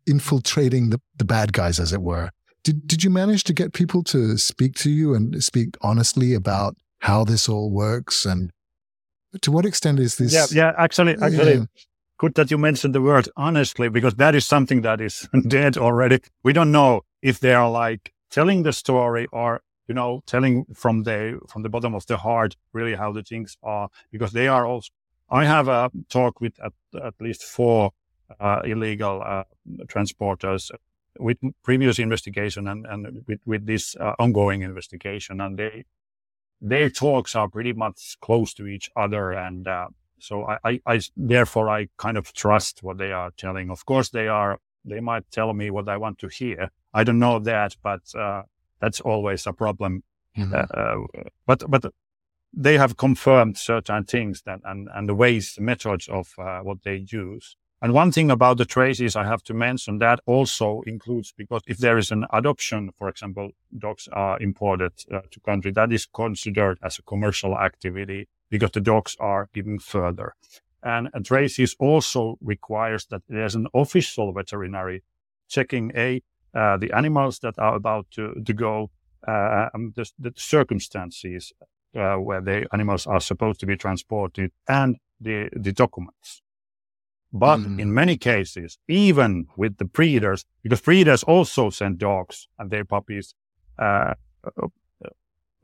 infiltrating 0.07 0.91
the, 0.91 1.01
the 1.17 1.25
bad 1.25 1.53
guys, 1.53 1.81
as 1.81 1.93
it 1.93 2.03
were. 2.03 2.31
Did 2.63 2.87
did 2.87 3.05
you 3.05 3.11
manage 3.11 3.45
to 3.45 3.53
get 3.53 3.73
people 3.73 4.03
to 4.05 4.39
speak 4.39 4.75
to 4.77 4.91
you 4.91 5.15
and 5.15 5.43
speak 5.43 5.77
honestly 5.83 6.35
about 6.35 6.77
how 7.01 7.25
this 7.25 7.49
all 7.49 7.71
works 7.71 8.25
and 8.25 8.51
to 9.43 9.51
what 9.51 9.67
extent 9.67 9.99
is 9.99 10.17
this? 10.17 10.33
Yeah, 10.33 10.47
yeah. 10.51 10.73
Actually, 10.79 11.17
actually, 11.21 11.55
yeah. 11.55 11.65
good 12.19 12.35
that 12.35 12.51
you 12.51 12.59
mentioned 12.59 12.95
the 12.95 13.03
word 13.03 13.29
honestly 13.37 13.89
because 13.89 14.15
that 14.15 14.35
is 14.35 14.47
something 14.47 14.83
that 14.83 15.01
is 15.01 15.29
dead 15.49 15.77
already. 15.77 16.21
We 16.43 16.53
don't 16.53 16.73
know 16.73 17.03
if 17.23 17.41
they 17.41 17.53
are 17.53 17.71
like 17.71 18.13
telling 18.31 18.63
the 18.63 18.73
story 18.73 19.27
or 19.33 19.61
you 19.89 19.95
know, 19.95 20.23
telling 20.27 20.65
from 20.75 21.03
the 21.03 21.41
from 21.49 21.63
the 21.63 21.69
bottom 21.69 21.95
of 21.95 22.07
the 22.07 22.17
heart 22.17 22.57
really 22.73 22.95
how 22.95 23.13
the 23.13 23.23
things 23.23 23.57
are 23.63 23.89
because 24.11 24.33
they 24.33 24.49
are 24.49 24.67
also. 24.67 24.91
I 25.31 25.47
have 25.47 25.69
a 25.69 25.91
talk 26.11 26.41
with 26.41 26.55
at, 26.63 26.73
at 27.03 27.15
least 27.19 27.43
four 27.43 27.93
uh, 28.39 28.61
illegal 28.65 29.23
uh, 29.25 29.45
transporters 29.87 30.71
with 31.19 31.39
previous 31.63 31.99
investigation 31.99 32.69
and, 32.69 32.87
and 32.87 33.25
with, 33.27 33.41
with 33.47 33.67
this 33.67 33.97
uh, 33.97 34.15
ongoing 34.19 34.63
investigation, 34.63 35.41
and 35.41 35.59
they 35.59 35.85
their 36.61 36.89
talks 36.89 37.35
are 37.35 37.49
pretty 37.49 37.73
much 37.73 38.17
close 38.21 38.55
to 38.55 38.67
each 38.67 38.91
other, 38.97 39.33
and 39.33 39.69
uh, 39.69 39.89
so 40.19 40.47
I, 40.47 40.59
I, 40.65 40.81
I 40.87 41.01
therefore 41.17 41.69
I 41.69 41.89
kind 41.97 42.17
of 42.17 42.33
trust 42.33 42.83
what 42.83 42.99
they 42.99 43.13
are 43.13 43.31
telling. 43.37 43.71
Of 43.71 43.85
course, 43.87 44.11
they 44.11 44.29
are 44.29 44.59
they 44.85 45.01
might 45.01 45.31
tell 45.31 45.53
me 45.53 45.71
what 45.71 45.89
I 45.89 45.97
want 45.97 46.19
to 46.21 46.29
hear. 46.29 46.71
I 46.93 47.05
don't 47.05 47.19
know 47.19 47.39
that, 47.39 47.77
but 47.83 48.03
uh, 48.15 48.43
that's 48.85 49.01
always 49.01 49.47
a 49.47 49.53
problem. 49.53 50.03
Mm-hmm. 50.37 50.55
Uh, 50.55 51.23
but 51.47 51.63
but 51.69 51.93
they 52.53 52.79
have 52.79 52.97
confirmed 52.97 53.57
certain 53.57 54.05
things 54.05 54.43
that 54.43 54.61
and 54.65 54.89
and 54.95 55.09
the 55.09 55.15
ways, 55.15 55.55
the 55.55 55.63
methods 55.63 56.09
of 56.09 56.35
uh, 56.39 56.61
what 56.61 56.79
they 56.83 57.05
use. 57.23 57.57
And 57.83 57.93
one 57.93 58.13
thing 58.13 58.31
about 58.31 58.57
the 58.59 58.65
traces 58.65 59.17
I 59.17 59.25
have 59.25 59.43
to 59.45 59.55
mention 59.55 59.99
that 59.99 60.21
also 60.27 60.83
includes 60.87 61.35
because 61.37 61.63
if 61.67 61.79
there 61.79 61.99
is 61.99 62.11
an 62.11 62.25
adoption, 62.33 62.91
for 62.99 63.09
example, 63.09 63.51
dogs 63.77 64.09
are 64.13 64.41
imported 64.41 64.93
uh, 65.13 65.21
to 65.31 65.41
country, 65.41 65.73
that 65.73 65.93
is 65.93 66.07
considered 66.07 66.79
as 66.83 66.99
a 66.99 67.03
commercial 67.03 67.59
activity 67.59 68.29
because 68.49 68.71
the 68.71 68.81
dogs 68.81 69.17
are 69.21 69.49
even 69.55 69.79
further. 69.79 70.35
And 70.83 71.09
traces 71.25 71.77
also 71.79 72.39
requires 72.41 73.07
that 73.07 73.23
there's 73.29 73.55
an 73.55 73.67
official 73.75 74.33
veterinary 74.33 75.03
checking 75.49 75.93
a 75.95 76.23
uh, 76.55 76.77
the 76.77 76.93
animals 76.93 77.39
that 77.41 77.59
are 77.59 77.75
about 77.75 78.07
to, 78.13 78.35
to 78.45 78.53
go, 78.53 78.91
uh, 79.27 79.69
um, 79.75 79.93
the, 79.97 80.09
the, 80.19 80.33
circumstances 80.37 81.53
uh, 81.97 82.15
where 82.17 82.41
the 82.41 82.67
animals 82.73 83.07
are 83.07 83.21
supposed 83.21 83.61
to 83.61 83.67
be 83.67 83.77
transported 83.77 84.53
and 84.69 84.97
the, 85.21 85.49
the 85.53 85.73
documents. 85.73 86.43
But 87.33 87.59
mm. 87.59 87.81
in 87.81 87.93
many 87.93 88.17
cases, 88.17 88.79
even 88.87 89.49
with 89.57 89.79
the 89.79 89.85
breeders, 89.85 90.45
because 90.63 90.81
breeders 90.81 91.25
also 91.25 91.71
send 91.71 91.99
dogs 91.99 92.47
and 92.59 92.71
their 92.71 92.85
puppies 92.85 93.35
uh, 93.77 94.15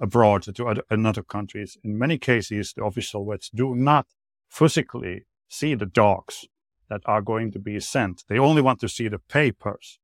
abroad 0.01 0.43
to 0.43 0.67
other, 0.67 0.83
other 0.91 1.23
countries, 1.23 1.79
in 1.85 1.97
many 1.97 2.19
cases, 2.19 2.73
the 2.73 2.85
official 2.85 3.25
vets 3.25 3.51
do 3.51 3.77
not 3.77 4.07
physically 4.49 5.27
see 5.49 5.77
the 5.77 5.87
dogs 5.87 6.49
that 6.89 7.03
are 7.05 7.23
going 7.23 7.53
to 7.53 7.61
be 7.61 7.79
sent. 7.79 8.25
They 8.29 8.39
only 8.39 8.63
want 8.63 8.81
to 8.81 8.89
see 8.89 9.07
the 9.07 9.21
papers. 9.21 10.00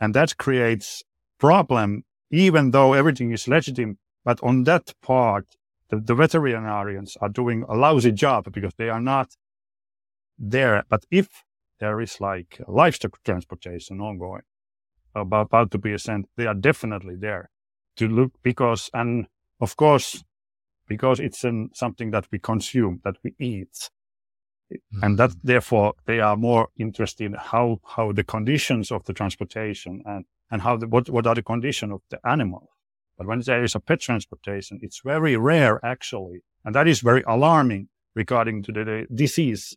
And 0.00 0.14
that 0.14 0.36
creates 0.38 1.02
problem, 1.38 2.04
even 2.30 2.70
though 2.70 2.94
everything 2.94 3.32
is 3.32 3.48
legitimate. 3.48 3.98
But 4.24 4.42
on 4.42 4.64
that 4.64 4.94
part, 5.02 5.46
the, 5.88 5.96
the 5.98 6.14
veterinarians 6.14 7.16
are 7.20 7.28
doing 7.28 7.64
a 7.68 7.74
lousy 7.74 8.12
job 8.12 8.50
because 8.52 8.72
they 8.76 8.88
are 8.88 9.00
not 9.00 9.36
there. 10.38 10.84
But 10.88 11.04
if 11.10 11.44
there 11.80 12.00
is 12.00 12.20
like 12.20 12.60
livestock 12.66 13.22
transportation 13.24 14.00
ongoing, 14.00 14.42
about, 15.14 15.46
about 15.46 15.70
to 15.72 15.78
be 15.78 15.96
sent, 15.98 16.28
they 16.36 16.46
are 16.46 16.54
definitely 16.54 17.16
there 17.16 17.50
to 17.96 18.08
look 18.08 18.32
because, 18.42 18.90
and 18.94 19.26
of 19.60 19.76
course, 19.76 20.22
because 20.86 21.20
it's 21.20 21.44
an, 21.44 21.70
something 21.74 22.10
that 22.10 22.26
we 22.30 22.38
consume, 22.38 23.00
that 23.04 23.16
we 23.22 23.34
eat. 23.38 23.90
Mm-hmm. 24.72 25.04
And 25.04 25.18
that 25.18 25.32
therefore 25.42 25.94
they 26.06 26.20
are 26.20 26.36
more 26.36 26.68
interested 26.76 27.24
in 27.24 27.34
how, 27.34 27.80
how 27.84 28.12
the 28.12 28.24
conditions 28.24 28.90
of 28.90 29.04
the 29.04 29.12
transportation 29.12 30.02
and, 30.06 30.24
and 30.50 30.62
how 30.62 30.76
the, 30.76 30.86
what, 30.86 31.08
what 31.10 31.26
are 31.26 31.34
the 31.34 31.42
conditions 31.42 31.92
of 31.92 32.02
the 32.10 32.20
animal. 32.26 32.70
But 33.18 33.26
when 33.26 33.40
there 33.40 33.62
is 33.62 33.74
a 33.74 33.80
pet 33.80 34.00
transportation, 34.00 34.78
it's 34.82 35.00
very 35.04 35.36
rare 35.36 35.84
actually. 35.84 36.42
And 36.64 36.74
that 36.74 36.88
is 36.88 37.00
very 37.00 37.22
alarming 37.26 37.88
regarding 38.14 38.62
to 38.64 38.72
the, 38.72 38.84
the 38.84 39.06
disease 39.14 39.76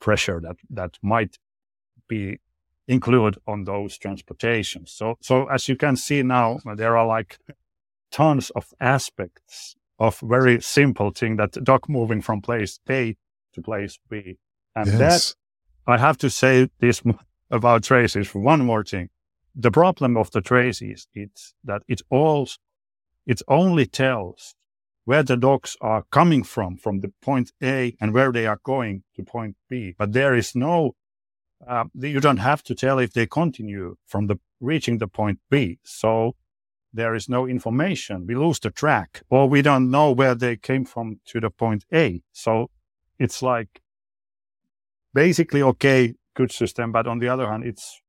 pressure 0.00 0.40
that, 0.40 0.56
that 0.70 0.98
might 1.02 1.38
be 2.08 2.38
included 2.86 3.40
on 3.46 3.64
those 3.64 3.98
transportations. 3.98 4.92
So, 4.92 5.16
so 5.20 5.46
as 5.46 5.68
you 5.68 5.76
can 5.76 5.96
see 5.96 6.22
now, 6.22 6.60
there 6.76 6.96
are 6.96 7.06
like 7.06 7.38
tons 8.10 8.50
of 8.50 8.72
aspects 8.80 9.76
of 9.98 10.18
very 10.20 10.60
simple 10.60 11.10
thing 11.10 11.36
that 11.36 11.52
dog 11.64 11.88
moving 11.88 12.22
from 12.22 12.40
place 12.40 12.80
A 12.88 13.16
to 13.54 13.62
place 13.62 13.98
B. 14.08 14.38
And 14.74 14.86
yes. 14.86 14.98
that, 14.98 15.92
I 15.92 15.98
have 15.98 16.18
to 16.18 16.30
say 16.30 16.68
this 16.80 17.02
about 17.50 17.84
traces 17.84 18.28
for 18.28 18.40
one 18.40 18.64
more 18.64 18.84
thing. 18.84 19.08
The 19.54 19.70
problem 19.70 20.16
of 20.16 20.30
the 20.30 20.40
traces 20.40 21.08
is 21.14 21.54
that 21.64 21.82
it 21.88 22.02
all, 22.10 22.48
it 23.26 23.42
only 23.48 23.86
tells 23.86 24.54
where 25.04 25.22
the 25.22 25.36
dogs 25.36 25.76
are 25.80 26.04
coming 26.10 26.42
from, 26.44 26.76
from 26.76 27.00
the 27.00 27.10
point 27.22 27.50
A 27.62 27.96
and 28.00 28.12
where 28.12 28.30
they 28.30 28.46
are 28.46 28.60
going 28.62 29.04
to 29.16 29.22
point 29.22 29.56
B. 29.68 29.94
But 29.96 30.12
there 30.12 30.34
is 30.34 30.54
no, 30.54 30.94
uh, 31.66 31.84
you 31.94 32.20
don't 32.20 32.36
have 32.36 32.62
to 32.64 32.74
tell 32.74 32.98
if 32.98 33.14
they 33.14 33.26
continue 33.26 33.96
from 34.06 34.26
the 34.26 34.38
reaching 34.60 34.98
the 34.98 35.08
point 35.08 35.38
B. 35.50 35.78
So 35.82 36.36
there 36.92 37.14
is 37.14 37.28
no 37.28 37.46
information. 37.46 38.26
We 38.26 38.34
lose 38.34 38.60
the 38.60 38.70
track 38.70 39.22
or 39.30 39.48
we 39.48 39.62
don't 39.62 39.90
know 39.90 40.12
where 40.12 40.34
they 40.34 40.56
came 40.56 40.84
from 40.84 41.20
to 41.26 41.40
the 41.40 41.50
point 41.50 41.84
A. 41.92 42.22
So 42.32 42.70
it's 43.18 43.42
like 43.42 43.80
basically 45.14 45.62
okay, 45.62 46.14
good 46.34 46.52
system. 46.52 46.92
But 46.92 47.06
on 47.06 47.18
the 47.18 47.28
other 47.28 47.48
hand, 47.48 47.64
it's, 47.64 48.00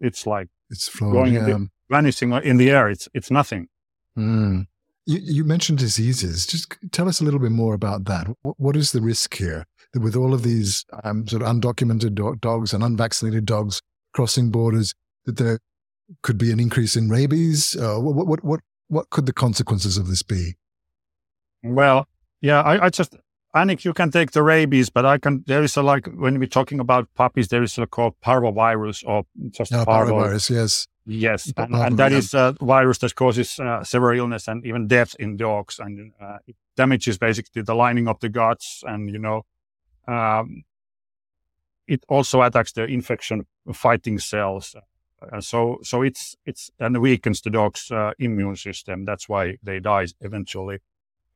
it's 0.00 0.26
like 0.26 0.48
it's 0.70 0.88
flowing, 0.88 1.34
yeah. 1.34 1.44
the, 1.44 1.68
vanishing 1.90 2.32
in 2.32 2.56
the 2.56 2.70
air. 2.70 2.88
It's, 2.88 3.08
it's 3.14 3.30
nothing. 3.30 3.68
Mm. 4.18 4.66
You, 5.06 5.18
you, 5.22 5.44
mentioned 5.44 5.78
diseases. 5.78 6.46
Just 6.46 6.76
tell 6.90 7.08
us 7.08 7.20
a 7.20 7.24
little 7.24 7.38
bit 7.38 7.52
more 7.52 7.74
about 7.74 8.06
that. 8.06 8.26
what, 8.42 8.58
what 8.58 8.76
is 8.76 8.92
the 8.92 9.00
risk 9.00 9.36
here 9.36 9.64
that 9.92 10.00
with 10.00 10.16
all 10.16 10.34
of 10.34 10.42
these 10.42 10.84
um, 11.04 11.26
sort 11.28 11.42
of 11.42 11.48
undocumented 11.48 12.14
do- 12.14 12.36
dogs 12.40 12.72
and 12.72 12.82
unvaccinated 12.82 13.46
dogs 13.46 13.80
crossing 14.12 14.50
borders, 14.50 14.94
that 15.26 15.36
there 15.36 15.60
could 16.22 16.38
be 16.38 16.50
an 16.50 16.58
increase 16.58 16.96
in 16.96 17.08
rabies? 17.08 17.76
Uh, 17.76 17.98
what, 17.98 18.26
what, 18.26 18.42
what, 18.42 18.60
what 18.88 19.10
could 19.10 19.26
the 19.26 19.32
consequences 19.32 19.96
of 19.96 20.08
this 20.08 20.22
be? 20.22 20.56
Well, 21.62 22.08
yeah, 22.40 22.62
I, 22.62 22.86
I 22.86 22.88
just, 22.90 23.16
Annick, 23.56 23.84
you 23.84 23.94
can 23.94 24.10
take 24.10 24.32
the 24.32 24.42
rabies, 24.42 24.90
but 24.90 25.06
I 25.06 25.16
can, 25.18 25.42
there 25.46 25.62
is 25.62 25.76
a 25.76 25.82
like, 25.82 26.06
when 26.08 26.38
we're 26.38 26.46
talking 26.46 26.78
about 26.78 27.08
puppies, 27.14 27.48
there 27.48 27.62
is 27.62 27.78
a 27.78 27.86
called 27.86 28.14
parvovirus 28.20 29.02
or 29.06 29.24
just 29.50 29.72
no, 29.72 29.84
parvo. 29.84 30.12
parvovirus, 30.12 30.50
yes. 30.50 30.86
Yes, 31.08 31.52
and, 31.56 31.74
and 31.74 31.98
that 31.98 32.12
is 32.12 32.34
a 32.34 32.56
virus 32.60 32.98
that 32.98 33.14
causes 33.14 33.60
uh, 33.60 33.84
severe 33.84 34.14
illness 34.14 34.48
and 34.48 34.66
even 34.66 34.88
death 34.88 35.14
in 35.20 35.36
dogs, 35.36 35.78
and 35.78 36.12
uh, 36.20 36.38
it 36.48 36.56
damages 36.76 37.16
basically 37.16 37.62
the 37.62 37.76
lining 37.76 38.08
of 38.08 38.18
the 38.18 38.28
guts, 38.28 38.82
and 38.84 39.08
you 39.08 39.20
know, 39.20 39.46
um, 40.08 40.64
it 41.86 42.04
also 42.08 42.42
attacks 42.42 42.72
the 42.72 42.84
infection 42.84 43.46
fighting 43.72 44.18
cells. 44.18 44.74
Uh, 45.22 45.40
so, 45.40 45.78
so 45.84 46.02
it's, 46.02 46.34
it's, 46.44 46.72
and 46.80 47.00
weakens 47.00 47.40
the 47.40 47.50
dog's 47.50 47.88
uh, 47.92 48.10
immune 48.18 48.56
system. 48.56 49.04
That's 49.04 49.28
why 49.28 49.58
they 49.62 49.78
die 49.78 50.06
eventually. 50.20 50.80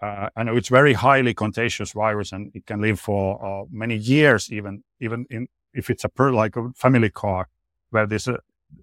Uh, 0.02 0.30
and 0.36 0.48
it's 0.48 0.68
very 0.68 0.94
highly 0.94 1.34
contagious 1.34 1.92
virus 1.92 2.32
and 2.32 2.50
it 2.54 2.64
can 2.66 2.80
live 2.80 2.98
for 2.98 3.44
uh, 3.44 3.64
many 3.70 3.96
years, 3.96 4.50
even, 4.50 4.82
even 5.00 5.26
in, 5.30 5.46
if 5.74 5.90
it's 5.90 6.04
a 6.04 6.08
per, 6.08 6.32
like 6.32 6.56
a 6.56 6.70
family 6.74 7.10
car 7.10 7.48
where 7.90 8.06
this 8.06 8.26
a, 8.26 8.38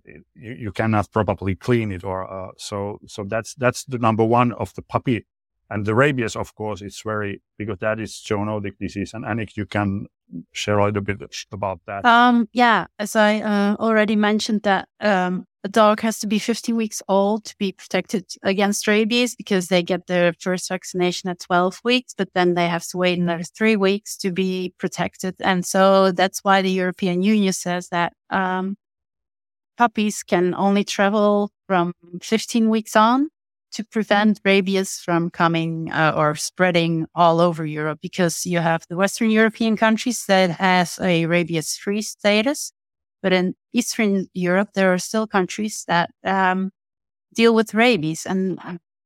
you, 0.06 0.24
you 0.36 0.72
cannot 0.72 1.12
probably 1.12 1.56
clean 1.56 1.92
it 1.92 2.04
or, 2.04 2.32
uh, 2.32 2.52
so, 2.58 3.00
so 3.08 3.24
that's, 3.24 3.56
that's 3.56 3.84
the 3.86 3.98
number 3.98 4.24
one 4.24 4.52
of 4.54 4.74
the 4.76 4.82
puppy 4.82 5.26
and 5.70 5.86
the 5.86 5.96
rabies, 5.96 6.36
of 6.36 6.56
course, 6.56 6.82
it's 6.82 7.02
very, 7.02 7.42
because 7.58 7.80
that 7.80 8.00
is 8.00 8.14
zoonotic 8.14 8.78
disease. 8.80 9.14
And 9.14 9.26
Annick, 9.26 9.58
you 9.58 9.66
can 9.66 10.08
share 10.54 10.80
a 10.80 10.86
little 10.86 11.02
bit 11.02 11.22
about 11.52 11.82
that. 11.88 12.06
Um, 12.06 12.48
yeah, 12.54 12.88
as 13.00 13.16
I 13.16 13.42
uh, 13.42 13.76
already 13.76 14.16
mentioned 14.16 14.64
that 14.64 14.88
um, 15.02 15.46
a 15.64 15.70
dog 15.70 16.00
has 16.02 16.20
to 16.20 16.28
be 16.28 16.40
15 16.40 16.76
weeks 16.76 17.02
old 17.10 17.44
to 17.46 17.56
be 17.58 17.74
protected 17.74 18.26
against 18.44 18.88
rabies 18.88 19.36
because 19.36 19.68
they 19.68 19.84
get 19.84 20.08
their 20.08 20.34
first 20.40 20.70
vaccination 20.70 21.30
at 21.30 21.40
12 21.40 21.82
weeks, 21.84 22.14
but 22.18 22.30
then 22.34 22.54
they 22.54 22.68
have 22.68 22.88
to 22.88 22.98
wait 22.98 23.20
another 23.20 23.44
three 23.44 23.76
weeks 23.76 24.16
to 24.18 24.32
be 24.32 24.74
protected. 24.78 25.36
And 25.42 25.66
so 25.66 26.12
that's 26.14 26.40
why 26.44 26.62
the 26.62 26.72
European 26.72 27.24
Union 27.24 27.52
says 27.52 27.90
that 27.90 28.14
um, 28.30 28.78
puppies 29.78 30.24
can 30.24 30.56
only 30.56 30.86
travel 30.86 31.52
from 31.68 31.94
15 32.22 32.70
weeks 32.70 32.96
on 32.96 33.30
to 33.78 33.84
prevent 33.84 34.42
rabies 34.44 34.98
from 34.98 35.30
coming 35.30 35.92
uh, 35.92 36.12
or 36.18 36.34
spreading 36.34 37.06
all 37.14 37.40
over 37.40 37.64
Europe 37.64 38.00
because 38.02 38.44
you 38.44 38.58
have 38.58 38.84
the 38.90 38.98
Western 38.98 39.30
European 39.30 39.78
countries 39.78 40.26
that 40.28 40.50
has 40.50 40.98
a 41.00 41.28
rabies 41.28 41.78
free 41.78 42.02
status. 42.02 42.74
But 43.22 43.34
in 43.34 43.54
Eastern 43.74 44.26
Europe, 44.34 44.70
there 44.74 44.92
are 44.92 44.98
still 44.98 45.28
countries 45.28 45.86
that 45.88 46.10
um, 46.24 46.72
deal 47.36 47.54
with 47.54 47.76
rabies. 47.76 48.26
And 48.26 48.60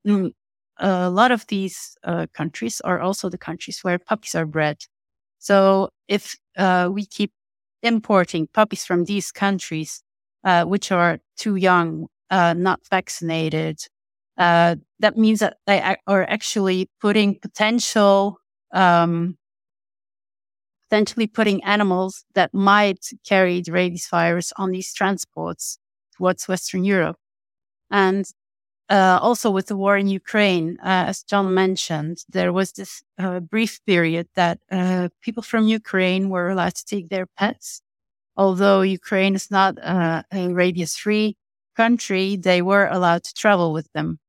um, 0.07 0.31
a 0.77 1.09
lot 1.09 1.33
of 1.33 1.45
these 1.47 1.97
uh, 2.05 2.27
countries 2.33 2.79
are 2.85 3.01
also 3.01 3.29
the 3.29 3.37
countries 3.37 3.79
where 3.81 3.99
puppies 3.99 4.35
are 4.35 4.45
bred. 4.45 4.77
So 5.39 5.89
if 6.07 6.37
uh, 6.57 6.89
we 6.93 7.05
keep 7.05 7.33
importing 7.83 8.47
puppies 8.53 8.85
from 8.85 9.03
these 9.03 9.33
countries, 9.33 10.01
uh, 10.45 10.63
which 10.63 10.93
are 10.93 11.19
too 11.37 11.57
young, 11.57 12.07
uh, 12.29 12.53
not 12.53 12.79
vaccinated, 12.89 13.79
uh, 14.41 14.75
that 14.99 15.17
means 15.17 15.39
that 15.39 15.57
they 15.67 15.79
are 16.07 16.23
actually 16.27 16.89
putting 16.99 17.37
potential, 17.39 18.39
um, 18.73 19.37
potentially 20.89 21.27
putting 21.27 21.63
animals 21.63 22.25
that 22.33 22.51
might 22.51 23.05
carry 23.23 23.61
the 23.61 23.71
rabies 23.71 24.07
virus 24.09 24.51
on 24.57 24.71
these 24.71 24.91
transports 24.95 25.77
towards 26.17 26.47
Western 26.47 26.83
Europe. 26.83 27.17
And 27.91 28.25
uh, 28.89 29.19
also 29.21 29.51
with 29.51 29.67
the 29.67 29.77
war 29.77 29.95
in 29.95 30.07
Ukraine, 30.07 30.79
uh, 30.81 31.05
as 31.11 31.21
Jon 31.21 31.53
mentioned, 31.53 32.17
there 32.27 32.51
was 32.51 32.71
this 32.71 33.03
uh, 33.19 33.41
brief 33.41 33.79
period 33.85 34.27
that 34.33 34.57
uh, 34.71 35.09
people 35.21 35.43
from 35.43 35.67
Ukraine 35.67 36.29
were 36.29 36.49
allowed 36.49 36.75
to 36.75 36.85
take 36.85 37.09
their 37.09 37.27
pets. 37.37 37.83
Although 38.35 38.81
Ukraine 38.81 39.35
is 39.35 39.51
not 39.51 39.77
uh, 39.83 40.23
a 40.33 40.47
rabies 40.47 40.95
free 40.95 41.37
country, 41.75 42.37
they 42.37 42.63
were 42.63 42.87
allowed 42.87 43.23
to 43.25 43.35
travel 43.35 43.71
with 43.71 43.87
them. 43.93 44.20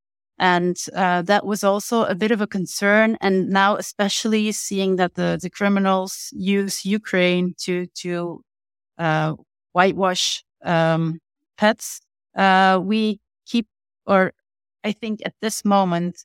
And 0.42 0.76
uh, 0.96 1.22
that 1.22 1.46
was 1.46 1.62
also 1.62 2.02
a 2.04 2.16
bit 2.16 2.32
of 2.32 2.40
a 2.40 2.48
concern. 2.48 3.16
And 3.20 3.48
now, 3.50 3.76
especially 3.76 4.50
seeing 4.52 4.96
that 4.96 5.14
the, 5.14 5.38
the 5.40 5.48
criminals 5.50 6.30
use 6.32 6.84
Ukraine 6.84 7.54
to, 7.60 7.86
to 8.02 8.42
uh, 8.98 9.34
whitewash 9.72 10.44
um, 10.64 11.20
pets, 11.56 12.00
uh, 12.36 12.80
we 12.82 13.20
keep, 13.46 13.68
or 14.04 14.32
I 14.82 14.90
think 14.92 15.20
at 15.24 15.34
this 15.40 15.64
moment, 15.64 16.24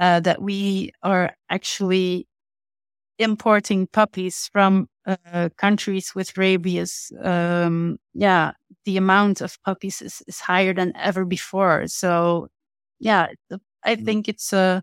uh, 0.00 0.20
that 0.20 0.42
we 0.42 0.90
are 1.04 1.32
actually 1.48 2.26
importing 3.18 3.86
puppies 3.86 4.48
from 4.52 4.88
uh, 5.06 5.48
countries 5.56 6.14
with 6.14 6.36
rabies, 6.36 7.12
um, 7.22 7.98
yeah, 8.14 8.52
the 8.84 8.96
amount 8.96 9.40
of 9.40 9.62
puppies 9.64 10.02
is, 10.02 10.22
is 10.26 10.40
higher 10.40 10.74
than 10.74 10.92
ever 10.96 11.24
before. 11.24 11.86
So, 11.86 12.48
yeah, 13.04 13.28
I 13.84 13.96
mm. 13.96 14.04
think 14.04 14.28
it's 14.28 14.52
a 14.52 14.82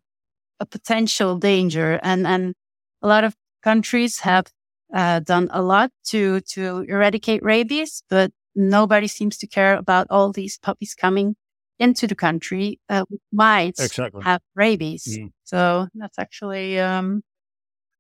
a 0.59 0.65
potential 0.65 1.37
danger, 1.37 1.99
and 2.03 2.27
and 2.27 2.53
a 3.01 3.07
lot 3.07 3.23
of 3.23 3.35
countries 3.63 4.19
have 4.19 4.45
uh, 4.93 5.19
done 5.19 5.49
a 5.51 5.61
lot 5.61 5.91
to 6.09 6.41
to 6.53 6.85
eradicate 6.87 7.43
rabies, 7.43 8.03
but 8.09 8.31
nobody 8.55 9.07
seems 9.07 9.37
to 9.37 9.47
care 9.47 9.75
about 9.75 10.07
all 10.09 10.31
these 10.31 10.59
puppies 10.59 10.93
coming 10.93 11.35
into 11.79 12.05
the 12.05 12.15
country 12.15 12.79
uh, 12.89 13.05
might 13.31 13.79
exactly. 13.79 14.21
have 14.23 14.41
rabies. 14.55 15.17
Mm. 15.17 15.31
So 15.43 15.87
that's 15.95 16.19
actually 16.19 16.79
um, 16.79 17.23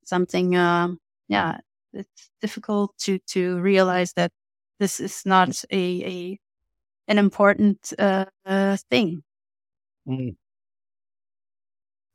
something. 0.05 0.55
Um, 0.55 0.99
yeah, 1.27 1.57
it's 1.93 2.29
difficult 2.41 2.95
to 2.99 3.17
to 3.33 3.59
realize 3.59 4.13
that 4.13 4.31
this 4.79 4.99
is 4.99 5.23
not 5.25 5.63
a, 5.71 6.03
a 6.05 6.39
an 7.07 7.17
important 7.17 7.93
uh, 7.97 8.25
uh, 8.45 8.77
thing. 8.89 9.23
Mm. 10.11 10.35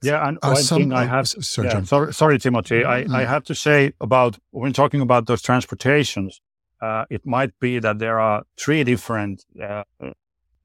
Yeah, 0.02 0.28
and 0.28 0.38
uh, 0.42 0.50
one 0.50 0.62
some, 0.62 0.78
thing 0.78 0.92
I 0.92 1.06
have, 1.06 1.26
sorry, 1.26 1.68
yeah, 1.68 1.82
sorry, 1.82 2.12
sorry, 2.12 2.38
Timothy, 2.38 2.82
mm-hmm. 2.82 3.14
I, 3.14 3.22
I 3.22 3.24
have 3.24 3.44
to 3.44 3.54
say 3.54 3.92
about 4.00 4.38
when 4.50 4.72
talking 4.72 5.00
about 5.00 5.26
those 5.26 5.40
transportations, 5.42 6.40
uh, 6.82 7.06
it 7.08 7.24
might 7.24 7.58
be 7.58 7.78
that 7.78 7.98
there 7.98 8.20
are 8.20 8.44
three 8.58 8.84
different 8.84 9.44
uh, 9.62 9.84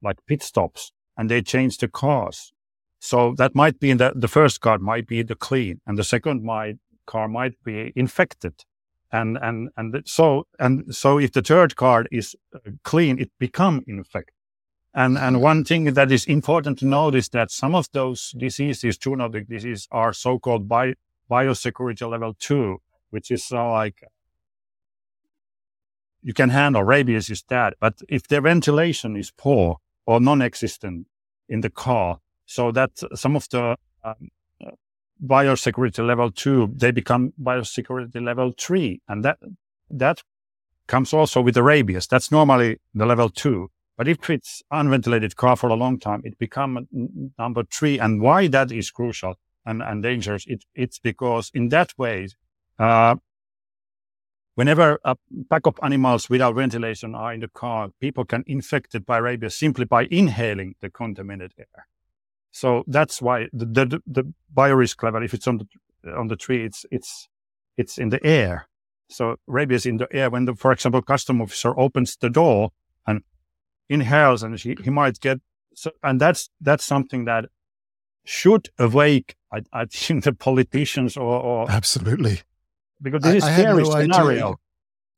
like 0.02 0.18
pit 0.26 0.42
stops, 0.42 0.92
and 1.16 1.30
they 1.30 1.40
change 1.40 1.78
the 1.78 1.88
cars. 1.88 2.52
So 2.98 3.34
that 3.38 3.54
might 3.54 3.80
be 3.80 3.92
that 3.94 4.20
the 4.20 4.28
first 4.28 4.60
car 4.60 4.78
might 4.78 5.06
be 5.06 5.22
the 5.22 5.34
clean, 5.34 5.80
and 5.86 5.96
the 5.96 6.04
second 6.04 6.44
might 6.44 6.76
car 7.06 7.26
might 7.26 7.54
be 7.64 7.92
infected, 7.96 8.64
and 9.10 9.38
and 9.40 9.70
and 9.76 10.02
so 10.04 10.46
and 10.58 10.94
so 10.94 11.18
if 11.18 11.32
the 11.32 11.42
third 11.42 11.74
car 11.74 12.04
is 12.12 12.36
uh, 12.54 12.58
clean, 12.84 13.18
it 13.18 13.30
become 13.38 13.82
infected. 13.86 14.34
And, 14.94 15.16
and 15.16 15.40
one 15.40 15.64
thing 15.64 15.94
that 15.94 16.12
is 16.12 16.26
important 16.26 16.78
to 16.80 16.86
note 16.86 17.14
is 17.14 17.30
that 17.30 17.50
some 17.50 17.74
of 17.74 17.88
those 17.92 18.34
diseases, 18.36 18.98
zoonotic 18.98 19.48
diseases, 19.48 19.88
are 19.90 20.12
so-called 20.12 20.68
bi- 20.68 20.94
biosecurity 21.30 22.08
level 22.08 22.34
two, 22.38 22.82
which 23.10 23.30
is 23.30 23.50
uh, 23.52 23.70
like 23.70 24.02
you 26.22 26.34
can 26.34 26.50
handle 26.50 26.82
rabies 26.84 27.30
is 27.30 27.42
that. 27.48 27.74
But 27.80 28.00
if 28.08 28.28
the 28.28 28.40
ventilation 28.40 29.16
is 29.16 29.30
poor 29.30 29.78
or 30.06 30.20
non-existent 30.20 31.06
in 31.48 31.62
the 31.62 31.70
car, 31.70 32.20
so 32.44 32.70
that 32.72 32.90
some 33.14 33.34
of 33.34 33.48
the 33.48 33.76
um, 34.04 34.28
biosecurity 35.24 36.06
level 36.06 36.30
two, 36.30 36.70
they 36.76 36.90
become 36.90 37.32
biosecurity 37.42 38.22
level 38.22 38.52
three. 38.58 39.00
And 39.08 39.24
that, 39.24 39.38
that 39.90 40.22
comes 40.86 41.12
also 41.12 41.40
with 41.40 41.54
the 41.54 41.62
rabies. 41.62 42.06
That's 42.06 42.30
normally 42.30 42.78
the 42.94 43.06
level 43.06 43.30
two. 43.30 43.70
But 44.02 44.08
if 44.08 44.28
it's 44.30 44.64
unventilated 44.72 45.36
car 45.36 45.54
for 45.54 45.68
a 45.68 45.74
long 45.74 45.96
time, 45.96 46.22
it 46.24 46.36
becomes 46.36 46.88
number 47.38 47.62
three. 47.62 48.00
And 48.00 48.20
why 48.20 48.48
that 48.48 48.72
is 48.72 48.90
crucial 48.90 49.36
and, 49.64 49.80
and 49.80 50.02
dangerous, 50.02 50.44
it, 50.48 50.64
it's 50.74 50.98
because 50.98 51.52
in 51.54 51.68
that 51.68 51.96
way, 51.96 52.26
uh, 52.80 53.14
whenever 54.56 54.98
a 55.04 55.16
pack 55.48 55.68
of 55.68 55.78
animals 55.84 56.28
without 56.28 56.56
ventilation 56.56 57.14
are 57.14 57.32
in 57.32 57.38
the 57.38 57.46
car, 57.46 57.90
people 58.00 58.24
can 58.24 58.42
infected 58.48 59.06
by 59.06 59.18
rabies 59.18 59.54
simply 59.54 59.84
by 59.84 60.08
inhaling 60.10 60.74
the 60.80 60.90
contaminated 60.90 61.52
air. 61.56 61.86
So 62.50 62.82
that's 62.88 63.22
why 63.22 63.50
the, 63.52 63.66
the, 63.66 64.02
the 64.04 64.32
biorisk 64.52 65.00
level, 65.04 65.22
if 65.22 65.32
it's 65.32 65.46
on 65.46 65.58
the, 65.58 66.12
on 66.12 66.26
the 66.26 66.34
tree, 66.34 66.64
it's, 66.64 66.84
it's, 66.90 67.28
it's 67.76 67.98
in 67.98 68.08
the 68.08 68.26
air. 68.26 68.66
So 69.08 69.36
rabies 69.46 69.86
in 69.86 69.98
the 69.98 70.08
air. 70.10 70.28
When 70.28 70.46
the, 70.46 70.56
for 70.56 70.72
example, 70.72 71.02
custom 71.02 71.40
officer 71.40 71.78
opens 71.78 72.16
the 72.16 72.30
door 72.30 72.70
and 73.06 73.22
inhales 73.88 74.42
and 74.42 74.58
he, 74.58 74.76
he 74.82 74.90
might 74.90 75.20
get 75.20 75.40
so 75.74 75.90
and 76.02 76.20
that's 76.20 76.50
that's 76.60 76.84
something 76.84 77.24
that 77.24 77.46
should 78.24 78.68
awake 78.78 79.36
I, 79.52 79.62
I 79.72 79.84
think 79.86 80.24
the 80.24 80.32
politicians 80.32 81.16
or, 81.16 81.40
or 81.40 81.70
absolutely 81.70 82.40
because 83.02 83.22
this 83.22 83.44
I, 83.44 83.48
is 83.48 83.54
scary 83.54 83.82
no 83.82 83.90
scenario. 83.90 84.46
Idea. 84.46 84.54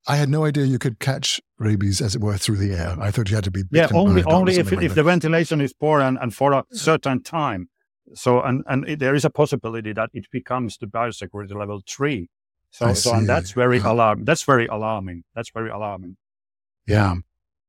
I 0.06 0.16
had 0.16 0.28
no 0.28 0.44
idea 0.44 0.64
you 0.64 0.78
could 0.78 0.98
catch 0.98 1.40
rabies, 1.58 2.02
as 2.02 2.14
it 2.14 2.20
were, 2.20 2.36
through 2.36 2.58
the 2.58 2.72
air. 2.72 2.96
I 3.00 3.10
thought 3.10 3.30
you 3.30 3.36
had 3.36 3.44
to 3.44 3.50
be 3.50 3.62
yeah, 3.70 3.88
only 3.94 4.22
only 4.24 4.56
if 4.56 4.70
like 4.70 4.84
if 4.84 4.94
the 4.94 5.02
ventilation 5.02 5.60
is 5.60 5.72
poor 5.72 6.00
and, 6.00 6.18
and 6.20 6.34
for 6.34 6.52
a 6.52 6.64
certain 6.72 7.22
time. 7.22 7.68
So 8.12 8.42
and 8.42 8.64
and 8.66 8.86
it, 8.86 8.98
there 8.98 9.14
is 9.14 9.24
a 9.24 9.30
possibility 9.30 9.92
that 9.94 10.10
it 10.12 10.26
becomes 10.30 10.76
the 10.76 10.86
biosecurity 10.86 11.54
level 11.54 11.80
three. 11.88 12.28
So 12.70 12.92
so 12.92 13.14
and 13.14 13.26
that's 13.26 13.52
very 13.52 13.78
uh-huh. 13.78 13.92
alarming. 13.92 14.24
That's 14.26 14.42
very 14.42 14.66
alarming. 14.66 15.24
That's 15.34 15.50
very 15.50 15.70
alarming. 15.70 16.16
Yeah. 16.86 17.14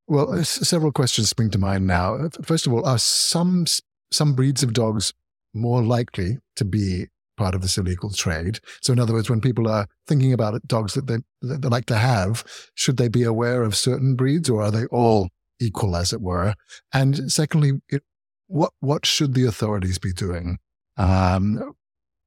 Well, 0.08 0.44
several 0.44 0.92
questions 0.92 1.30
spring 1.30 1.50
to 1.52 1.58
mind 1.58 1.88
now. 1.88 2.16
Uh, 2.16 2.30
first 2.44 2.68
of 2.68 2.74
all, 2.74 2.86
are 2.86 3.00
some 3.00 3.66
some 4.12 4.36
breeds 4.36 4.62
of 4.62 4.74
dogs 4.74 5.14
more 5.54 5.82
likely 5.82 6.38
to 6.58 6.66
be 6.66 7.08
part 7.38 7.56
of 7.56 7.62
this 7.62 7.78
illegal 7.78 8.12
trade? 8.12 8.60
So, 8.82 8.94
in 8.94 9.00
other 9.00 9.14
words, 9.14 9.30
when 9.30 9.42
people 9.42 9.68
are 9.68 9.88
thinking 10.08 10.32
about 10.32 10.68
dogs 10.68 10.94
that 10.94 11.08
they, 11.08 11.18
that 11.42 11.62
they 11.64 11.70
like 11.70 11.88
to 11.88 11.98
have, 11.98 12.44
should 12.76 12.98
they 12.98 13.08
be 13.08 13.24
aware 13.24 13.64
of 13.64 13.76
certain 13.76 14.16
breeds, 14.16 14.50
or 14.50 14.62
are 14.62 14.72
they 14.72 14.86
all 14.86 15.30
equal, 15.60 15.96
as 15.96 16.14
it 16.14 16.22
were? 16.22 16.54
And 16.94 17.32
secondly, 17.32 17.82
it, 17.90 18.04
what 18.48 18.74
what 18.80 19.08
should 19.08 19.34
the 19.34 19.46
authorities 19.46 19.98
be 19.98 20.14
doing? 20.14 20.60
Um, 20.98 21.74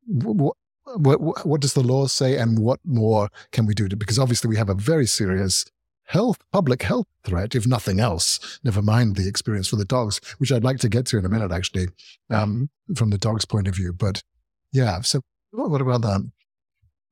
what, 0.06 0.56
what, 0.96 1.46
what 1.46 1.60
does 1.60 1.74
the 1.74 1.82
law 1.82 2.08
say, 2.08 2.36
and 2.36 2.58
what 2.58 2.80
more 2.84 3.28
can 3.52 3.66
we 3.66 3.74
do? 3.74 3.88
To, 3.88 3.96
because 3.96 4.18
obviously, 4.18 4.48
we 4.48 4.56
have 4.56 4.68
a 4.68 4.74
very 4.74 5.06
serious 5.06 5.64
health, 6.08 6.38
public 6.52 6.82
health 6.82 7.06
threat, 7.22 7.54
if 7.54 7.66
nothing 7.66 8.00
else. 8.00 8.58
Never 8.64 8.82
mind 8.82 9.16
the 9.16 9.28
experience 9.28 9.68
for 9.68 9.76
the 9.76 9.84
dogs, 9.84 10.20
which 10.38 10.50
I'd 10.50 10.64
like 10.64 10.78
to 10.78 10.88
get 10.88 11.06
to 11.06 11.18
in 11.18 11.24
a 11.24 11.28
minute, 11.28 11.52
actually, 11.52 11.88
um, 12.30 12.70
from 12.96 13.10
the 13.10 13.18
dog's 13.18 13.44
point 13.44 13.68
of 13.68 13.74
view. 13.74 13.92
But 13.92 14.22
yeah, 14.72 15.00
so 15.02 15.20
what 15.52 15.80
about 15.80 16.02
that? 16.02 16.30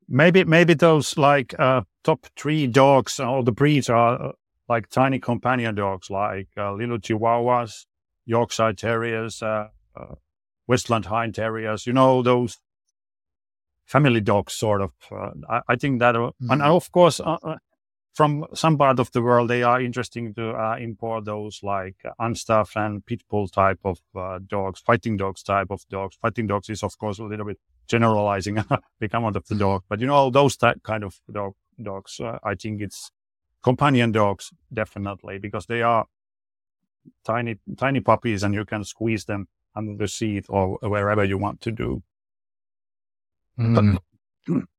Maybe, 0.09 0.45
maybe 0.45 0.75
those 0.75 1.19
like 1.19 1.55
uh, 1.59 1.83
top 2.05 2.27
three 2.37 2.67
dogs, 2.67 3.21
all 3.21 3.43
the 3.43 3.53
breeds 3.53 3.91
are 3.91 4.29
uh, 4.29 4.33
like 4.69 4.89
tiny 4.89 5.19
companion 5.19 5.75
dogs, 5.75 6.11
like 6.11 6.49
uh, 6.57 6.73
little 6.73 6.99
Chihuahuas, 6.99 7.85
Yorkshire 8.25 8.73
Terriers, 8.73 9.43
uh, 9.43 9.69
uh, 9.95 10.15
West 10.67 10.89
Highland 10.89 11.35
Terriers. 11.35 11.87
You 11.87 11.93
know 11.93 12.23
those 12.23 12.59
family 13.85 14.21
dogs, 14.21 14.55
sort 14.55 14.81
of. 14.81 14.93
Uh, 15.11 15.31
I, 15.49 15.61
I, 15.69 15.77
think 15.77 16.01
that, 16.01 16.15
mm-hmm. 16.15 16.51
and 16.51 16.63
of 16.63 16.91
course, 16.93 17.21
from 18.17 18.47
some 18.55 18.79
part 18.79 18.99
of 18.99 19.13
the 19.13 19.21
world, 19.21 19.51
they 19.51 19.63
are 19.63 19.79
interesting 19.79 20.33
to 20.33 20.53
uh, 20.53 20.77
import 20.81 21.27
those 21.27 21.61
like 21.63 21.97
Amstaff 22.19 22.75
and 22.75 23.05
pit 23.05 23.23
bull 23.29 23.47
type 23.47 23.81
of 23.85 23.99
uh, 24.17 24.39
dogs, 24.47 24.81
fighting 24.81 25.19
dogs 25.19 25.43
type 25.43 25.67
of 25.71 25.87
dogs. 25.91 26.17
Fighting 26.23 26.47
dogs 26.47 26.71
is, 26.71 26.83
of 26.83 26.97
course, 26.97 27.19
a 27.19 27.25
little 27.25 27.45
bit 27.45 27.59
generalizing 27.87 28.55
the 29.01 29.09
amount 29.13 29.37
of 29.37 29.47
the 29.49 29.55
dog, 29.55 29.83
but 29.91 30.01
you 30.01 30.07
know, 30.07 30.31
those 30.31 30.57
type 30.57 30.83
kind 30.83 31.05
of 31.05 31.21
dog, 31.31 31.53
dogs, 31.81 32.19
uh, 32.19 32.39
I 32.43 32.55
think 32.55 32.81
it's 32.81 33.11
companion 33.63 34.13
dogs, 34.13 34.51
definitely, 34.73 35.39
because 35.39 35.67
they 35.67 35.83
are 35.83 36.07
tiny, 37.23 37.57
tiny 37.77 38.01
puppies 38.01 38.43
and 38.43 38.55
you 38.55 38.65
can 38.65 38.83
squeeze 38.83 39.27
them 39.27 39.47
under 39.75 39.95
the 39.95 40.09
seat 40.09 40.47
or 40.49 40.79
wherever 40.81 41.23
you 41.23 41.37
want 41.37 41.61
to 41.61 41.71
do. 41.71 42.03
Mm. 43.59 43.99
But, 44.47 44.63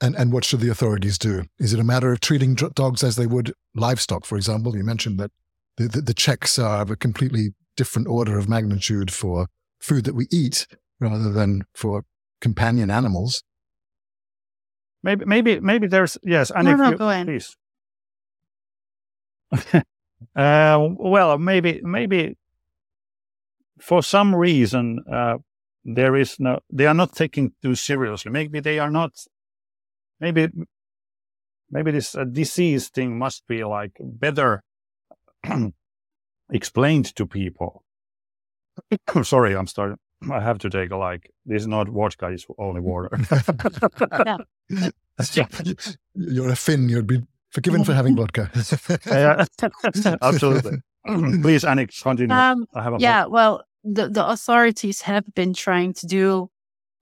and, 0.00 0.14
and 0.16 0.32
what 0.32 0.44
should 0.44 0.60
the 0.60 0.70
authorities 0.70 1.18
do? 1.18 1.44
Is 1.58 1.72
it 1.72 1.80
a 1.80 1.84
matter 1.84 2.12
of 2.12 2.20
treating 2.20 2.54
dogs 2.54 3.02
as 3.02 3.16
they 3.16 3.26
would 3.26 3.54
livestock, 3.74 4.24
for 4.24 4.36
example? 4.36 4.76
You 4.76 4.84
mentioned 4.84 5.18
that 5.20 5.30
the, 5.76 5.88
the, 5.88 6.00
the 6.00 6.14
checks 6.14 6.58
are 6.58 6.82
of 6.82 6.90
a 6.90 6.96
completely 6.96 7.54
different 7.76 8.08
order 8.08 8.38
of 8.38 8.48
magnitude 8.48 9.12
for 9.12 9.48
food 9.80 10.04
that 10.04 10.14
we 10.14 10.26
eat 10.30 10.66
rather 11.00 11.32
than 11.32 11.62
for 11.74 12.04
companion 12.40 12.90
animals. 12.90 13.42
Maybe, 15.02 15.24
maybe, 15.24 15.60
maybe 15.60 15.86
there's 15.86 16.16
yes. 16.22 16.50
And 16.50 16.66
no, 16.66 16.76
no, 16.76 16.90
you, 16.90 16.96
go 16.96 17.10
ahead. 17.10 17.26
Please. 17.26 17.56
uh, 20.36 20.88
well, 20.96 21.38
maybe, 21.38 21.80
maybe 21.82 22.36
for 23.80 24.02
some 24.02 24.34
reason 24.34 25.00
uh, 25.12 25.36
there 25.84 26.16
is 26.16 26.40
no. 26.40 26.60
They 26.72 26.86
are 26.86 26.94
not 26.94 27.14
taking 27.14 27.52
too 27.62 27.74
seriously. 27.74 28.30
Maybe 28.30 28.60
they 28.60 28.78
are 28.78 28.90
not 28.90 29.12
maybe 30.20 30.48
maybe 31.70 31.90
this 31.90 32.14
uh, 32.14 32.24
disease 32.24 32.88
thing 32.88 33.18
must 33.18 33.46
be 33.46 33.64
like 33.64 33.92
better 34.00 34.62
explained 36.50 37.14
to 37.16 37.26
people. 37.26 37.84
Sorry, 39.22 39.56
I'm 39.56 39.66
starting. 39.66 39.98
I 40.30 40.40
have 40.40 40.58
to 40.60 40.70
take 40.70 40.90
a 40.90 40.96
like. 40.96 41.30
This 41.44 41.62
is 41.62 41.68
not 41.68 41.88
vodka; 41.88 42.28
it's 42.28 42.46
only 42.58 42.80
water. 42.80 43.10
You're 46.14 46.48
a 46.48 46.56
Finn. 46.56 46.88
You'd 46.88 47.06
be 47.06 47.22
forgiven 47.50 47.84
for 47.84 47.94
having 47.94 48.16
vodka. 48.16 48.50
yeah, 49.06 49.44
absolutely. 50.22 50.78
Please, 51.06 51.64
Annick, 51.64 52.02
continue. 52.02 52.34
Um, 52.34 52.66
yeah, 52.98 53.26
well, 53.26 53.62
the, 53.84 54.08
the 54.08 54.26
authorities 54.26 55.02
have 55.02 55.24
been 55.34 55.52
trying 55.52 55.92
to 55.94 56.06
do 56.06 56.50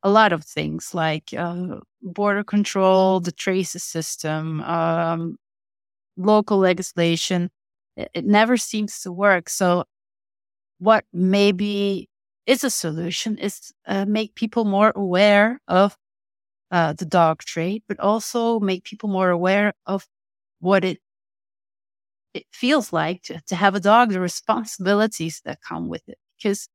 a 0.02 0.10
lot 0.10 0.32
of 0.32 0.44
things 0.44 0.94
like 0.94 1.32
uh, 1.36 1.78
border 2.02 2.44
control, 2.44 3.20
the 3.20 3.32
traces 3.32 3.84
system, 3.84 4.60
um, 4.62 5.36
local 6.16 6.58
legislation. 6.58 7.50
It, 7.96 8.10
it 8.14 8.24
never 8.26 8.56
seems 8.56 9.00
to 9.02 9.12
work. 9.12 9.48
So, 9.48 9.84
what 10.78 11.04
maybe 11.12 12.08
is 12.46 12.64
a 12.64 12.70
solution 12.70 13.38
is 13.38 13.72
uh, 13.86 14.04
make 14.06 14.34
people 14.34 14.64
more 14.64 14.92
aware 14.96 15.60
of 15.68 15.96
uh, 16.70 16.94
the 16.94 17.06
dog 17.06 17.40
trade, 17.40 17.82
but 17.88 18.00
also 18.00 18.60
make 18.60 18.84
people 18.84 19.08
more 19.08 19.30
aware 19.30 19.74
of 19.86 20.06
what 20.60 20.84
it 20.84 21.00
it 22.34 22.44
feels 22.52 22.92
like 22.92 23.22
to, 23.22 23.40
to 23.46 23.54
have 23.56 23.74
a 23.74 23.80
dog, 23.80 24.10
the 24.10 24.20
responsibilities 24.20 25.42
that 25.44 25.58
come 25.66 25.88
with 25.88 26.02
it. 26.08 26.18
Because 26.38 26.68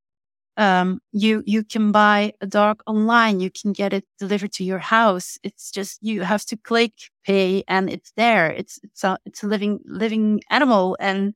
um, 0.58 1.00
you 1.12 1.42
you 1.46 1.64
can 1.64 1.92
buy 1.92 2.34
a 2.42 2.46
dog 2.48 2.82
online, 2.86 3.40
you 3.40 3.50
can 3.50 3.72
get 3.72 3.94
it 3.94 4.04
delivered 4.18 4.52
to 4.54 4.64
your 4.64 4.80
house. 4.80 5.38
It's 5.44 5.70
just 5.72 6.00
you 6.02 6.22
have 6.22 6.44
to 6.46 6.58
click 6.58 6.94
pay, 7.24 7.64
and 7.68 7.90
it's 7.90 8.12
there. 8.16 8.50
It's 8.50 8.80
it's 8.84 9.04
a 9.04 9.18
it's 9.26 9.42
a 9.44 9.48
living 9.48 9.80
living 9.86 10.42
animal, 10.50 10.96
and 11.00 11.34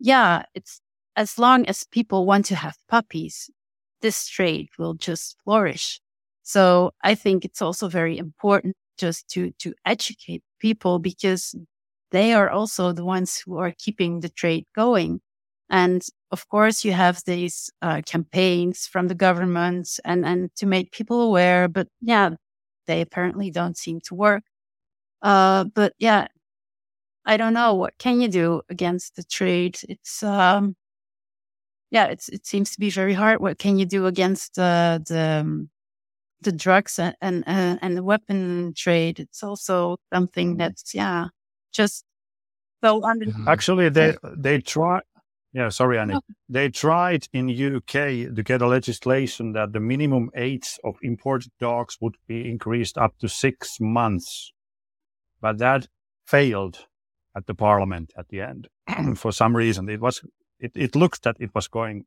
yeah, 0.00 0.44
it's 0.54 0.80
as 1.16 1.38
long 1.38 1.66
as 1.66 1.84
people 1.84 2.26
want 2.26 2.46
to 2.46 2.56
have 2.56 2.76
puppies, 2.88 3.50
this 4.02 4.26
trade 4.28 4.68
will 4.78 4.94
just 4.94 5.36
flourish. 5.44 6.00
So 6.42 6.92
I 7.02 7.14
think 7.14 7.44
it's 7.44 7.60
also 7.62 7.88
very 7.88 8.18
important 8.18 8.76
just 8.98 9.28
to, 9.30 9.50
to 9.58 9.74
educate 9.84 10.42
people 10.60 10.98
because 10.98 11.54
they 12.10 12.32
are 12.32 12.50
also 12.50 12.92
the 12.92 13.04
ones 13.04 13.42
who 13.44 13.58
are 13.58 13.72
keeping 13.78 14.20
the 14.20 14.28
trade 14.28 14.66
going. 14.74 15.20
And 15.70 16.02
of 16.30 16.48
course, 16.48 16.84
you 16.84 16.92
have 16.92 17.22
these 17.26 17.70
uh, 17.82 18.02
campaigns 18.04 18.86
from 18.86 19.08
the 19.08 19.14
government 19.14 19.98
and, 20.04 20.24
and 20.24 20.54
to 20.56 20.66
make 20.66 20.92
people 20.92 21.22
aware, 21.22 21.68
but 21.68 21.88
yeah, 22.00 22.30
they 22.86 23.00
apparently 23.00 23.50
don't 23.50 23.76
seem 23.76 24.00
to 24.02 24.14
work. 24.14 24.42
Uh, 25.22 25.64
but 25.64 25.94
yeah, 25.98 26.28
I 27.24 27.36
don't 27.36 27.54
know. 27.54 27.74
What 27.74 27.98
can 27.98 28.20
you 28.20 28.28
do 28.28 28.62
against 28.68 29.16
the 29.16 29.24
trade? 29.24 29.78
It's, 29.88 30.22
um, 30.22 30.76
yeah, 31.90 32.06
it's, 32.06 32.28
it 32.28 32.46
seems 32.46 32.72
to 32.72 32.80
be 32.80 32.90
very 32.90 33.14
hard. 33.14 33.40
What 33.40 33.58
can 33.58 33.78
you 33.78 33.86
do 33.86 34.06
against 34.06 34.58
uh, 34.58 35.00
the, 35.06 35.42
um, 35.42 35.70
the 36.40 36.52
drugs 36.52 36.98
and 36.98 37.14
and, 37.20 37.44
uh, 37.46 37.78
and 37.82 37.96
the 37.96 38.02
weapon 38.02 38.72
trade. 38.76 39.20
It's 39.20 39.42
also 39.42 39.98
something 40.12 40.50
mm-hmm. 40.50 40.58
that's 40.58 40.94
yeah, 40.94 41.26
just 41.72 42.04
so 42.82 43.04
under. 43.04 43.26
Mm-hmm. 43.26 43.48
Actually, 43.48 43.88
they 43.88 44.16
they 44.36 44.60
try. 44.60 45.00
Yeah, 45.52 45.70
sorry, 45.70 45.98
Annie. 45.98 46.14
Oh. 46.14 46.20
They 46.48 46.68
tried 46.68 47.26
in 47.32 47.48
UK 47.48 48.34
to 48.34 48.42
get 48.44 48.62
a 48.62 48.66
legislation 48.66 49.52
that 49.52 49.72
the 49.72 49.80
minimum 49.80 50.30
age 50.36 50.78
of 50.84 50.96
imported 51.02 51.52
dogs 51.58 51.96
would 52.00 52.16
be 52.26 52.50
increased 52.50 52.98
up 52.98 53.18
to 53.20 53.28
six 53.28 53.78
months, 53.80 54.52
but 55.40 55.58
that 55.58 55.88
failed 56.26 56.86
at 57.34 57.46
the 57.46 57.54
parliament 57.54 58.12
at 58.18 58.28
the 58.28 58.40
end 58.40 58.68
for 59.16 59.32
some 59.32 59.56
reason. 59.56 59.88
It 59.88 60.00
was 60.00 60.20
it, 60.60 60.72
it 60.74 60.94
looks 60.94 61.18
that 61.20 61.36
it 61.38 61.54
was 61.54 61.68
going 61.68 62.04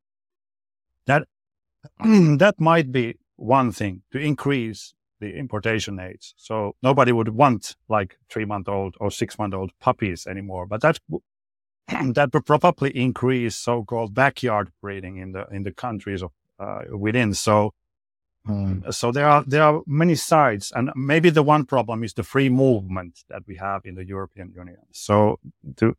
that 1.08 1.28
that 2.04 2.56
might 2.60 2.92
be 2.92 3.16
one 3.38 3.72
thing 3.72 4.04
to 4.12 4.20
increase 4.20 4.94
the 5.20 5.36
importation 5.38 6.00
age. 6.00 6.34
So 6.38 6.76
nobody 6.84 7.12
would 7.12 7.30
want 7.30 7.76
like 7.90 8.18
three 8.30 8.46
month 8.46 8.68
old 8.68 8.96
or 9.00 9.10
six 9.10 9.40
month 9.40 9.54
old 9.54 9.72
puppies 9.80 10.28
anymore. 10.28 10.66
But 10.68 10.82
that 10.82 11.00
that 12.16 12.30
would 12.34 12.46
probably 12.46 12.90
increase 12.92 13.56
so 13.56 13.84
called 13.84 14.14
backyard 14.14 14.72
breeding 14.82 15.18
in 15.18 15.32
the 15.32 15.48
in 15.52 15.64
the 15.64 15.72
countries 15.72 16.22
of 16.24 16.32
uh, 16.60 16.82
within. 16.92 17.34
So 17.34 17.74
mm. 18.48 18.94
so 18.94 19.12
there 19.12 19.28
are 19.28 19.44
there 19.46 19.64
are 19.64 19.82
many 19.86 20.16
sides, 20.16 20.72
and 20.76 20.92
maybe 20.96 21.30
the 21.30 21.44
one 21.44 21.66
problem 21.66 22.04
is 22.04 22.14
the 22.14 22.24
free 22.24 22.50
movement 22.50 23.24
that 23.30 23.44
we 23.48 23.56
have 23.58 23.82
in 23.86 23.96
the 23.96 24.06
European 24.06 24.54
Union. 24.56 24.78
So 24.92 25.40
to 25.78 25.96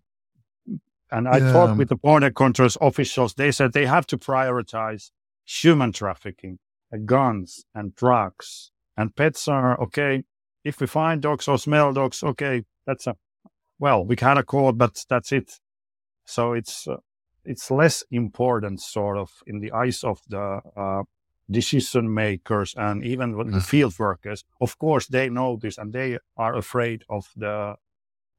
and 1.10 1.28
I 1.28 1.38
yeah. 1.38 1.52
talked 1.52 1.76
with 1.76 1.88
the 1.88 1.96
border 1.96 2.30
controls 2.30 2.78
officials. 2.80 3.34
They 3.34 3.52
said 3.52 3.72
they 3.72 3.86
have 3.86 4.06
to 4.06 4.16
prioritize 4.16 5.10
human 5.44 5.92
trafficking 5.92 6.58
guns 7.04 7.64
and 7.74 7.94
drugs 7.94 8.72
and 8.96 9.14
pets 9.14 9.48
are 9.48 9.80
okay. 9.80 10.24
If 10.64 10.80
we 10.80 10.86
find 10.86 11.20
dogs 11.20 11.48
or 11.48 11.58
smell 11.58 11.92
dogs, 11.92 12.22
okay, 12.22 12.64
that's 12.86 13.06
a, 13.06 13.16
well, 13.78 14.04
we 14.04 14.16
kind 14.16 14.38
of 14.38 14.46
caught, 14.46 14.78
but 14.78 15.04
that's 15.08 15.32
it. 15.32 15.58
So 16.24 16.52
it's, 16.52 16.86
uh, 16.88 16.96
it's 17.44 17.70
less 17.70 18.04
important 18.10 18.80
sort 18.80 19.18
of 19.18 19.30
in 19.46 19.60
the 19.60 19.72
eyes 19.72 20.04
of 20.04 20.20
the, 20.28 20.60
uh, 20.76 21.02
decision 21.50 22.12
makers 22.12 22.74
and 22.76 23.04
even 23.04 23.34
mm. 23.34 23.52
the 23.52 23.60
field 23.60 23.98
workers. 23.98 24.44
Of 24.60 24.78
course, 24.78 25.06
they 25.06 25.28
know 25.28 25.58
this 25.60 25.78
and 25.78 25.92
they 25.92 26.18
are 26.36 26.56
afraid 26.56 27.04
of 27.08 27.28
the, 27.36 27.76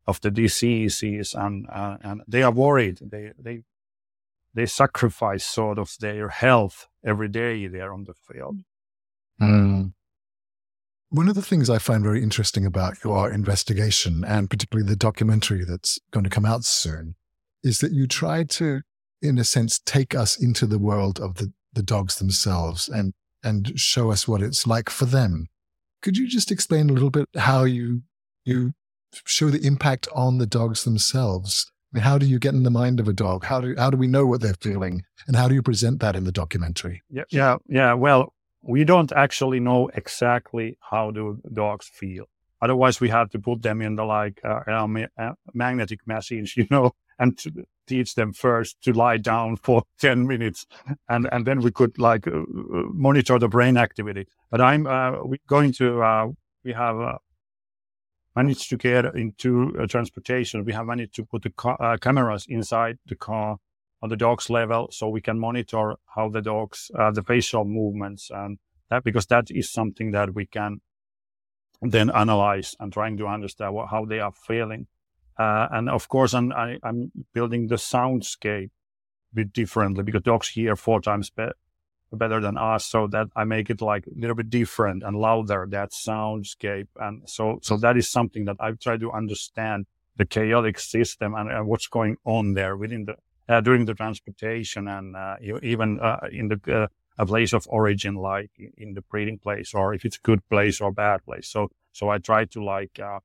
of 0.08 0.20
the 0.22 0.32
diseases 0.32 1.34
and, 1.34 1.68
uh, 1.72 1.98
and 2.02 2.22
they 2.28 2.44
are 2.44 2.52
worried. 2.52 3.00
They, 3.02 3.32
they, 3.38 3.64
they 4.54 4.66
sacrifice 4.66 5.46
sort 5.46 5.80
of 5.80 5.96
their 6.00 6.30
health 6.30 6.88
every 7.06 7.28
day 7.28 7.68
there 7.68 7.94
on 7.94 8.06
the 8.06 8.14
field. 8.14 8.60
Mm. 9.42 9.94
One 11.10 11.30
of 11.30 11.36
the 11.36 11.42
things 11.42 11.70
I 11.70 11.78
find 11.78 12.04
very 12.04 12.24
interesting 12.24 12.66
about 12.66 13.04
your 13.04 13.32
investigation, 13.32 14.24
and 14.26 14.50
particularly 14.50 14.90
the 14.90 14.96
documentary 14.96 15.64
that's 15.64 16.00
going 16.12 16.24
to 16.24 16.30
come 16.30 16.46
out 16.46 16.64
soon, 16.64 17.16
is 17.64 17.80
that 17.80 17.92
you 17.92 18.08
try 18.08 18.44
to, 18.44 18.82
in 19.22 19.38
a 19.38 19.44
sense, 19.44 19.80
take 19.80 20.16
us 20.16 20.42
into 20.42 20.66
the 20.66 20.80
world 20.80 21.20
of 21.20 21.36
the, 21.36 21.52
the 21.74 21.84
dogs 21.84 22.18
themselves 22.18 22.90
and, 22.90 23.14
and 23.44 23.80
show 23.80 24.12
us 24.12 24.28
what 24.28 24.42
it's 24.42 24.68
like 24.68 24.90
for 24.90 25.06
them. 25.06 25.48
Could 26.02 26.18
you 26.18 26.28
just 26.28 26.52
explain 26.52 26.90
a 26.90 26.94
little 26.94 27.10
bit 27.10 27.30
how 27.38 27.64
you, 27.64 28.04
you 28.46 28.74
show 29.26 29.50
the 29.50 29.66
impact 29.66 30.08
on 30.14 30.38
the 30.38 30.48
dogs 30.48 30.84
themselves 30.84 31.72
I 31.94 31.98
mean, 31.98 32.04
how 32.04 32.18
do 32.18 32.26
you 32.26 32.40
get 32.40 32.56
in 32.56 32.64
the 32.64 32.72
mind 32.72 33.00
of 33.00 33.08
a 33.08 33.14
dog? 33.14 33.46
How 33.46 33.62
do 33.62 33.76
how 33.78 33.92
do 33.92 33.98
we 33.98 34.08
know 34.08 34.26
what 34.26 34.42
they're 34.42 34.56
feeling, 34.56 35.04
and 35.28 35.36
how 35.36 35.48
do 35.48 35.54
you 35.54 35.62
present 35.62 36.00
that 36.00 36.16
in 36.16 36.24
the 36.24 36.32
documentary? 36.32 37.04
Yeah, 37.10 37.24
yeah, 37.30 37.58
yeah. 37.68 37.94
Well, 37.94 38.34
we 38.64 38.84
don't 38.84 39.12
actually 39.12 39.60
know 39.60 39.92
exactly 39.94 40.78
how 40.82 41.12
do 41.12 41.40
dogs 41.54 41.88
feel. 41.88 42.26
Otherwise, 42.64 43.00
we 43.00 43.10
have 43.10 43.30
to 43.32 43.40
put 43.40 43.62
them 43.62 43.82
in 43.82 43.96
the 43.96 44.06
like 44.06 44.42
uh, 44.44 44.62
magnetic 45.54 46.00
machines, 46.08 46.58
you 46.58 46.66
know, 46.72 46.94
and 47.24 47.40
teach 47.88 48.16
them 48.16 48.34
first 48.34 48.82
to 48.84 48.94
lie 48.94 49.18
down 49.18 49.56
for 49.66 49.84
10 50.00 50.28
minutes 50.28 50.66
and, 51.08 51.28
and 51.32 51.46
then 51.46 51.62
we 51.62 51.72
could 51.72 51.98
like 51.98 52.28
uh, 52.28 52.42
monitor 52.94 53.40
the 53.40 53.48
brain 53.48 53.78
activity. 53.78 54.28
But 54.52 54.62
I'm, 54.62 54.86
uh, 54.86 55.12
going 55.48 55.72
to, 55.74 56.02
uh, 56.02 56.28
we 56.64 56.74
have 56.74 57.00
uh, 57.00 57.18
managed 58.36 58.70
to 58.70 58.78
get 58.78 59.06
into 59.16 59.74
uh, 59.80 59.88
transportation. 59.88 60.66
We 60.66 60.74
have 60.74 60.86
managed 60.86 61.16
to 61.16 61.26
put 61.26 61.44
the 61.44 61.52
ca- 61.52 61.78
uh, 61.80 61.98
cameras 61.98 62.46
inside 62.50 62.98
the 63.06 63.16
car 63.16 63.58
on 64.02 64.10
the 64.10 64.18
dog's 64.18 64.50
level 64.50 64.90
so 64.92 65.08
we 65.08 65.22
can 65.22 65.40
monitor 65.40 65.96
how 66.16 66.30
the 66.30 66.42
dogs, 66.42 66.92
uh, 66.98 67.12
the 67.12 67.24
facial 67.24 67.64
movements 67.64 68.30
and 68.34 68.58
that, 68.90 69.04
because 69.04 69.28
that 69.28 69.50
is 69.50 69.72
something 69.72 70.12
that 70.12 70.34
we 70.34 70.46
can 70.46 70.82
then 71.82 72.10
analyze 72.10 72.76
and 72.80 72.92
trying 72.92 73.18
to 73.18 73.28
understand 73.28 73.74
what, 73.74 73.90
how 73.90 74.06
they 74.06 74.20
are 74.20 74.32
feeling. 74.32 74.88
Uh, 75.38 75.68
and 75.72 75.90
of 75.90 76.08
course, 76.10 76.34
I'm, 76.34 76.52
I, 76.52 76.78
i 76.84 76.90
am 76.90 77.12
building 77.34 77.68
the 77.68 77.76
soundscape 77.76 78.70
a 79.32 79.36
bit 79.36 79.54
differently 79.54 80.04
because 80.04 80.22
dogs 80.22 80.50
hear 80.50 80.76
four 80.76 81.02
times 81.02 81.30
better 81.30 81.56
better 82.16 82.40
than 82.40 82.58
us 82.58 82.86
so 82.86 83.08
that 83.08 83.28
I 83.36 83.44
make 83.44 83.70
it 83.70 83.82
like 83.82 84.06
a 84.08 84.12
little 84.16 84.36
bit 84.36 84.50
different 84.50 85.04
and 85.04 85.18
louder, 85.18 85.68
that 85.70 85.92
soundscape. 85.92 86.88
And 87.00 87.28
so, 87.28 87.60
so 87.62 87.78
that 87.78 87.98
is 87.98 88.10
something 88.10 88.46
that 88.46 88.58
I 88.60 88.72
try 88.74 88.98
to 88.98 89.12
understand 89.12 89.86
the 90.16 90.26
chaotic 90.26 90.80
system 90.80 91.34
and, 91.34 91.52
and 91.52 91.68
what's 91.68 91.88
going 91.88 92.18
on 92.24 92.54
there 92.54 92.78
within 92.78 93.06
the, 93.06 93.16
uh, 93.50 93.62
during 93.62 93.86
the 93.86 93.94
transportation 93.94 94.88
and, 94.88 95.16
uh, 95.16 95.36
even, 95.62 96.00
uh, 96.00 96.28
in 96.32 96.50
the, 96.50 96.60
uh, 96.74 96.88
a 97.18 97.26
place 97.26 97.54
of 97.54 97.68
origin, 97.70 98.16
like 98.16 98.52
in 98.78 98.94
the 98.94 99.02
breeding 99.02 99.38
place 99.38 99.74
or 99.74 99.94
if 99.94 100.06
it's 100.06 100.18
a 100.18 100.22
good 100.22 100.48
place 100.50 100.82
or 100.82 100.92
bad 100.92 101.24
place. 101.26 101.48
So, 101.48 101.70
so 101.92 102.10
I 102.10 102.18
try 102.18 102.46
to 102.46 102.64
like, 102.64 103.00
uh, 103.00 103.20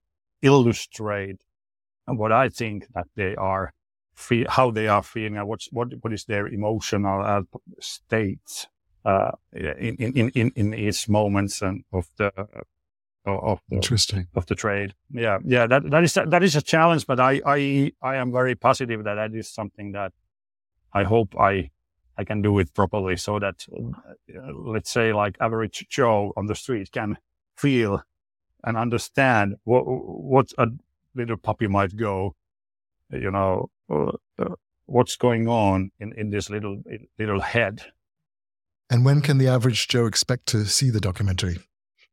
illustrate 2.09 2.19
what 2.19 2.33
I 2.33 2.49
think 2.49 2.87
that 2.95 3.07
they 3.15 3.37
are, 3.37 3.73
feel, 4.15 4.47
how 4.49 4.71
they 4.71 4.89
are 4.89 5.03
feeling 5.03 5.37
and 5.37 5.47
what's, 5.47 5.69
what, 5.73 5.89
what 6.01 6.13
is 6.13 6.25
their 6.25 6.47
emotional 6.47 7.23
uh, 7.23 7.43
state 7.81 8.69
uh, 9.05 9.33
in, 9.53 9.97
in, 9.97 10.31
in, 10.31 10.53
in 10.57 10.75
its 10.75 11.09
moments 11.09 11.63
and 11.63 11.85
of 11.93 12.09
the, 12.17 12.33
of 13.25 13.61
the, 13.69 13.77
Interesting. 13.77 14.27
of 14.35 14.47
the 14.47 14.55
trade. 14.55 14.95
Yeah. 15.11 15.39
Yeah. 15.45 15.67
That, 15.67 15.91
that 15.91 16.03
is, 16.03 16.15
that 16.15 16.43
is 16.43 16.57
a 16.57 16.63
challenge, 16.63 17.07
but 17.07 17.21
I, 17.21 17.41
I, 17.45 17.93
I 18.03 18.17
am 18.17 18.33
very 18.33 18.55
positive 18.55 19.05
that 19.05 19.15
that 19.15 19.35
is 19.35 19.49
something 19.49 19.93
that 19.93 20.13
I 20.93 21.05
hope 21.05 21.35
I, 21.39 21.71
I 22.17 22.25
can 22.25 22.43
do 22.43 22.59
it 22.59 22.75
properly 22.75 23.17
so 23.17 23.39
that, 23.39 23.67
uh, 23.71 24.53
let's 24.53 24.91
say 24.91 25.13
like 25.13 25.37
average 25.41 25.87
Joe 25.89 26.33
on 26.37 26.47
the 26.47 26.55
street 26.55 26.91
can 26.91 27.19
feel 27.57 28.03
and 28.65 28.77
understand 28.77 29.57
what, 29.65 29.83
what 29.83 30.53
a 30.59 30.67
little 31.19 31.37
puppy 31.37 31.67
might 31.67 31.97
go, 31.97 32.35
you 33.11 33.31
know, 33.31 33.71
uh, 33.91 34.13
uh, 34.39 34.55
what's 34.87 35.17
going 35.17 35.49
on 35.49 35.91
in, 36.01 36.13
in 36.15 36.31
this 36.31 36.49
little, 36.51 36.83
little 37.19 37.41
head 37.41 37.83
And 38.91 39.05
when 39.05 39.21
can 39.21 39.39
the 39.39 39.49
average 39.49 39.89
Joe 39.89 40.07
expect 40.07 40.47
to 40.47 40.65
see 40.65 40.91
the 40.91 41.01
documentary? 41.01 41.59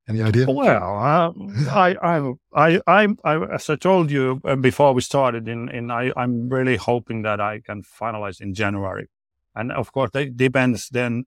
Any 0.07 0.21
idea? 0.21 0.45
Well, 0.47 0.99
uh, 0.99 1.31
I, 1.71 1.95
I, 2.01 2.33
I, 2.53 2.81
I, 2.85 3.07
I, 3.23 3.45
as 3.53 3.69
I 3.69 3.75
told 3.75 4.11
you 4.11 4.41
uh, 4.43 4.55
before 4.55 4.93
we 4.93 5.01
started, 5.01 5.47
in, 5.47 5.69
in 5.69 5.89
I, 5.89 6.11
I'm 6.15 6.49
really 6.49 6.75
hoping 6.75 7.23
that 7.23 7.39
I 7.39 7.61
can 7.61 7.81
finalize 7.81 8.39
in 8.39 8.53
January, 8.53 9.07
and 9.55 9.71
of 9.71 9.91
course, 9.91 10.11
it 10.13 10.37
depends 10.37 10.89
then 10.89 11.25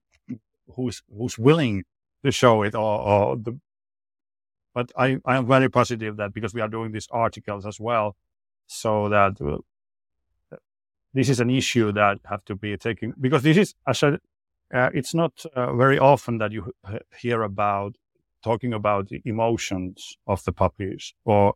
who's 0.77 1.03
who's 1.17 1.39
willing 1.39 1.85
to 2.25 2.31
show 2.31 2.63
it, 2.63 2.75
or, 2.75 3.01
or 3.01 3.37
the. 3.37 3.59
But 4.79 4.93
I, 4.97 5.19
I 5.25 5.37
am 5.37 5.45
very 5.49 5.69
positive 5.69 6.19
that 6.19 6.33
because 6.33 6.55
we 6.55 6.61
are 6.61 6.69
doing 6.69 6.93
these 6.93 7.09
articles 7.11 7.67
as 7.67 7.81
well, 7.81 8.15
so 8.69 9.09
that 9.09 9.35
uh, 9.41 10.57
this 11.13 11.29
is 11.29 11.41
an 11.41 11.51
issue 11.51 11.91
that 11.91 12.19
have 12.31 12.45
to 12.45 12.55
be 12.55 12.77
taken 12.77 13.13
because 13.21 13.43
this 13.43 13.57
is, 13.57 13.75
as 13.89 14.05
I, 14.05 14.09
uh, 14.73 14.91
it's 14.95 15.15
not 15.15 15.33
uh, 15.57 15.75
very 15.75 15.99
often 15.99 16.39
that 16.39 16.53
you 16.53 16.73
hear 17.21 17.43
about 17.43 17.97
talking 18.45 18.73
about 18.73 19.09
the 19.09 19.21
emotions 19.25 20.17
of 20.29 20.45
the 20.45 20.53
puppies 20.53 21.13
or 21.25 21.55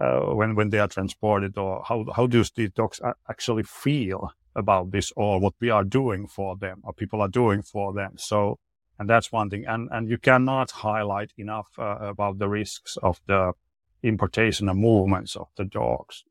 uh, 0.00 0.20
when 0.38 0.54
when 0.54 0.70
they 0.70 0.78
are 0.78 0.88
transported 0.88 1.58
or 1.58 1.82
how 1.84 2.06
how 2.16 2.26
do 2.26 2.42
these 2.56 2.70
dogs 2.70 3.02
actually 3.28 3.64
feel 3.64 4.30
about 4.54 4.92
this 4.92 5.12
or 5.14 5.40
what 5.40 5.52
we 5.60 5.68
are 5.68 5.84
doing 5.84 6.26
for 6.26 6.56
them 6.56 6.80
or 6.84 6.94
people 6.94 7.20
are 7.20 7.28
doing 7.42 7.60
for 7.60 7.92
them. 7.92 8.12
So 8.16 8.58
and 8.98 9.08
that's 9.08 9.32
one 9.32 9.50
thing. 9.50 9.64
And 9.66 9.88
and 9.92 10.08
you 10.08 10.18
cannot 10.18 10.70
highlight 10.70 11.32
enough 11.36 11.68
uh, 11.78 11.98
about 12.00 12.38
the 12.38 12.48
risks 12.48 12.96
of 13.02 13.20
the 13.26 13.52
importation 14.02 14.68
and 14.68 14.80
movements 14.80 15.36
of 15.36 15.48
the 15.56 15.64
dogs. 15.64 16.24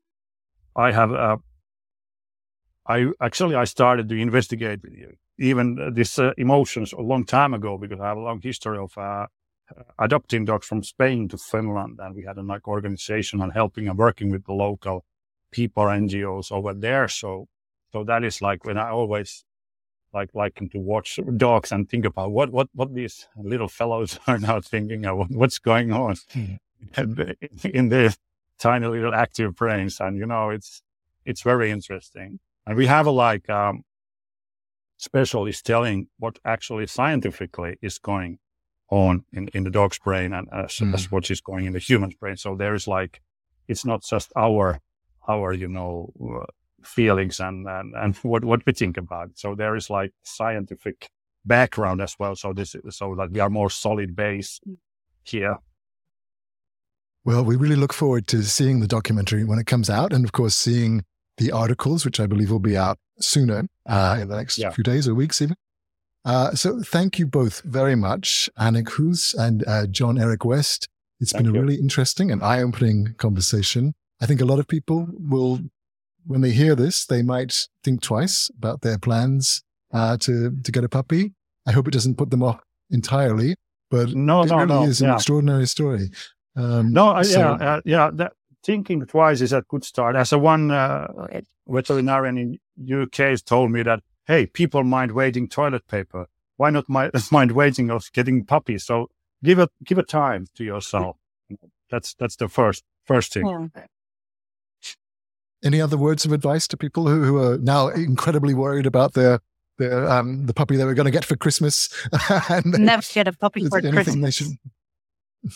I 0.74 0.92
have 0.92 1.12
uh, 1.12 1.36
i 2.88 3.06
actually 3.20 3.56
i 3.56 3.64
started 3.64 4.08
to 4.08 4.14
investigate 4.14 4.80
even 5.38 5.92
these 5.94 6.18
uh, 6.20 6.32
emotions 6.38 6.92
a 6.92 7.00
long 7.00 7.24
time 7.24 7.52
ago 7.52 7.76
because 7.76 7.98
i 8.00 8.06
have 8.06 8.16
a 8.16 8.20
long 8.20 8.40
history 8.40 8.78
of 8.78 8.96
uh, 8.96 9.26
adopting 9.98 10.44
dogs 10.44 10.66
from 10.66 10.82
Spain 10.82 11.28
to 11.28 11.38
Finland, 11.38 11.98
and 12.00 12.14
we 12.14 12.24
had 12.24 12.36
an 12.36 12.46
like 12.46 12.68
organization 12.68 13.40
on 13.40 13.50
helping 13.50 13.88
and 13.88 13.98
working 13.98 14.30
with 14.30 14.44
the 14.44 14.52
local 14.52 15.04
people 15.50 15.84
NGOs 15.84 16.52
over 16.52 16.74
there. 16.74 17.08
So, 17.08 17.48
so 17.92 18.04
that 18.04 18.24
is 18.24 18.42
like 18.42 18.64
when 18.64 18.78
I 18.78 18.90
always 18.90 19.44
like 20.18 20.30
liking 20.34 20.68
to 20.70 20.78
watch 20.78 21.20
dogs 21.36 21.70
and 21.72 21.88
think 21.88 22.04
about 22.04 22.30
what 22.36 22.48
what 22.50 22.68
what 22.78 22.90
these 22.94 23.28
little 23.52 23.68
fellows 23.68 24.18
are 24.26 24.38
now 24.38 24.60
thinking 24.60 25.06
of 25.06 25.30
what's 25.30 25.58
going 25.58 25.92
on 25.92 26.14
mm. 26.34 26.58
in 27.78 27.88
their 27.88 28.10
tiny 28.58 28.86
little 28.86 29.14
active 29.14 29.54
brains, 29.54 30.00
and 30.00 30.18
you 30.18 30.26
know 30.26 30.50
it's 30.50 30.82
it's 31.24 31.42
very 31.42 31.70
interesting. 31.70 32.40
And 32.66 32.76
we 32.76 32.86
have 32.86 33.06
a 33.06 33.12
like 33.12 33.48
um, 33.48 33.84
specialist 34.96 35.66
telling 35.66 36.08
what 36.18 36.38
actually 36.44 36.86
scientifically 36.86 37.76
is 37.82 37.98
going 37.98 38.38
on 38.88 39.24
in, 39.32 39.48
in 39.48 39.64
the 39.64 39.70
dog's 39.70 39.98
brain 39.98 40.32
and 40.32 40.48
as, 40.52 40.72
mm. 40.76 40.94
as 40.94 41.10
what 41.10 41.30
is 41.30 41.40
going 41.40 41.66
in 41.66 41.72
the 41.72 41.78
human's 41.78 42.14
brain. 42.14 42.36
So 42.36 42.54
there 42.54 42.74
is 42.74 42.86
like, 42.86 43.20
it's 43.68 43.84
not 43.84 44.02
just 44.02 44.32
our, 44.36 44.80
our, 45.28 45.52
you 45.52 45.68
know, 45.68 46.12
uh, 46.20 46.46
feelings 46.86 47.40
and, 47.40 47.66
and, 47.66 47.94
and 47.94 48.16
what, 48.22 48.44
what 48.44 48.64
we 48.66 48.72
think 48.72 48.96
about. 48.96 49.30
So 49.34 49.54
there 49.54 49.76
is 49.76 49.90
like 49.90 50.12
scientific 50.22 51.08
background 51.44 52.00
as 52.00 52.16
well. 52.18 52.36
So 52.36 52.52
this, 52.52 52.74
so 52.90 53.14
that 53.16 53.30
we 53.30 53.40
are 53.40 53.50
more 53.50 53.70
solid 53.70 54.16
base 54.16 54.60
mm. 54.66 54.76
here. 55.24 55.58
Well, 57.24 57.44
we 57.44 57.56
really 57.56 57.76
look 57.76 57.92
forward 57.92 58.28
to 58.28 58.44
seeing 58.44 58.80
the 58.80 58.86
documentary 58.86 59.44
when 59.44 59.58
it 59.58 59.66
comes 59.66 59.90
out. 59.90 60.12
And 60.12 60.24
of 60.24 60.32
course, 60.32 60.54
seeing 60.54 61.04
the 61.38 61.52
articles, 61.52 62.04
which 62.04 62.20
I 62.20 62.26
believe 62.26 62.50
will 62.50 62.60
be 62.60 62.76
out 62.76 62.98
sooner, 63.18 63.66
uh, 63.88 64.18
in 64.20 64.28
the 64.28 64.36
next 64.36 64.58
yeah. 64.58 64.70
few 64.70 64.84
days 64.84 65.08
or 65.08 65.14
weeks 65.14 65.42
even. 65.42 65.56
Uh, 66.24 66.52
so 66.54 66.80
thank 66.80 67.18
you 67.18 67.26
both 67.26 67.62
very 67.62 67.94
much, 67.94 68.50
Annick 68.58 68.90
Hus 68.90 69.32
and 69.34 69.66
uh, 69.66 69.86
Jon 69.86 70.18
Erik 70.18 70.44
West. 70.44 70.88
It's 71.20 71.32
thank 71.32 71.44
been 71.44 71.54
a 71.54 71.54
you. 71.54 71.62
really 71.62 71.80
interesting 71.80 72.32
and 72.32 72.42
eye-opening 72.42 73.14
conversation. 73.16 73.94
I 74.20 74.26
think 74.26 74.40
a 74.40 74.44
lot 74.44 74.58
of 74.58 74.66
people 74.66 75.06
will, 75.12 75.60
when 76.26 76.40
they 76.40 76.50
hear 76.50 76.74
this, 76.74 77.06
they 77.06 77.22
might 77.22 77.68
think 77.82 78.02
twice 78.02 78.50
about 78.58 78.82
their 78.82 78.98
plans 78.98 79.62
uh, 79.92 80.16
to 80.18 80.50
to 80.62 80.72
get 80.72 80.84
a 80.84 80.88
puppy. 80.88 81.32
I 81.66 81.72
hope 81.72 81.88
it 81.88 81.92
doesn't 81.92 82.16
put 82.16 82.30
them 82.30 82.42
off 82.42 82.60
entirely, 82.90 83.56
but 83.90 84.14
no, 84.14 84.42
it 84.42 84.48
no, 84.48 84.56
really 84.56 84.66
no. 84.68 84.82
is 84.84 85.00
an 85.00 85.08
yeah. 85.08 85.14
extraordinary 85.14 85.66
story. 85.66 86.10
Um, 86.54 86.92
no, 86.92 87.22
so, 87.22 87.38
yeah, 87.38 87.52
uh, 87.52 87.80
yeah. 87.84 88.10
That, 88.12 88.32
thinking 88.64 89.04
twice 89.06 89.40
is 89.40 89.52
a 89.52 89.62
good 89.68 89.84
start. 89.84 90.16
As 90.16 90.32
a 90.32 90.38
one 90.38 90.70
uh, 90.70 91.06
veterinarian 91.68 92.38
in 92.38 93.02
UK 93.02 93.16
has 93.16 93.42
told 93.42 93.70
me 93.70 93.82
that 93.82 94.00
hey, 94.26 94.46
people 94.46 94.82
mind 94.84 95.12
waiting 95.12 95.48
toilet 95.48 95.86
paper. 95.86 96.26
Why 96.56 96.70
not 96.70 96.88
mind 96.88 97.12
mind 97.30 97.52
waiting 97.52 97.90
of 97.90 98.10
getting 98.12 98.44
puppies? 98.44 98.84
So 98.84 99.08
give 99.42 99.58
it 99.58 99.70
give 99.84 99.98
a 99.98 100.02
time 100.02 100.46
to 100.56 100.64
yourself. 100.64 101.16
That's 101.90 102.14
that's 102.14 102.36
the 102.36 102.48
first 102.48 102.84
first 103.04 103.32
thing. 103.32 103.46
Yeah. 103.46 103.84
Any 105.66 105.80
other 105.80 105.96
words 105.96 106.24
of 106.24 106.32
advice 106.32 106.66
to 106.68 106.76
people 106.76 107.06
who, 107.08 107.22
who 107.24 107.36
are 107.38 107.58
now 107.58 107.88
incredibly 107.88 108.54
worried 108.54 108.86
about 108.86 109.14
their 109.14 109.40
their 109.78 110.08
um, 110.10 110.46
the 110.46 110.54
puppy 110.54 110.76
they 110.76 110.84
were 110.84 110.94
going 110.94 111.06
to 111.06 111.10
get 111.10 111.24
for 111.24 111.36
Christmas? 111.36 111.88
and 112.48 112.64
Never 112.78 113.02
get 113.12 113.28
a 113.28 113.32
puppy 113.32 113.68
for 113.68 113.80
Christmas. 113.80 114.34
Should... 114.36 114.52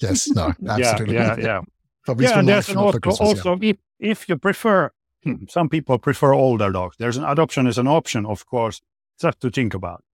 yes, 0.00 0.28
no, 0.28 0.52
absolutely. 0.68 1.14
Yeah, 1.14 1.36
yeah, 1.38 1.60
yeah. 2.08 2.14
yeah, 2.18 2.38
and 2.38 2.48
there's 2.48 2.74
also, 2.74 2.98
also 3.20 3.56
yeah. 3.56 3.70
if, 3.70 3.76
if 4.00 4.28
you 4.28 4.36
prefer 4.36 4.90
Hmm. 5.26 5.46
some 5.48 5.68
people 5.68 5.98
prefer 5.98 6.32
older 6.32 6.70
dogs. 6.70 6.96
There's 6.98 7.16
an 7.16 7.24
adoption 7.24 7.66
is 7.66 7.78
an 7.78 7.88
option, 7.88 8.24
of 8.24 8.46
course. 8.46 8.80
Just 9.20 9.40
to 9.40 9.50
think 9.50 9.74
about. 9.74 10.04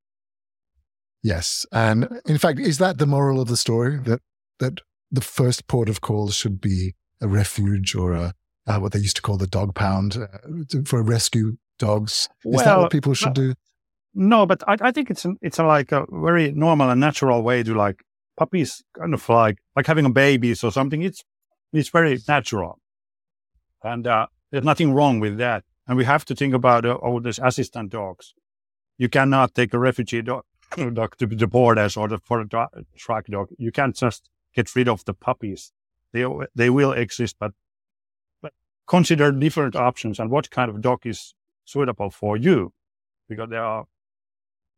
Yes, 1.23 1.67
and 1.71 2.09
in 2.25 2.39
fact, 2.39 2.59
is 2.59 2.79
that 2.79 2.99
the 2.99 3.07
moral 3.07 3.41
of 3.41 3.49
the 3.49 3.57
story 3.57 3.99
that 4.05 4.21
that 4.59 4.81
the 5.11 5.21
first 5.21 5.67
port 5.67 5.89
of 5.89 6.01
call 6.01 6.31
should 6.31 6.61
be 6.61 6.95
a 7.21 7.29
refuge 7.29 7.95
or 7.95 8.13
a 8.13 8.33
uh, 8.67 8.79
what 8.79 8.93
they 8.93 8.99
used 8.99 9.17
to 9.17 9.23
call 9.23 9.37
the 9.37 9.47
dog 9.47 9.75
pound 9.75 10.17
uh, 10.17 10.81
for 10.85 11.03
rescue 11.03 11.57
dogs? 11.79 12.29
Is 12.45 12.57
well, 12.57 12.65
that 12.65 12.79
what 12.79 12.93
people 12.93 13.15
should 13.15 13.35
do? 13.35 13.55
No, 14.15 14.47
but 14.47 14.63
I, 14.69 14.77
I 14.81 14.93
think 14.93 15.11
it's 15.11 15.25
an, 15.25 15.39
it's 15.41 15.59
a, 15.59 15.65
like 15.65 15.93
a 15.93 16.05
very 16.11 16.53
normal 16.53 16.91
and 16.91 17.01
natural 17.01 17.43
way 17.43 17.63
to 17.63 17.75
like 17.75 18.03
puppies, 18.37 18.83
kind 18.99 19.15
of 19.15 19.29
like 19.29 19.59
like 19.77 19.87
having 19.87 20.07
a 20.07 20.11
baby 20.11 20.53
or 20.53 20.71
something. 20.71 21.03
It's 21.03 21.25
it's 21.73 21.89
very 21.89 22.19
natural, 22.29 22.79
and 23.83 24.07
uh, 24.07 24.27
there's 24.51 24.65
nothing 24.65 24.93
wrong 24.93 25.21
with 25.21 25.39
that. 25.39 25.65
And 25.89 25.97
we 25.97 26.05
have 26.05 26.25
to 26.27 26.35
think 26.35 26.55
about 26.55 26.87
uh, 26.87 26.95
all 26.95 27.21
these 27.21 27.41
assistant 27.43 27.91
dogs. 27.91 28.35
You 28.99 29.09
cannot 29.09 29.55
take 29.55 29.75
a 29.75 29.79
refugee 29.79 30.23
dog, 30.23 30.45
dog 30.95 31.17
to 31.17 31.27
the 31.27 31.47
borders 31.47 31.97
or 31.97 32.09
the, 32.09 32.19
for 32.19 32.41
a 32.41 32.47
track 32.97 33.27
dog. 33.27 33.49
You 33.59 33.73
can't 33.73 33.97
just 33.97 34.31
get 34.55 34.75
rid 34.77 34.89
of 34.89 35.05
the 35.05 35.15
puppies. 35.15 35.73
They, 36.13 36.25
they 36.55 36.71
will 36.71 36.93
exist, 36.93 37.37
but 37.41 37.53
consider 38.87 39.33
different 39.33 39.77
options 39.77 40.19
and 40.19 40.31
what 40.31 40.51
kind 40.51 40.71
of 40.71 40.81
dog 40.81 41.07
is 41.07 41.35
suitable 41.65 42.11
for 42.11 42.37
you. 42.37 42.73
Because 43.29 43.51
there 43.51 43.65
are, 43.65 43.85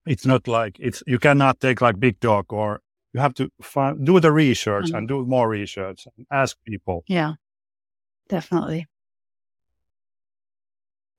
it's 0.07 0.27
not 0.27 0.47
like 0.47 0.77
it's, 0.79 1.03
you 1.07 1.19
cannot 1.19 1.61
take 1.61 1.81
like 1.81 1.99
big 1.99 2.21
dog 2.21 2.53
or 2.53 2.81
you 3.13 3.21
have 3.21 3.35
to 3.35 3.51
find, 3.63 4.05
do 4.05 4.21
the 4.21 4.33
research 4.33 4.87
mm-hmm. 4.87 4.97
and 4.97 5.09
do 5.09 5.25
more 5.25 5.49
research 5.49 6.07
and 6.17 6.27
ask 6.31 6.57
people. 6.67 7.05
Yeah, 7.07 7.35
definitely. 8.29 8.87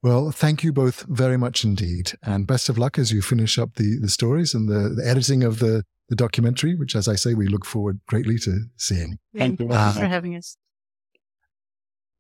Well, 0.04 0.30
thank 0.30 0.64
you 0.64 0.72
both 0.72 1.02
very 1.10 1.36
much 1.36 1.64
indeed. 1.64 2.12
And 2.22 2.46
best 2.46 2.70
of 2.70 2.78
luck 2.78 3.00
as 3.00 3.12
you 3.12 3.24
finish 3.24 3.58
up 3.58 3.74
the, 3.74 3.98
the 4.00 4.10
stories 4.10 4.54
and 4.54 4.70
the, 4.70 4.90
the 4.90 5.04
editing 5.04 5.44
of 5.44 5.58
the, 5.58 5.84
the 6.10 6.16
documentary, 6.16 6.76
which, 6.76 6.96
as 6.96 7.08
I 7.08 7.16
say, 7.16 7.34
we 7.34 7.48
look 7.48 7.66
forward 7.66 8.00
greatly 8.06 8.38
to 8.40 8.66
seeing. 8.76 9.18
Thank 9.36 9.60
you 9.60 9.70
uh, 9.70 9.94
for 9.94 10.06
having 10.06 10.36
us. 10.36 10.58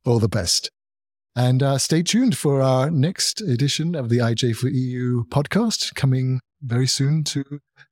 All 0.05 0.19
the 0.19 0.29
best. 0.29 0.69
And 1.35 1.61
uh, 1.61 1.77
stay 1.77 2.03
tuned 2.03 2.37
for 2.37 2.61
our 2.61 2.89
next 2.89 3.41
edition 3.41 3.95
of 3.95 4.09
the 4.09 4.19
IJ 4.19 4.55
for 4.55 4.69
EU 4.69 5.25
podcast 5.25 5.95
coming 5.95 6.39
very 6.61 6.87
soon 6.87 7.23
to 7.25 7.43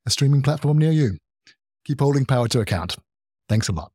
a 0.05 0.09
streaming 0.09 0.41
platform 0.41 0.77
near 0.77 0.91
you. 0.91 1.17
Keep 1.85 1.99
holding 1.99 2.25
power 2.25 2.47
to 2.49 2.59
account. 2.59 2.95
Thanks 3.49 3.67
a 3.67 3.73
lot. 3.73 3.92